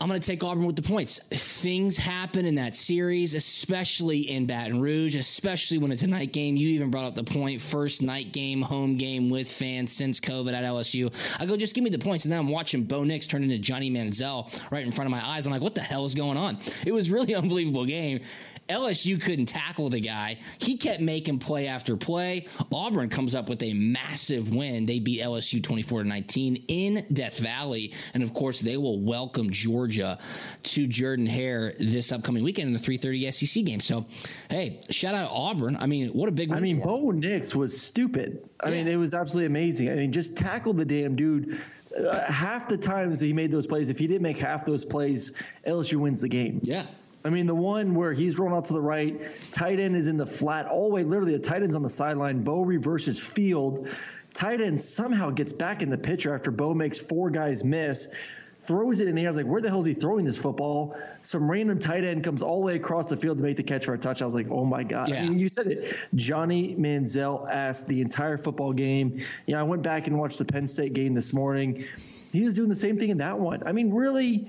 I'm 0.00 0.06
going 0.06 0.20
to 0.20 0.26
take 0.26 0.44
Auburn 0.44 0.64
with 0.64 0.76
the 0.76 0.82
points. 0.82 1.18
Things 1.18 1.96
happen 1.96 2.44
in 2.44 2.54
that 2.54 2.76
series, 2.76 3.34
especially 3.34 4.20
in 4.30 4.46
Baton 4.46 4.80
Rouge, 4.80 5.16
especially 5.16 5.78
when 5.78 5.90
it's 5.90 6.04
a 6.04 6.06
night 6.06 6.32
game. 6.32 6.54
You 6.54 6.68
even 6.68 6.92
brought 6.92 7.06
up 7.06 7.14
the 7.16 7.24
point 7.24 7.60
first 7.60 8.00
night 8.00 8.32
game, 8.32 8.62
home 8.62 8.96
game 8.96 9.28
with 9.28 9.50
fans 9.50 9.92
since 9.92 10.20
COVID 10.20 10.52
at 10.52 10.62
LSU. 10.62 11.12
I 11.40 11.46
go, 11.46 11.56
just 11.56 11.74
give 11.74 11.82
me 11.82 11.90
the 11.90 11.98
points. 11.98 12.24
And 12.24 12.32
then 12.32 12.38
I'm 12.38 12.48
watching 12.48 12.84
Bo 12.84 13.02
Nix 13.02 13.26
turn 13.26 13.42
into 13.42 13.58
Johnny 13.58 13.90
Manziel 13.90 14.70
right 14.70 14.86
in 14.86 14.92
front 14.92 15.06
of 15.06 15.10
my 15.10 15.26
eyes. 15.26 15.46
I'm 15.46 15.52
like, 15.52 15.62
what 15.62 15.74
the 15.74 15.80
hell 15.80 16.04
is 16.04 16.14
going 16.14 16.36
on? 16.36 16.58
It 16.86 16.92
was 16.92 17.10
really 17.10 17.34
unbelievable 17.34 17.84
game. 17.84 18.20
LSU 18.68 19.20
couldn't 19.20 19.46
tackle 19.46 19.88
the 19.88 20.00
guy. 20.00 20.38
He 20.58 20.76
kept 20.76 21.00
making 21.00 21.38
play 21.38 21.66
after 21.66 21.96
play. 21.96 22.46
Auburn 22.72 23.08
comes 23.08 23.34
up 23.34 23.48
with 23.48 23.62
a 23.62 23.72
massive 23.72 24.54
win. 24.54 24.86
They 24.86 24.98
beat 24.98 25.20
LSU 25.20 25.62
24 25.62 26.02
to 26.02 26.08
19 26.08 26.64
in 26.68 27.06
Death 27.12 27.38
Valley. 27.38 27.94
And 28.14 28.22
of 28.22 28.34
course, 28.34 28.60
they 28.60 28.76
will 28.76 29.00
welcome 29.00 29.50
Georgia 29.50 30.18
to 30.64 30.86
Jordan 30.86 31.26
Hare 31.26 31.72
this 31.78 32.12
upcoming 32.12 32.44
weekend 32.44 32.68
in 32.68 32.72
the 32.74 32.78
3:30 32.78 33.32
SEC 33.32 33.64
game. 33.64 33.80
So, 33.80 34.06
hey, 34.50 34.80
shout 34.90 35.14
out 35.14 35.30
Auburn. 35.32 35.76
I 35.76 35.86
mean, 35.86 36.10
what 36.10 36.28
a 36.28 36.32
big 36.32 36.50
win 36.50 36.58
I 36.58 36.60
mean. 36.60 36.80
Bo 36.80 37.10
Nix 37.10 37.54
was 37.54 37.80
stupid. 37.80 38.48
I 38.60 38.70
mean, 38.70 38.88
it 38.88 38.96
was 38.96 39.14
absolutely 39.14 39.46
amazing. 39.46 39.90
I 39.90 39.94
mean, 39.94 40.12
just 40.12 40.36
tackle 40.36 40.74
the 40.74 40.84
damn 40.84 41.16
dude. 41.16 41.60
Uh, 41.96 42.30
half 42.30 42.68
the 42.68 42.76
times 42.76 43.18
that 43.20 43.26
he 43.26 43.32
made 43.32 43.50
those 43.50 43.66
plays, 43.66 43.88
if 43.88 43.98
he 43.98 44.06
didn't 44.06 44.22
make 44.22 44.36
half 44.36 44.64
those 44.64 44.84
plays, 44.84 45.32
LSU 45.66 45.96
wins 45.96 46.20
the 46.20 46.28
game. 46.28 46.60
Yeah. 46.62 46.86
I 47.24 47.30
mean, 47.30 47.46
the 47.46 47.54
one 47.54 47.94
where 47.94 48.12
he's 48.12 48.38
rolling 48.38 48.56
out 48.56 48.66
to 48.66 48.72
the 48.72 48.80
right, 48.80 49.20
tight 49.50 49.80
end 49.80 49.96
is 49.96 50.06
in 50.06 50.16
the 50.16 50.26
flat, 50.26 50.66
all 50.66 50.88
the 50.88 50.94
way, 50.94 51.04
literally, 51.04 51.32
the 51.32 51.40
tight 51.40 51.62
end's 51.62 51.74
on 51.74 51.82
the 51.82 51.90
sideline. 51.90 52.42
Bo 52.42 52.62
reverses 52.62 53.22
field. 53.22 53.88
Tight 54.34 54.60
end 54.60 54.80
somehow 54.80 55.30
gets 55.30 55.52
back 55.52 55.82
in 55.82 55.90
the 55.90 55.98
picture 55.98 56.34
after 56.34 56.50
Bo 56.50 56.74
makes 56.74 56.98
four 56.98 57.30
guys 57.30 57.64
miss, 57.64 58.14
throws 58.60 59.00
it 59.00 59.08
in 59.08 59.14
the 59.14 59.22
air. 59.22 59.28
I 59.28 59.30
was 59.30 59.36
like, 59.36 59.46
where 59.46 59.60
the 59.60 59.68
hell 59.68 59.80
is 59.80 59.86
he 59.86 59.94
throwing 59.94 60.24
this 60.24 60.38
football? 60.38 60.96
Some 61.22 61.50
random 61.50 61.78
tight 61.78 62.04
end 62.04 62.22
comes 62.22 62.42
all 62.42 62.60
the 62.60 62.66
way 62.66 62.76
across 62.76 63.08
the 63.08 63.16
field 63.16 63.38
to 63.38 63.42
make 63.42 63.56
the 63.56 63.62
catch 63.62 63.86
for 63.86 63.94
a 63.94 63.98
touch. 63.98 64.22
I 64.22 64.24
was 64.24 64.34
like, 64.34 64.48
oh 64.50 64.64
my 64.64 64.84
God. 64.84 65.08
Yeah. 65.08 65.22
I 65.22 65.28
mean, 65.28 65.38
you 65.38 65.48
said 65.48 65.66
it. 65.66 65.96
Johnny 66.14 66.76
Manziel 66.76 67.50
asked 67.50 67.88
the 67.88 68.00
entire 68.00 68.38
football 68.38 68.72
game. 68.72 69.20
You 69.46 69.54
know, 69.54 69.60
I 69.60 69.64
went 69.64 69.82
back 69.82 70.06
and 70.06 70.18
watched 70.18 70.38
the 70.38 70.44
Penn 70.44 70.68
State 70.68 70.92
game 70.92 71.14
this 71.14 71.32
morning. 71.32 71.84
He 72.32 72.44
was 72.44 72.54
doing 72.54 72.68
the 72.68 72.76
same 72.76 72.96
thing 72.96 73.08
in 73.08 73.18
that 73.18 73.38
one. 73.38 73.62
I 73.66 73.72
mean, 73.72 73.92
really 73.92 74.48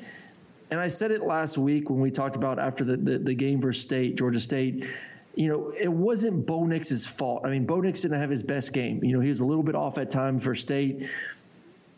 and 0.72 0.80
I 0.80 0.88
said 0.88 1.12
it 1.12 1.22
last 1.22 1.58
week 1.58 1.90
when 1.90 2.00
we 2.00 2.12
talked 2.12 2.36
about 2.36 2.60
after 2.60 2.84
the, 2.84 2.98
the, 2.98 3.18
the 3.18 3.34
game 3.34 3.62
versus 3.62 3.84
State, 3.84 4.18
Georgia 4.18 4.40
State. 4.40 4.86
You 5.36 5.48
know, 5.48 5.70
it 5.70 5.92
wasn't 5.92 6.46
Bo 6.46 6.66
Nix's 6.66 7.08
fault. 7.08 7.44
I 7.46 7.50
mean, 7.50 7.66
Bo 7.66 7.80
Nix 7.80 8.02
didn't 8.02 8.20
have 8.20 8.30
his 8.30 8.44
best 8.44 8.74
game. 8.74 9.04
You 9.04 9.14
know, 9.14 9.20
he 9.20 9.30
was 9.30 9.40
a 9.40 9.46
little 9.46 9.64
bit 9.64 9.76
off 9.76 9.98
at 9.98 10.10
times 10.10 10.44
for 10.44 10.54
State, 10.56 11.08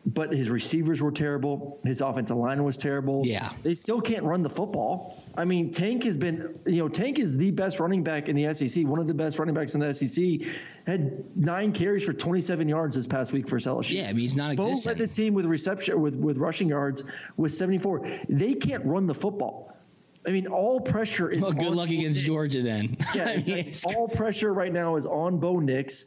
but 0.06 0.34
his 0.34 0.50
receivers 0.50 1.02
were 1.02 1.12
terrible. 1.12 1.80
His 1.84 2.02
offensive 2.02 2.38
line 2.38 2.64
was 2.64 2.76
terrible. 2.78 3.22
Yeah. 3.24 3.52
They 3.62 3.76
still 3.76 4.02
can't 4.02 4.24
run 4.24 4.42
the 4.42 4.50
football. 4.50 5.24
I 5.38 5.46
mean, 5.46 5.72
Tank 5.72 6.04
has 6.04 6.18
been, 6.18 6.60
you 6.66 6.78
know, 6.78 6.88
Tank 6.88 7.20
is 7.20 7.38
the 7.38 7.52
best 7.52 7.80
running 7.80 8.04
back 8.04 8.28
in 8.28 8.36
the 8.36 8.52
SEC, 8.54 8.86
one 8.86 9.00
of 9.00 9.08
the 9.08 9.14
best 9.14 9.38
running 9.38 9.54
backs 9.54 9.76
in 9.76 9.82
the 9.82 9.94
SEC. 9.94 10.48
Had 10.88 11.24
nine 11.38 11.72
carries 11.72 12.04
for 12.04 12.14
27 12.14 12.68
yards 12.68 12.96
this 12.96 13.06
past 13.06 13.32
week 13.32 13.48
for 13.48 13.58
LSU. 13.58 13.92
Yeah, 13.94 14.10
I 14.10 14.14
mean, 14.14 14.20
he's 14.22 14.36
not 14.36 14.56
Bo 14.56 14.70
existent. 14.70 15.00
led 15.00 15.10
the 15.10 15.14
team 15.14 15.34
with 15.36 15.46
reception 15.46 16.02
with 16.02 16.16
with 16.16 16.38
rushing 16.38 16.70
yards 16.70 17.04
with 17.38 17.54
74. 17.54 18.08
They 18.28 18.56
can't 18.56 18.84
run 18.86 19.06
the 19.06 19.14
football. 19.14 19.78
I 20.26 20.32
mean, 20.32 20.48
all 20.48 20.80
pressure 20.82 21.30
is. 21.30 21.40
Well, 21.40 21.52
good 21.52 21.76
luck 21.76 21.90
against. 21.90 22.22
Georgia 22.22 22.62
then. 22.62 22.98
Yeah, 23.14 23.26
I 23.30 23.38
mean, 23.38 23.74
all 23.86 24.08
pressure 24.08 24.54
right 24.54 24.72
now 24.74 24.96
is 24.96 25.06
on 25.06 25.40
Bo 25.40 25.60
Nix 25.60 26.06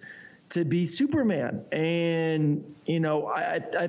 to 0.54 0.64
be 0.64 0.86
Superman, 0.86 1.64
and 1.72 2.76
you 2.86 3.00
know, 3.00 3.26
I, 3.26 3.60
I 3.76 3.88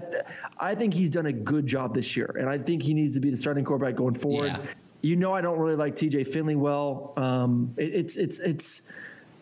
I 0.59 0.75
think 0.75 0.95
he's 0.95 1.11
done 1.11 1.27
a 1.27 1.31
good 1.31 1.67
job 1.67 1.93
this 1.93 2.17
year, 2.17 2.35
and 2.39 2.49
I 2.49 2.57
think 2.57 2.81
he 2.81 2.95
needs 2.95 3.13
to 3.13 3.21
be 3.21 3.29
the 3.29 3.37
starting 3.37 3.63
quarterback 3.63 3.95
going 3.95 4.15
forward. 4.15 4.47
Yeah. 4.47 4.61
You 5.01 5.15
know, 5.15 5.31
I 5.31 5.41
don't 5.41 5.59
really 5.59 5.75
like 5.75 5.95
T.J. 5.95 6.23
Finley 6.23 6.55
well. 6.55 7.13
Um, 7.17 7.75
it, 7.77 7.93
it's 7.93 8.17
it's 8.17 8.39
it's 8.39 8.81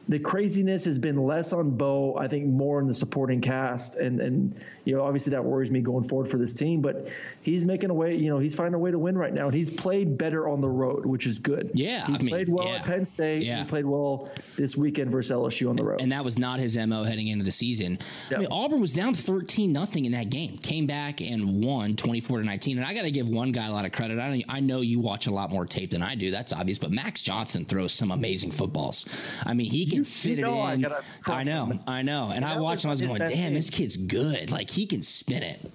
the 0.09 0.19
craziness 0.19 0.83
has 0.85 0.99
been 0.99 1.15
less 1.17 1.53
on 1.53 1.71
Bo, 1.71 2.17
I 2.17 2.27
think 2.27 2.45
more 2.45 2.81
in 2.81 2.87
the 2.87 2.93
supporting 2.93 3.39
cast, 3.39 3.95
and 3.95 4.19
and 4.19 4.53
you 4.83 4.95
know 4.95 5.03
obviously 5.03 5.31
that 5.31 5.43
worries 5.43 5.71
me 5.71 5.79
going 5.79 6.03
forward 6.03 6.27
for 6.27 6.37
this 6.37 6.53
team. 6.53 6.81
But 6.81 7.07
he's 7.41 7.63
making 7.63 7.89
a 7.89 7.93
way, 7.93 8.15
you 8.15 8.29
know, 8.29 8.37
he's 8.37 8.53
finding 8.53 8.73
a 8.73 8.79
way 8.79 8.91
to 8.91 8.99
win 8.99 9.17
right 9.17 9.33
now, 9.33 9.45
and 9.45 9.53
he's 9.53 9.69
played 9.69 10.17
better 10.17 10.49
on 10.49 10.59
the 10.59 10.67
road, 10.67 11.05
which 11.05 11.25
is 11.25 11.39
good. 11.39 11.71
Yeah, 11.73 12.05
he 12.05 12.15
I 12.15 12.17
mean, 12.17 12.29
played 12.29 12.49
well 12.49 12.67
yeah. 12.67 12.75
at 12.75 12.85
Penn 12.85 13.05
State. 13.05 13.43
Yeah. 13.43 13.59
He 13.59 13.65
played 13.65 13.85
well 13.85 14.29
this 14.57 14.75
weekend 14.75 15.09
versus 15.09 15.35
LSU 15.35 15.69
on 15.69 15.77
the 15.77 15.85
road. 15.85 16.01
and 16.01 16.11
that 16.11 16.25
was 16.25 16.37
not 16.37 16.59
his 16.59 16.77
mo 16.77 17.03
heading 17.03 17.27
into 17.27 17.45
the 17.45 17.51
season. 17.51 17.97
I 18.29 18.39
mean, 18.39 18.49
Auburn 18.51 18.81
was 18.81 18.91
down 18.91 19.13
thirteen 19.13 19.71
nothing 19.71 20.03
in 20.05 20.11
that 20.11 20.29
game, 20.29 20.57
came 20.57 20.85
back 20.85 21.21
and 21.21 21.63
won 21.63 21.95
twenty 21.95 22.19
four 22.19 22.39
to 22.39 22.45
nineteen. 22.45 22.77
And 22.77 22.85
I 22.85 22.93
got 22.93 23.03
to 23.03 23.11
give 23.11 23.29
one 23.29 23.53
guy 23.53 23.67
a 23.67 23.71
lot 23.71 23.85
of 23.85 23.93
credit. 23.93 24.19
I 24.19 24.29
don't, 24.29 24.43
I 24.49 24.59
know 24.59 24.81
you 24.81 24.99
watch 24.99 25.27
a 25.27 25.31
lot 25.31 25.49
more 25.49 25.65
tape 25.65 25.91
than 25.91 26.01
I 26.01 26.15
do. 26.15 26.29
That's 26.29 26.51
obvious, 26.51 26.77
but 26.77 26.91
Max 26.91 27.21
Johnson 27.21 27.63
throws 27.63 27.93
some 27.93 28.11
amazing 28.11 28.51
footballs. 28.51 29.05
I 29.45 29.53
mean, 29.53 29.71
he 29.71 29.92
can 29.93 29.99
You- 29.99 30.05
fit 30.05 30.37
you 30.37 30.41
know 30.43 30.55
it 30.59 30.61
I 30.63 30.73
in. 30.73 30.81
gotta 30.81 31.03
I 31.27 31.43
know, 31.43 31.65
him. 31.65 31.79
I 31.87 32.01
know, 32.01 32.31
and 32.33 32.43
I 32.45 32.59
watched 32.59 32.83
him. 32.83 32.89
I 32.89 32.93
was 32.93 33.01
was 33.01 33.09
going, 33.09 33.19
"Damn, 33.19 33.29
game. 33.31 33.53
this 33.53 33.69
kid's 33.69 33.97
good. 33.97 34.51
Like 34.51 34.69
he 34.69 34.85
can 34.85 35.01
spin 35.03 35.43
it." 35.43 35.71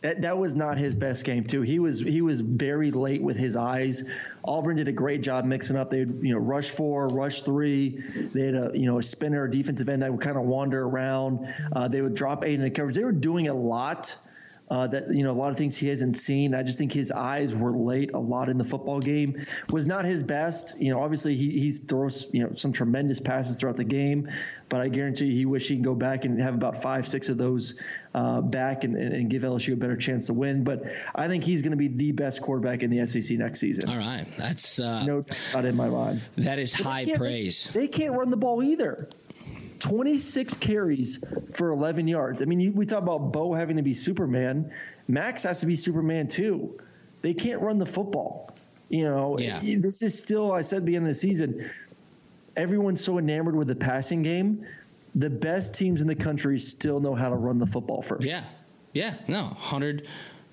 That, 0.00 0.20
that 0.20 0.38
was 0.38 0.54
not 0.54 0.78
his 0.78 0.94
best 0.94 1.24
game 1.24 1.42
too. 1.42 1.62
He 1.62 1.80
was 1.80 1.98
he 1.98 2.22
was 2.22 2.40
very 2.40 2.92
late 2.92 3.20
with 3.20 3.36
his 3.36 3.56
eyes. 3.56 4.04
Auburn 4.44 4.76
did 4.76 4.86
a 4.86 4.92
great 4.92 5.22
job 5.22 5.44
mixing 5.44 5.76
up. 5.76 5.90
They 5.90 5.98
you 5.98 6.32
know 6.34 6.38
rush 6.38 6.68
four, 6.70 7.08
rush 7.08 7.42
three. 7.42 8.00
They 8.32 8.46
had 8.46 8.54
a 8.54 8.70
you 8.74 8.86
know 8.86 8.98
a 8.98 9.02
spinner, 9.02 9.44
a 9.44 9.50
defensive 9.50 9.88
end 9.88 10.02
that 10.02 10.12
would 10.12 10.20
kind 10.20 10.36
of 10.36 10.44
wander 10.44 10.84
around. 10.84 11.52
Uh, 11.72 11.88
they 11.88 12.00
would 12.00 12.14
drop 12.14 12.44
eight 12.44 12.54
in 12.54 12.62
the 12.62 12.70
coverage. 12.70 12.94
They 12.94 13.02
were 13.04 13.10
doing 13.10 13.48
a 13.48 13.54
lot. 13.54 14.14
Uh, 14.70 14.86
that 14.86 15.10
you 15.10 15.22
know 15.22 15.30
a 15.30 15.38
lot 15.38 15.50
of 15.50 15.56
things 15.56 15.76
he 15.76 15.88
hasn't 15.88 16.16
seen. 16.16 16.54
I 16.54 16.62
just 16.62 16.78
think 16.78 16.92
his 16.92 17.10
eyes 17.10 17.54
were 17.54 17.72
late 17.72 18.12
a 18.12 18.18
lot 18.18 18.48
in 18.48 18.58
the 18.58 18.64
football 18.64 19.00
game. 19.00 19.46
Was 19.70 19.86
not 19.86 20.04
his 20.04 20.22
best. 20.22 20.78
You 20.80 20.92
know, 20.92 21.00
obviously 21.00 21.34
he 21.34 21.58
he 21.58 21.70
throws 21.70 22.26
you 22.32 22.42
know 22.42 22.54
some 22.54 22.72
tremendous 22.72 23.20
passes 23.20 23.58
throughout 23.58 23.76
the 23.76 23.84
game, 23.84 24.30
but 24.68 24.80
I 24.80 24.88
guarantee 24.88 25.26
you 25.26 25.32
he 25.32 25.46
wish 25.46 25.68
he 25.68 25.74
can 25.74 25.82
go 25.82 25.94
back 25.94 26.24
and 26.24 26.40
have 26.40 26.54
about 26.54 26.82
five 26.82 27.06
six 27.06 27.28
of 27.28 27.38
those 27.38 27.74
uh, 28.14 28.40
back 28.40 28.84
and, 28.84 28.96
and, 28.96 29.30
give 29.30 29.42
LSU 29.42 29.74
a 29.74 29.76
better 29.76 29.96
chance 29.96 30.26
to 30.26 30.34
win. 30.34 30.64
But 30.64 30.84
I 31.14 31.28
think 31.28 31.44
he's 31.44 31.62
going 31.62 31.72
to 31.72 31.76
be 31.76 31.88
the 31.88 32.12
best 32.12 32.42
quarterback 32.42 32.82
in 32.82 32.90
the 32.90 33.06
SEC 33.06 33.38
next 33.38 33.60
season. 33.60 33.88
All 33.88 33.96
right, 33.96 34.26
that's 34.36 34.80
uh, 34.80 35.04
no 35.04 35.22
doubt 35.52 35.64
in 35.64 35.76
my 35.76 35.88
mind. 35.88 36.22
That 36.36 36.58
is 36.58 36.72
high 36.72 37.06
praise. 37.14 37.70
They, 37.72 37.80
they 37.80 37.88
can't 37.88 38.14
run 38.14 38.30
the 38.30 38.36
ball 38.36 38.62
either. 38.62 39.08
26 39.78 40.54
carries 40.54 41.22
for 41.54 41.70
11 41.70 42.08
yards. 42.08 42.42
I 42.42 42.44
mean, 42.44 42.60
you, 42.60 42.72
we 42.72 42.86
talk 42.86 43.02
about 43.02 43.32
Bo 43.32 43.52
having 43.52 43.76
to 43.76 43.82
be 43.82 43.94
Superman. 43.94 44.72
Max 45.06 45.42
has 45.44 45.60
to 45.60 45.66
be 45.66 45.74
Superman 45.74 46.28
too. 46.28 46.78
They 47.22 47.34
can't 47.34 47.60
run 47.60 47.78
the 47.78 47.86
football. 47.86 48.54
You 48.88 49.04
know, 49.04 49.38
yeah. 49.38 49.60
this 49.62 50.02
is 50.02 50.18
still, 50.18 50.52
I 50.52 50.62
said 50.62 50.78
at 50.78 50.86
the 50.86 50.96
end 50.96 51.04
of 51.04 51.10
the 51.10 51.14
season, 51.14 51.70
everyone's 52.56 53.04
so 53.04 53.18
enamored 53.18 53.54
with 53.54 53.68
the 53.68 53.76
passing 53.76 54.22
game. 54.22 54.66
The 55.14 55.30
best 55.30 55.74
teams 55.74 56.00
in 56.00 56.08
the 56.08 56.14
country 56.14 56.58
still 56.58 57.00
know 57.00 57.14
how 57.14 57.28
to 57.28 57.34
run 57.34 57.58
the 57.58 57.66
football 57.66 58.02
first. 58.02 58.26
Yeah. 58.26 58.44
Yeah. 58.92 59.14
No, 59.26 59.56
100- 59.60 60.06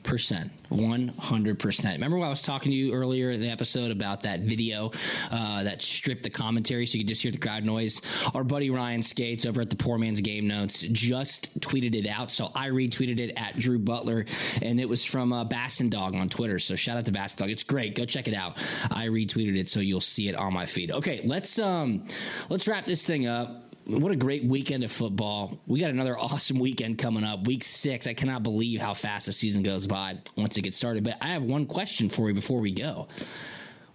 percent, 0.05 0.51
one 0.69 1.09
hundred 1.19 1.59
percent. 1.59 1.95
Remember 1.95 2.17
when 2.17 2.27
I 2.27 2.29
was 2.29 2.41
talking 2.41 2.71
to 2.71 2.75
you 2.77 2.93
earlier 2.93 3.31
in 3.31 3.41
the 3.41 3.49
episode 3.49 3.91
about 3.91 4.21
that 4.21 4.41
video 4.41 4.91
uh, 5.31 5.63
that 5.63 5.81
stripped 5.81 6.23
the 6.23 6.29
commentary 6.29 6.85
so 6.85 6.97
you 6.97 7.03
could 7.03 7.09
just 7.09 7.21
hear 7.21 7.31
the 7.31 7.37
crowd 7.37 7.65
noise? 7.65 8.01
Our 8.33 8.43
buddy 8.43 8.69
Ryan 8.69 9.01
Skates 9.01 9.45
over 9.45 9.61
at 9.61 9.69
the 9.69 9.75
Poor 9.75 9.97
Man's 9.97 10.21
Game 10.21 10.47
Notes 10.47 10.81
just 10.81 11.59
tweeted 11.59 11.95
it 11.95 12.07
out, 12.07 12.31
so 12.31 12.51
I 12.55 12.69
retweeted 12.69 13.19
it 13.19 13.33
at 13.35 13.57
Drew 13.57 13.79
Butler, 13.79 14.25
and 14.61 14.79
it 14.79 14.87
was 14.87 15.03
from 15.03 15.33
uh, 15.33 15.43
Bassin 15.43 15.89
Dog 15.89 16.15
on 16.15 16.29
Twitter. 16.29 16.59
So 16.59 16.75
shout 16.75 16.97
out 16.97 17.05
to 17.05 17.11
Bassin 17.11 17.39
Dog. 17.39 17.49
It's 17.49 17.63
great. 17.63 17.95
Go 17.95 18.05
check 18.05 18.27
it 18.27 18.33
out. 18.33 18.57
I 18.91 19.07
retweeted 19.07 19.57
it 19.57 19.67
so 19.67 19.79
you'll 19.79 20.01
see 20.01 20.29
it 20.29 20.35
on 20.35 20.53
my 20.53 20.65
feed. 20.65 20.91
Okay, 20.91 21.21
let's 21.25 21.57
um 21.59 22.05
let's 22.49 22.67
wrap 22.67 22.85
this 22.85 23.05
thing 23.05 23.25
up 23.27 23.64
what 23.87 24.11
a 24.11 24.15
great 24.15 24.43
weekend 24.43 24.83
of 24.83 24.91
football. 24.91 25.59
We 25.67 25.79
got 25.79 25.91
another 25.91 26.17
awesome 26.19 26.59
weekend 26.59 26.97
coming 26.97 27.23
up. 27.23 27.47
Week 27.47 27.63
six. 27.63 28.07
I 28.07 28.13
cannot 28.13 28.43
believe 28.43 28.81
how 28.81 28.93
fast 28.93 29.27
the 29.27 29.31
season 29.31 29.63
goes 29.63 29.87
by 29.87 30.17
once 30.35 30.57
it 30.57 30.61
gets 30.61 30.77
started. 30.77 31.03
But 31.03 31.17
I 31.21 31.27
have 31.27 31.43
one 31.43 31.65
question 31.65 32.09
for 32.09 32.27
you 32.27 32.33
before 32.33 32.59
we 32.59 32.71
go. 32.71 33.07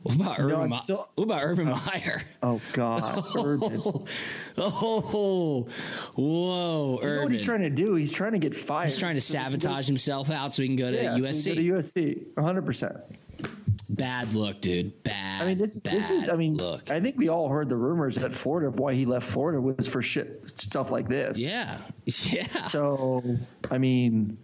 What 0.03 0.15
about 0.15 0.41
Urban? 0.41 0.71
No, 0.71 0.77
still, 0.77 1.11
what 1.15 1.25
about 1.25 1.43
Urban 1.43 1.69
oh, 1.69 1.83
Meyer? 1.87 2.23
Oh 2.43 2.61
God, 2.73 3.23
oh, 3.35 3.45
Urban! 3.45 3.83
Oh, 4.57 5.69
whoa, 6.15 6.99
you 7.03 7.09
know 7.09 7.23
what 7.23 7.33
he's 7.33 7.45
trying 7.45 7.61
to 7.61 7.71
do? 7.71 7.95
He's 7.97 8.11
trying 8.11 8.33
to 8.33 8.39
get 8.39 8.55
fired. 8.55 8.87
He's 8.87 8.97
trying 8.97 9.17
to 9.17 9.21
sabotage 9.21 9.87
himself 9.87 10.31
out 10.31 10.55
so 10.55 10.63
he 10.63 10.69
can 10.69 10.77
go 10.77 10.91
to 10.91 10.97
yeah, 10.97 11.19
USC. 11.19 11.35
So 11.45 11.51
go 11.51 11.57
to 11.57 11.63
USC, 11.63 12.27
100. 12.35 12.65
percent 12.65 12.97
Bad 13.91 14.35
look, 14.35 14.61
dude. 14.61 15.03
Bad. 15.03 15.43
I 15.43 15.47
mean, 15.47 15.59
this 15.59 15.75
this 15.75 16.11
is. 16.11 16.29
I 16.29 16.37
mean, 16.37 16.57
look. 16.57 16.93
I 16.93 17.01
think 17.01 17.19
we 17.19 17.29
all 17.29 17.49
heard 17.49 17.69
the 17.69 17.77
rumors 17.77 18.15
that 18.17 18.31
Florida 18.31 18.71
why 18.71 18.95
he 18.95 19.05
left 19.05 19.27
Florida 19.27 19.61
was 19.61 19.89
for 19.89 20.01
shit 20.01 20.49
stuff 20.49 20.93
like 20.93 21.09
this. 21.09 21.41
Yeah, 21.41 21.79
yeah. 22.05 22.65
So, 22.67 23.25
I 23.69 23.79
mean, 23.79 24.39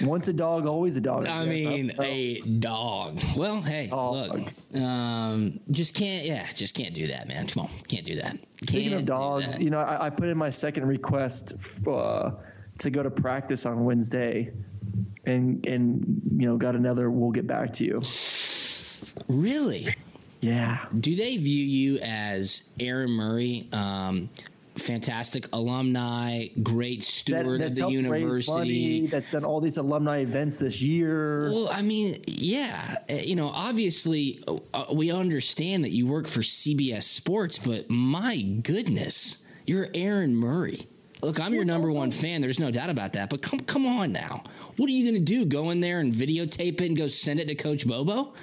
once 0.00 0.28
a 0.28 0.32
dog, 0.32 0.64
always 0.64 0.96
a 0.96 1.02
dog. 1.02 1.26
I, 1.26 1.42
I 1.42 1.44
mean, 1.44 1.92
a 2.00 2.40
dog. 2.40 3.20
Well, 3.36 3.60
hey, 3.60 3.88
dog. 3.88 4.30
look, 4.72 4.80
um, 4.80 5.60
just 5.70 5.94
can't. 5.94 6.24
Yeah, 6.24 6.46
just 6.54 6.74
can't 6.74 6.94
do 6.94 7.08
that, 7.08 7.28
man. 7.28 7.46
Come 7.46 7.64
on, 7.64 7.70
can't 7.88 8.06
do 8.06 8.14
that. 8.14 8.30
Can't 8.30 8.70
Speaking 8.70 8.94
of 8.94 9.04
dogs, 9.04 9.58
you 9.58 9.68
know, 9.68 9.80
I, 9.80 10.06
I, 10.06 10.10
put 10.10 10.28
in 10.28 10.38
my 10.38 10.48
second 10.48 10.88
request 10.88 11.52
uh, 11.86 12.30
to 12.78 12.90
go 12.90 13.02
to 13.02 13.10
practice 13.10 13.66
on 13.66 13.84
Wednesday 13.84 14.52
and 15.26 15.66
and 15.66 16.22
you 16.36 16.48
know 16.48 16.56
got 16.56 16.74
another 16.74 17.10
we'll 17.10 17.30
get 17.30 17.46
back 17.46 17.72
to 17.72 17.84
you 17.84 18.02
really 19.28 19.88
yeah 20.40 20.86
do 20.98 21.16
they 21.16 21.36
view 21.36 21.64
you 21.64 21.98
as 22.02 22.62
aaron 22.80 23.10
murray 23.10 23.68
um, 23.72 24.28
fantastic 24.76 25.48
alumni, 25.52 26.46
great 26.62 27.04
steward 27.04 27.60
that, 27.60 27.68
of 27.68 27.74
the 27.74 27.88
university. 27.88 28.50
Money, 28.52 29.06
that's 29.06 29.32
done 29.32 29.44
all 29.44 29.60
these 29.60 29.76
alumni 29.76 30.18
events 30.18 30.58
this 30.58 30.82
year. 30.82 31.50
Well, 31.50 31.68
I 31.70 31.82
mean, 31.82 32.22
yeah, 32.26 32.98
uh, 33.10 33.14
you 33.14 33.36
know, 33.36 33.48
obviously 33.48 34.42
uh, 34.72 34.86
we 34.92 35.10
understand 35.10 35.84
that 35.84 35.90
you 35.90 36.06
work 36.06 36.26
for 36.26 36.40
CBS 36.40 37.04
Sports, 37.04 37.58
but 37.58 37.90
my 37.90 38.40
goodness, 38.40 39.38
you're 39.66 39.88
Aaron 39.94 40.34
Murray. 40.34 40.88
Look, 41.24 41.40
I'm 41.40 41.54
your 41.54 41.64
number 41.64 41.90
one 41.90 42.10
fan. 42.10 42.42
There's 42.42 42.60
no 42.60 42.70
doubt 42.70 42.90
about 42.90 43.14
that. 43.14 43.30
But 43.30 43.40
come, 43.40 43.60
come 43.60 43.86
on 43.86 44.12
now. 44.12 44.42
What 44.76 44.88
are 44.88 44.92
you 44.92 45.10
going 45.10 45.24
to 45.24 45.32
do? 45.32 45.46
Go 45.46 45.70
in 45.70 45.80
there 45.80 46.00
and 46.00 46.12
videotape 46.12 46.80
it 46.80 46.82
and 46.82 46.96
go 46.96 47.06
send 47.06 47.40
it 47.40 47.48
to 47.48 47.54
Coach 47.54 47.86
Bobo? 47.86 48.34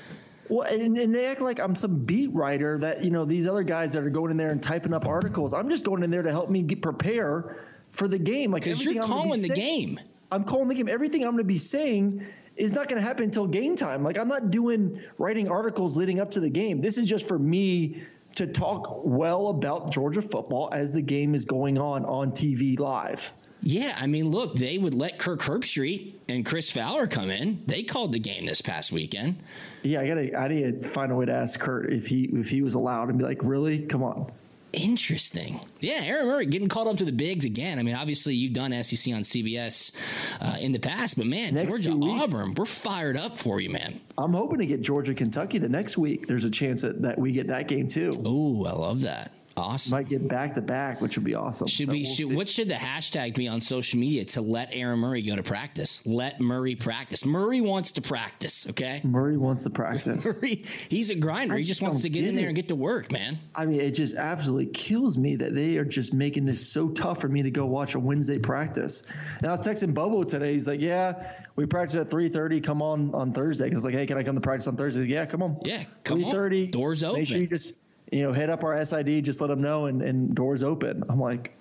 Well, 0.49 0.67
and, 0.67 0.97
and, 0.97 1.13
they 1.13 1.27
act 1.27 1.41
like 1.41 1.59
I'm 1.59 1.75
some 1.75 1.99
beat 1.99 2.33
writer 2.33 2.77
that 2.79 3.03
you 3.03 3.11
know 3.11 3.23
these 3.23 3.47
other 3.47 3.63
guys 3.63 3.93
that 3.93 4.03
are 4.03 4.09
going 4.09 4.31
in 4.31 4.37
there 4.37 4.49
and 4.49 4.61
typing 4.61 4.93
up 4.93 5.05
articles. 5.05 5.53
I'm 5.53 5.69
just 5.69 5.85
going 5.85 6.03
in 6.03 6.09
there 6.09 6.23
to 6.23 6.31
help 6.31 6.49
me 6.49 6.61
get 6.61 6.81
prepare 6.81 7.63
for 7.91 8.07
the 8.07 8.17
game. 8.17 8.51
Like 8.51 8.63
because 8.63 8.83
you're 8.83 9.05
calling 9.05 9.41
the 9.41 9.47
saying, 9.47 9.87
game. 9.87 9.99
I'm 10.31 10.43
calling 10.43 10.67
the 10.67 10.75
game. 10.75 10.89
Everything 10.89 11.23
I'm 11.23 11.31
going 11.31 11.37
to 11.37 11.43
be 11.45 11.57
saying 11.57 12.25
is 12.57 12.73
not 12.73 12.89
going 12.89 12.99
to 12.99 13.07
happen 13.07 13.25
until 13.25 13.47
game 13.47 13.75
time. 13.75 14.03
Like 14.03 14.17
I'm 14.17 14.27
not 14.27 14.51
doing 14.51 14.99
writing 15.17 15.47
articles 15.47 15.95
leading 15.95 16.19
up 16.19 16.31
to 16.31 16.39
the 16.39 16.49
game. 16.49 16.81
This 16.81 16.97
is 16.97 17.05
just 17.05 17.27
for 17.27 17.39
me 17.39 18.03
to 18.35 18.47
talk 18.47 19.03
well 19.03 19.49
about 19.49 19.91
Georgia 19.91 20.21
football 20.21 20.69
as 20.71 20.93
the 20.93 21.01
game 21.01 21.35
is 21.35 21.45
going 21.45 21.77
on 21.77 22.05
on 22.05 22.31
TV 22.31 22.79
live. 22.79 23.31
Yeah, 23.63 23.95
I 23.99 24.07
mean, 24.07 24.29
look, 24.29 24.55
they 24.55 24.79
would 24.79 24.95
let 24.95 25.19
Kirk 25.19 25.41
Herbstreit 25.41 26.15
and 26.27 26.43
Chris 26.43 26.71
Fowler 26.71 27.05
come 27.05 27.29
in. 27.29 27.61
They 27.67 27.83
called 27.83 28.11
the 28.11 28.19
game 28.19 28.47
this 28.47 28.59
past 28.59 28.91
weekend. 28.91 29.43
Yeah, 29.83 30.01
I 30.01 30.07
gotta, 30.07 30.39
I 30.39 30.47
need 30.47 30.81
to 30.81 30.89
find 30.89 31.11
a 31.11 31.15
way 31.15 31.27
to 31.27 31.33
ask 31.33 31.59
Kirk 31.59 31.91
if 31.91 32.07
he 32.07 32.23
if 32.33 32.49
he 32.49 32.63
was 32.63 32.73
allowed 32.73 33.09
and 33.09 33.19
be 33.19 33.23
like, 33.23 33.43
really, 33.43 33.81
come 33.81 34.01
on. 34.01 34.31
Interesting. 34.73 35.59
Yeah, 35.79 36.01
Aaron 36.03 36.27
Murray 36.27 36.45
getting 36.45 36.69
called 36.69 36.87
up 36.87 36.97
to 36.97 37.05
the 37.05 37.11
bigs 37.11 37.43
again. 37.43 37.77
I 37.77 37.83
mean, 37.83 37.95
obviously 37.95 38.35
you've 38.35 38.53
done 38.53 38.71
SEC 38.83 39.13
on 39.13 39.21
CBS 39.21 39.91
uh, 40.39 40.57
in 40.59 40.71
the 40.71 40.79
past, 40.79 41.17
but 41.17 41.25
man, 41.25 41.55
next 41.55 41.83
Georgia 41.83 41.97
Auburn, 42.01 42.53
we're 42.55 42.65
fired 42.65 43.17
up 43.17 43.35
for 43.35 43.59
you, 43.59 43.69
man. 43.69 43.99
I'm 44.17 44.33
hoping 44.33 44.59
to 44.59 44.65
get 44.65 44.81
Georgia 44.81 45.13
Kentucky 45.13 45.57
the 45.57 45.69
next 45.69 45.97
week. 45.97 46.27
There's 46.27 46.45
a 46.45 46.49
chance 46.49 46.83
that, 46.83 47.01
that 47.01 47.17
we 47.17 47.31
get 47.31 47.47
that 47.47 47.67
game 47.67 47.87
too. 47.87 48.11
Oh, 48.25 48.65
I 48.65 48.71
love 48.71 49.01
that. 49.01 49.33
Awesome. 49.57 49.91
Might 49.91 50.09
get 50.09 50.27
back 50.27 50.53
to 50.55 50.61
back, 50.61 51.01
which 51.01 51.17
would 51.17 51.25
be 51.25 51.35
awesome. 51.35 51.67
Should 51.67 51.87
so 51.87 51.91
we? 51.91 52.01
We'll 52.01 52.13
should, 52.13 52.33
what 52.33 52.49
should 52.49 52.69
the 52.69 52.75
hashtag 52.75 53.35
be 53.35 53.47
on 53.47 53.61
social 53.61 53.99
media 53.99 54.25
to 54.25 54.41
let 54.41 54.69
Aaron 54.73 54.99
Murray 54.99 55.21
go 55.21 55.35
to 55.35 55.43
practice? 55.43 56.05
Let 56.05 56.39
Murray 56.39 56.75
practice. 56.75 57.25
Murray 57.25 57.61
wants 57.61 57.91
to 57.93 58.01
practice. 58.01 58.67
Okay. 58.69 59.01
Murray 59.03 59.37
wants 59.37 59.63
to 59.63 59.69
practice. 59.69 60.25
Murray, 60.41 60.63
he's 60.89 61.09
a 61.09 61.15
grinder. 61.15 61.55
I 61.55 61.57
he 61.57 61.63
just, 61.63 61.79
just 61.79 61.87
wants 61.87 62.03
to 62.03 62.09
get, 62.09 62.21
get 62.21 62.29
in 62.29 62.35
there 62.35 62.47
and 62.47 62.55
get 62.55 62.69
to 62.69 62.75
work, 62.75 63.11
man. 63.11 63.39
I 63.53 63.65
mean, 63.65 63.81
it 63.81 63.91
just 63.91 64.15
absolutely 64.15 64.67
kills 64.67 65.17
me 65.17 65.35
that 65.37 65.53
they 65.53 65.77
are 65.77 65.85
just 65.85 66.13
making 66.13 66.45
this 66.45 66.65
so 66.65 66.89
tough 66.89 67.19
for 67.19 67.27
me 67.27 67.43
to 67.43 67.51
go 67.51 67.65
watch 67.65 67.95
a 67.95 67.99
Wednesday 67.99 68.39
practice. 68.39 69.03
And 69.39 69.47
I 69.47 69.51
was 69.51 69.65
texting 69.65 69.93
Bobo 69.93 70.23
today. 70.23 70.53
He's 70.53 70.67
like, 70.67 70.81
"Yeah, 70.81 71.33
we 71.55 71.65
practice 71.65 71.95
at 71.95 72.09
three 72.09 72.29
thirty. 72.29 72.61
Come 72.61 72.81
on 72.81 73.13
on 73.13 73.33
Thursday." 73.33 73.67
Because 73.67 73.83
like, 73.83 73.93
"Hey, 73.93 74.05
can 74.05 74.17
I 74.17 74.23
come 74.23 74.35
to 74.35 74.41
practice 74.41 74.67
on 74.67 74.77
Thursday?" 74.77 75.05
Yeah, 75.05 75.25
come 75.25 75.43
on. 75.43 75.59
Yeah, 75.63 75.83
come 76.03 76.21
3:30. 76.21 76.71
Doors 76.71 77.03
open. 77.03 77.19
Make 77.19 77.27
sure 77.27 77.37
you 77.37 77.47
just 77.47 77.77
you 78.11 78.23
know, 78.23 78.33
hit 78.33 78.49
up 78.49 78.63
our 78.63 78.85
SID, 78.85 79.23
just 79.23 79.41
let 79.41 79.47
them 79.47 79.61
know, 79.61 79.85
and, 79.85 80.01
and 80.01 80.35
doors 80.35 80.63
open. 80.63 81.03
I'm 81.09 81.19
like, 81.19 81.53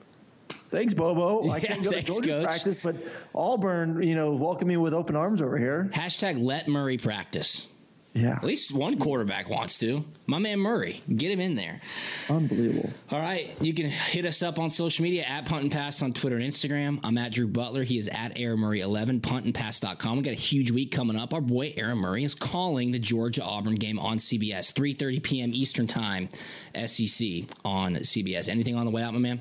thanks, 0.48 0.94
Bobo. 0.94 1.48
I 1.51 1.61
can't 1.61 1.82
go 1.82 1.92
to 1.92 2.03
Georgia's 2.03 2.44
practice, 2.44 2.80
but 2.80 2.96
Auburn, 3.34 4.03
you 4.03 4.14
know, 4.16 4.32
welcome 4.32 4.68
me 4.68 4.76
with 4.76 4.92
open 4.92 5.16
arms 5.16 5.40
over 5.40 5.57
here. 5.57 5.88
Hashtag 5.94 6.42
let 6.42 6.68
Murray 6.68 6.98
practice. 6.98 7.68
Yeah. 8.12 8.32
At 8.32 8.44
least 8.44 8.72
one 8.74 8.98
quarterback 8.98 9.48
wants 9.48 9.78
to. 9.78 10.04
My 10.26 10.38
man 10.38 10.58
Murray. 10.58 11.00
Get 11.14 11.30
him 11.30 11.38
in 11.38 11.54
there. 11.54 11.80
Unbelievable. 12.28 12.90
All 13.11 13.20
right. 13.20 13.54
You 13.61 13.72
can 13.72 13.86
hit 13.86 14.26
us 14.26 14.42
up 14.42 14.58
on 14.58 14.70
social 14.70 15.04
media 15.04 15.22
at 15.22 15.46
Punt 15.46 15.62
and 15.62 15.72
Pass 15.72 16.02
on 16.02 16.12
Twitter 16.12 16.36
and 16.36 16.44
Instagram. 16.44 16.98
I'm 17.04 17.16
at 17.18 17.32
Drew 17.32 17.46
Butler. 17.46 17.84
He 17.84 17.98
is 17.98 18.08
at 18.08 18.38
Aaron 18.40 18.58
Murray 18.58 18.80
11, 18.80 19.20
puntandpass.com. 19.20 20.16
We 20.16 20.22
got 20.24 20.32
a 20.32 20.34
huge 20.34 20.72
week 20.72 20.90
coming 20.90 21.16
up. 21.16 21.32
Our 21.32 21.40
boy 21.40 21.72
Aaron 21.76 21.98
Murray 21.98 22.24
is 22.24 22.34
calling 22.34 22.90
the 22.90 22.98
Georgia 22.98 23.44
Auburn 23.44 23.76
game 23.76 23.98
on 24.00 24.18
CBS, 24.18 24.72
3.30 24.72 25.22
p.m. 25.22 25.50
Eastern 25.54 25.86
Time, 25.86 26.28
SEC 26.74 27.44
on 27.64 27.94
CBS. 27.96 28.48
Anything 28.48 28.74
on 28.74 28.86
the 28.86 28.92
way 28.92 29.02
out, 29.02 29.14
my 29.14 29.20
man? 29.20 29.40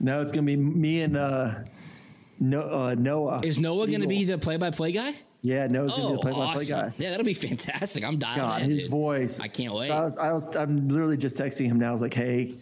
No, 0.00 0.20
it's 0.20 0.32
going 0.32 0.46
to 0.46 0.52
be 0.54 0.56
me 0.56 1.00
and 1.00 1.16
uh, 1.16 1.54
no, 2.38 2.60
uh, 2.60 2.94
Noah. 2.98 3.40
Is 3.42 3.58
Noah 3.58 3.86
going 3.86 4.02
to 4.02 4.06
be 4.06 4.24
the 4.24 4.36
play 4.36 4.58
by 4.58 4.70
play 4.70 4.92
guy? 4.92 5.14
Yeah, 5.44 5.66
no, 5.66 5.82
he's 5.82 5.92
gonna 5.92 6.06
be 6.06 6.12
the 6.12 6.18
oh, 6.18 6.22
play-by-play 6.22 6.62
awesome. 6.62 6.80
guy. 6.80 6.94
Yeah, 6.96 7.10
that'll 7.10 7.26
be 7.26 7.34
fantastic. 7.34 8.02
I'm 8.02 8.16
dying. 8.16 8.38
God, 8.38 8.62
his 8.62 8.84
dude. 8.84 8.90
voice. 8.90 9.40
I 9.40 9.48
can't 9.48 9.74
wait. 9.74 9.88
So 9.88 9.94
I 9.94 10.00
was, 10.00 10.18
I 10.18 10.32
was, 10.32 10.56
I'm 10.56 10.88
literally 10.88 11.18
just 11.18 11.36
texting 11.36 11.66
him 11.66 11.78
now. 11.78 11.90
I 11.90 11.92
was 11.92 12.00
like, 12.00 12.14
hey, 12.14 12.54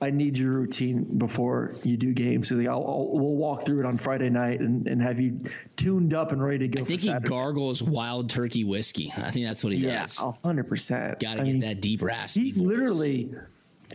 I 0.00 0.10
need 0.10 0.38
your 0.38 0.52
routine 0.52 1.02
before 1.18 1.74
you 1.82 1.96
do 1.96 2.12
games. 2.12 2.48
So 2.48 2.54
like, 2.54 2.68
I'll, 2.68 2.86
I'll, 2.86 3.08
we'll 3.10 3.34
walk 3.34 3.66
through 3.66 3.80
it 3.80 3.86
on 3.86 3.98
Friday 3.98 4.30
night 4.30 4.60
and, 4.60 4.86
and 4.86 5.02
have 5.02 5.18
you 5.18 5.40
tuned 5.76 6.14
up 6.14 6.30
and 6.30 6.40
ready 6.40 6.68
to 6.68 6.68
go. 6.68 6.82
I 6.82 6.84
think 6.84 7.00
he 7.00 7.08
Saturday. 7.08 7.28
gargles 7.28 7.82
wild 7.82 8.30
turkey 8.30 8.62
whiskey. 8.62 9.12
I 9.16 9.32
think 9.32 9.46
that's 9.46 9.64
what 9.64 9.72
he 9.72 9.80
does. 9.80 9.90
yeah, 9.90 10.02
does. 10.02 10.42
hundred 10.44 10.68
percent. 10.68 11.18
Got 11.18 11.38
to 11.38 11.44
get 11.44 11.44
mean, 11.44 11.60
that 11.62 11.80
deep 11.80 12.02
rasp. 12.02 12.38
He 12.38 12.52
literally. 12.52 13.34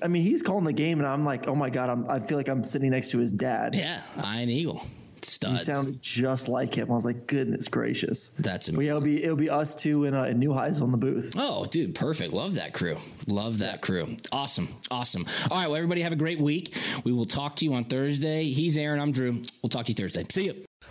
I 0.03 0.09
mean, 0.09 0.24
he's 0.24 0.41
calling 0.41 0.66
the 0.66 0.74
game, 0.74 0.99
and 0.99 1.07
I'm 1.07 1.24
like, 1.24 1.47
oh 1.47 1.55
my 1.55 1.70
god, 1.70 1.89
I'm, 1.89 2.09
I 2.09 2.20
feel 2.20 2.38
like 2.38 2.49
I'm 2.49 2.64
sitting 2.64 2.89
next 2.89 3.12
to 3.12 3.20
his 3.20 3.32
dad. 3.32 3.74
Yeah, 3.76 4.01
Ian 4.18 4.49
Eagle 4.49 4.86
Studs. 5.26 5.59
He 5.59 5.65
sounded 5.65 6.01
just 6.01 6.47
like 6.47 6.76
him. 6.76 6.91
I 6.91 6.93
was 6.93 7.05
like, 7.05 7.28
goodness 7.28 7.67
gracious. 7.67 8.30
That's 8.39 8.67
amazing. 8.67 8.76
But 8.76 8.86
yeah, 8.86 8.91
it'll 8.91 9.01
be 9.01 9.24
it'll 9.24 9.36
be 9.36 9.49
us 9.49 9.76
two 9.76 10.05
and, 10.05 10.15
uh, 10.15 10.24
and 10.24 10.39
New 10.39 10.53
Highs 10.53 10.82
on 10.82 10.91
the 10.91 10.97
booth. 10.97 11.34
Oh, 11.38 11.65
dude, 11.65 11.95
perfect. 11.95 12.34
Love 12.34 12.55
that 12.55 12.74
crew. 12.74 12.97
Love 13.28 13.59
that 13.59 13.82
crew. 13.82 14.17
Awesome, 14.32 14.69
awesome. 14.89 15.26
All 15.49 15.57
right, 15.57 15.67
well, 15.67 15.76
everybody 15.76 16.01
have 16.01 16.13
a 16.13 16.17
great 16.17 16.39
week. 16.39 16.76
We 17.03 17.11
will 17.11 17.26
talk 17.26 17.57
to 17.57 17.65
you 17.65 17.74
on 17.74 17.86
Thursday. 17.86 18.49
He's 18.49 18.78
Aaron. 18.78 18.99
I'm 18.99 19.11
Drew. 19.11 19.41
We'll 19.61 19.69
talk 19.69 19.86
to 19.86 19.91
you 19.91 19.95
Thursday. 19.95 20.26
See 20.30 20.45
you. 20.45 20.65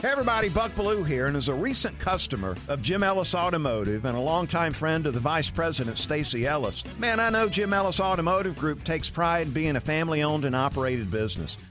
Hey 0.00 0.10
everybody, 0.10 0.48
Buck 0.48 0.70
Belue 0.76 1.04
here, 1.04 1.26
and 1.26 1.36
as 1.36 1.48
a 1.48 1.52
recent 1.52 1.98
customer 1.98 2.54
of 2.68 2.80
Jim 2.80 3.02
Ellis 3.02 3.34
Automotive 3.34 4.04
and 4.04 4.16
a 4.16 4.20
longtime 4.20 4.72
friend 4.72 5.04
of 5.08 5.12
the 5.12 5.18
Vice 5.18 5.50
President 5.50 5.98
Stacy 5.98 6.46
Ellis, 6.46 6.84
man, 7.00 7.18
I 7.18 7.30
know 7.30 7.48
Jim 7.48 7.72
Ellis 7.72 7.98
Automotive 7.98 8.54
Group 8.54 8.84
takes 8.84 9.10
pride 9.10 9.48
in 9.48 9.52
being 9.52 9.74
a 9.74 9.80
family-owned 9.80 10.44
and 10.44 10.54
operated 10.54 11.10
business. 11.10 11.58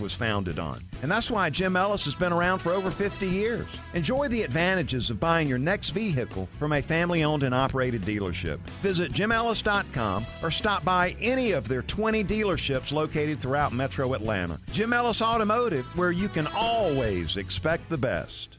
Was 0.00 0.14
founded 0.14 0.58
on. 0.58 0.84
And 1.02 1.10
that's 1.10 1.30
why 1.30 1.50
Jim 1.50 1.76
Ellis 1.76 2.04
has 2.04 2.14
been 2.14 2.32
around 2.32 2.58
for 2.58 2.72
over 2.72 2.90
50 2.90 3.26
years. 3.26 3.66
Enjoy 3.94 4.28
the 4.28 4.42
advantages 4.42 5.10
of 5.10 5.18
buying 5.18 5.48
your 5.48 5.58
next 5.58 5.90
vehicle 5.90 6.48
from 6.58 6.72
a 6.72 6.82
family 6.82 7.24
owned 7.24 7.42
and 7.42 7.54
operated 7.54 8.02
dealership. 8.02 8.58
Visit 8.82 9.12
jimellis.com 9.12 10.24
or 10.42 10.50
stop 10.50 10.84
by 10.84 11.14
any 11.20 11.52
of 11.52 11.68
their 11.68 11.82
20 11.82 12.22
dealerships 12.24 12.92
located 12.92 13.40
throughout 13.40 13.72
metro 13.72 14.14
Atlanta. 14.14 14.60
Jim 14.72 14.92
Ellis 14.92 15.22
Automotive, 15.22 15.84
where 15.96 16.12
you 16.12 16.28
can 16.28 16.46
always 16.54 17.36
expect 17.36 17.88
the 17.88 17.98
best. 17.98 18.58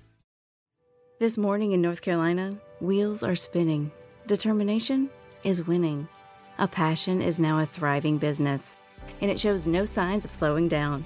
This 1.20 1.38
morning 1.38 1.74
in 1.74 1.82
North 1.82 2.02
Carolina, 2.02 2.52
wheels 2.80 3.24
are 3.24 3.36
spinning. 3.36 3.92
Determination 4.26 5.10
is 5.44 5.68
winning. 5.68 6.08
A 6.60 6.68
passion 6.68 7.22
is 7.22 7.40
now 7.40 7.60
a 7.60 7.66
thriving 7.66 8.18
business, 8.18 8.78
and 9.22 9.30
it 9.32 9.40
shows 9.40 9.68
no 9.68 9.86
signs 9.86 10.26
of 10.26 10.32
slowing 10.32 10.68
down. 10.68 11.06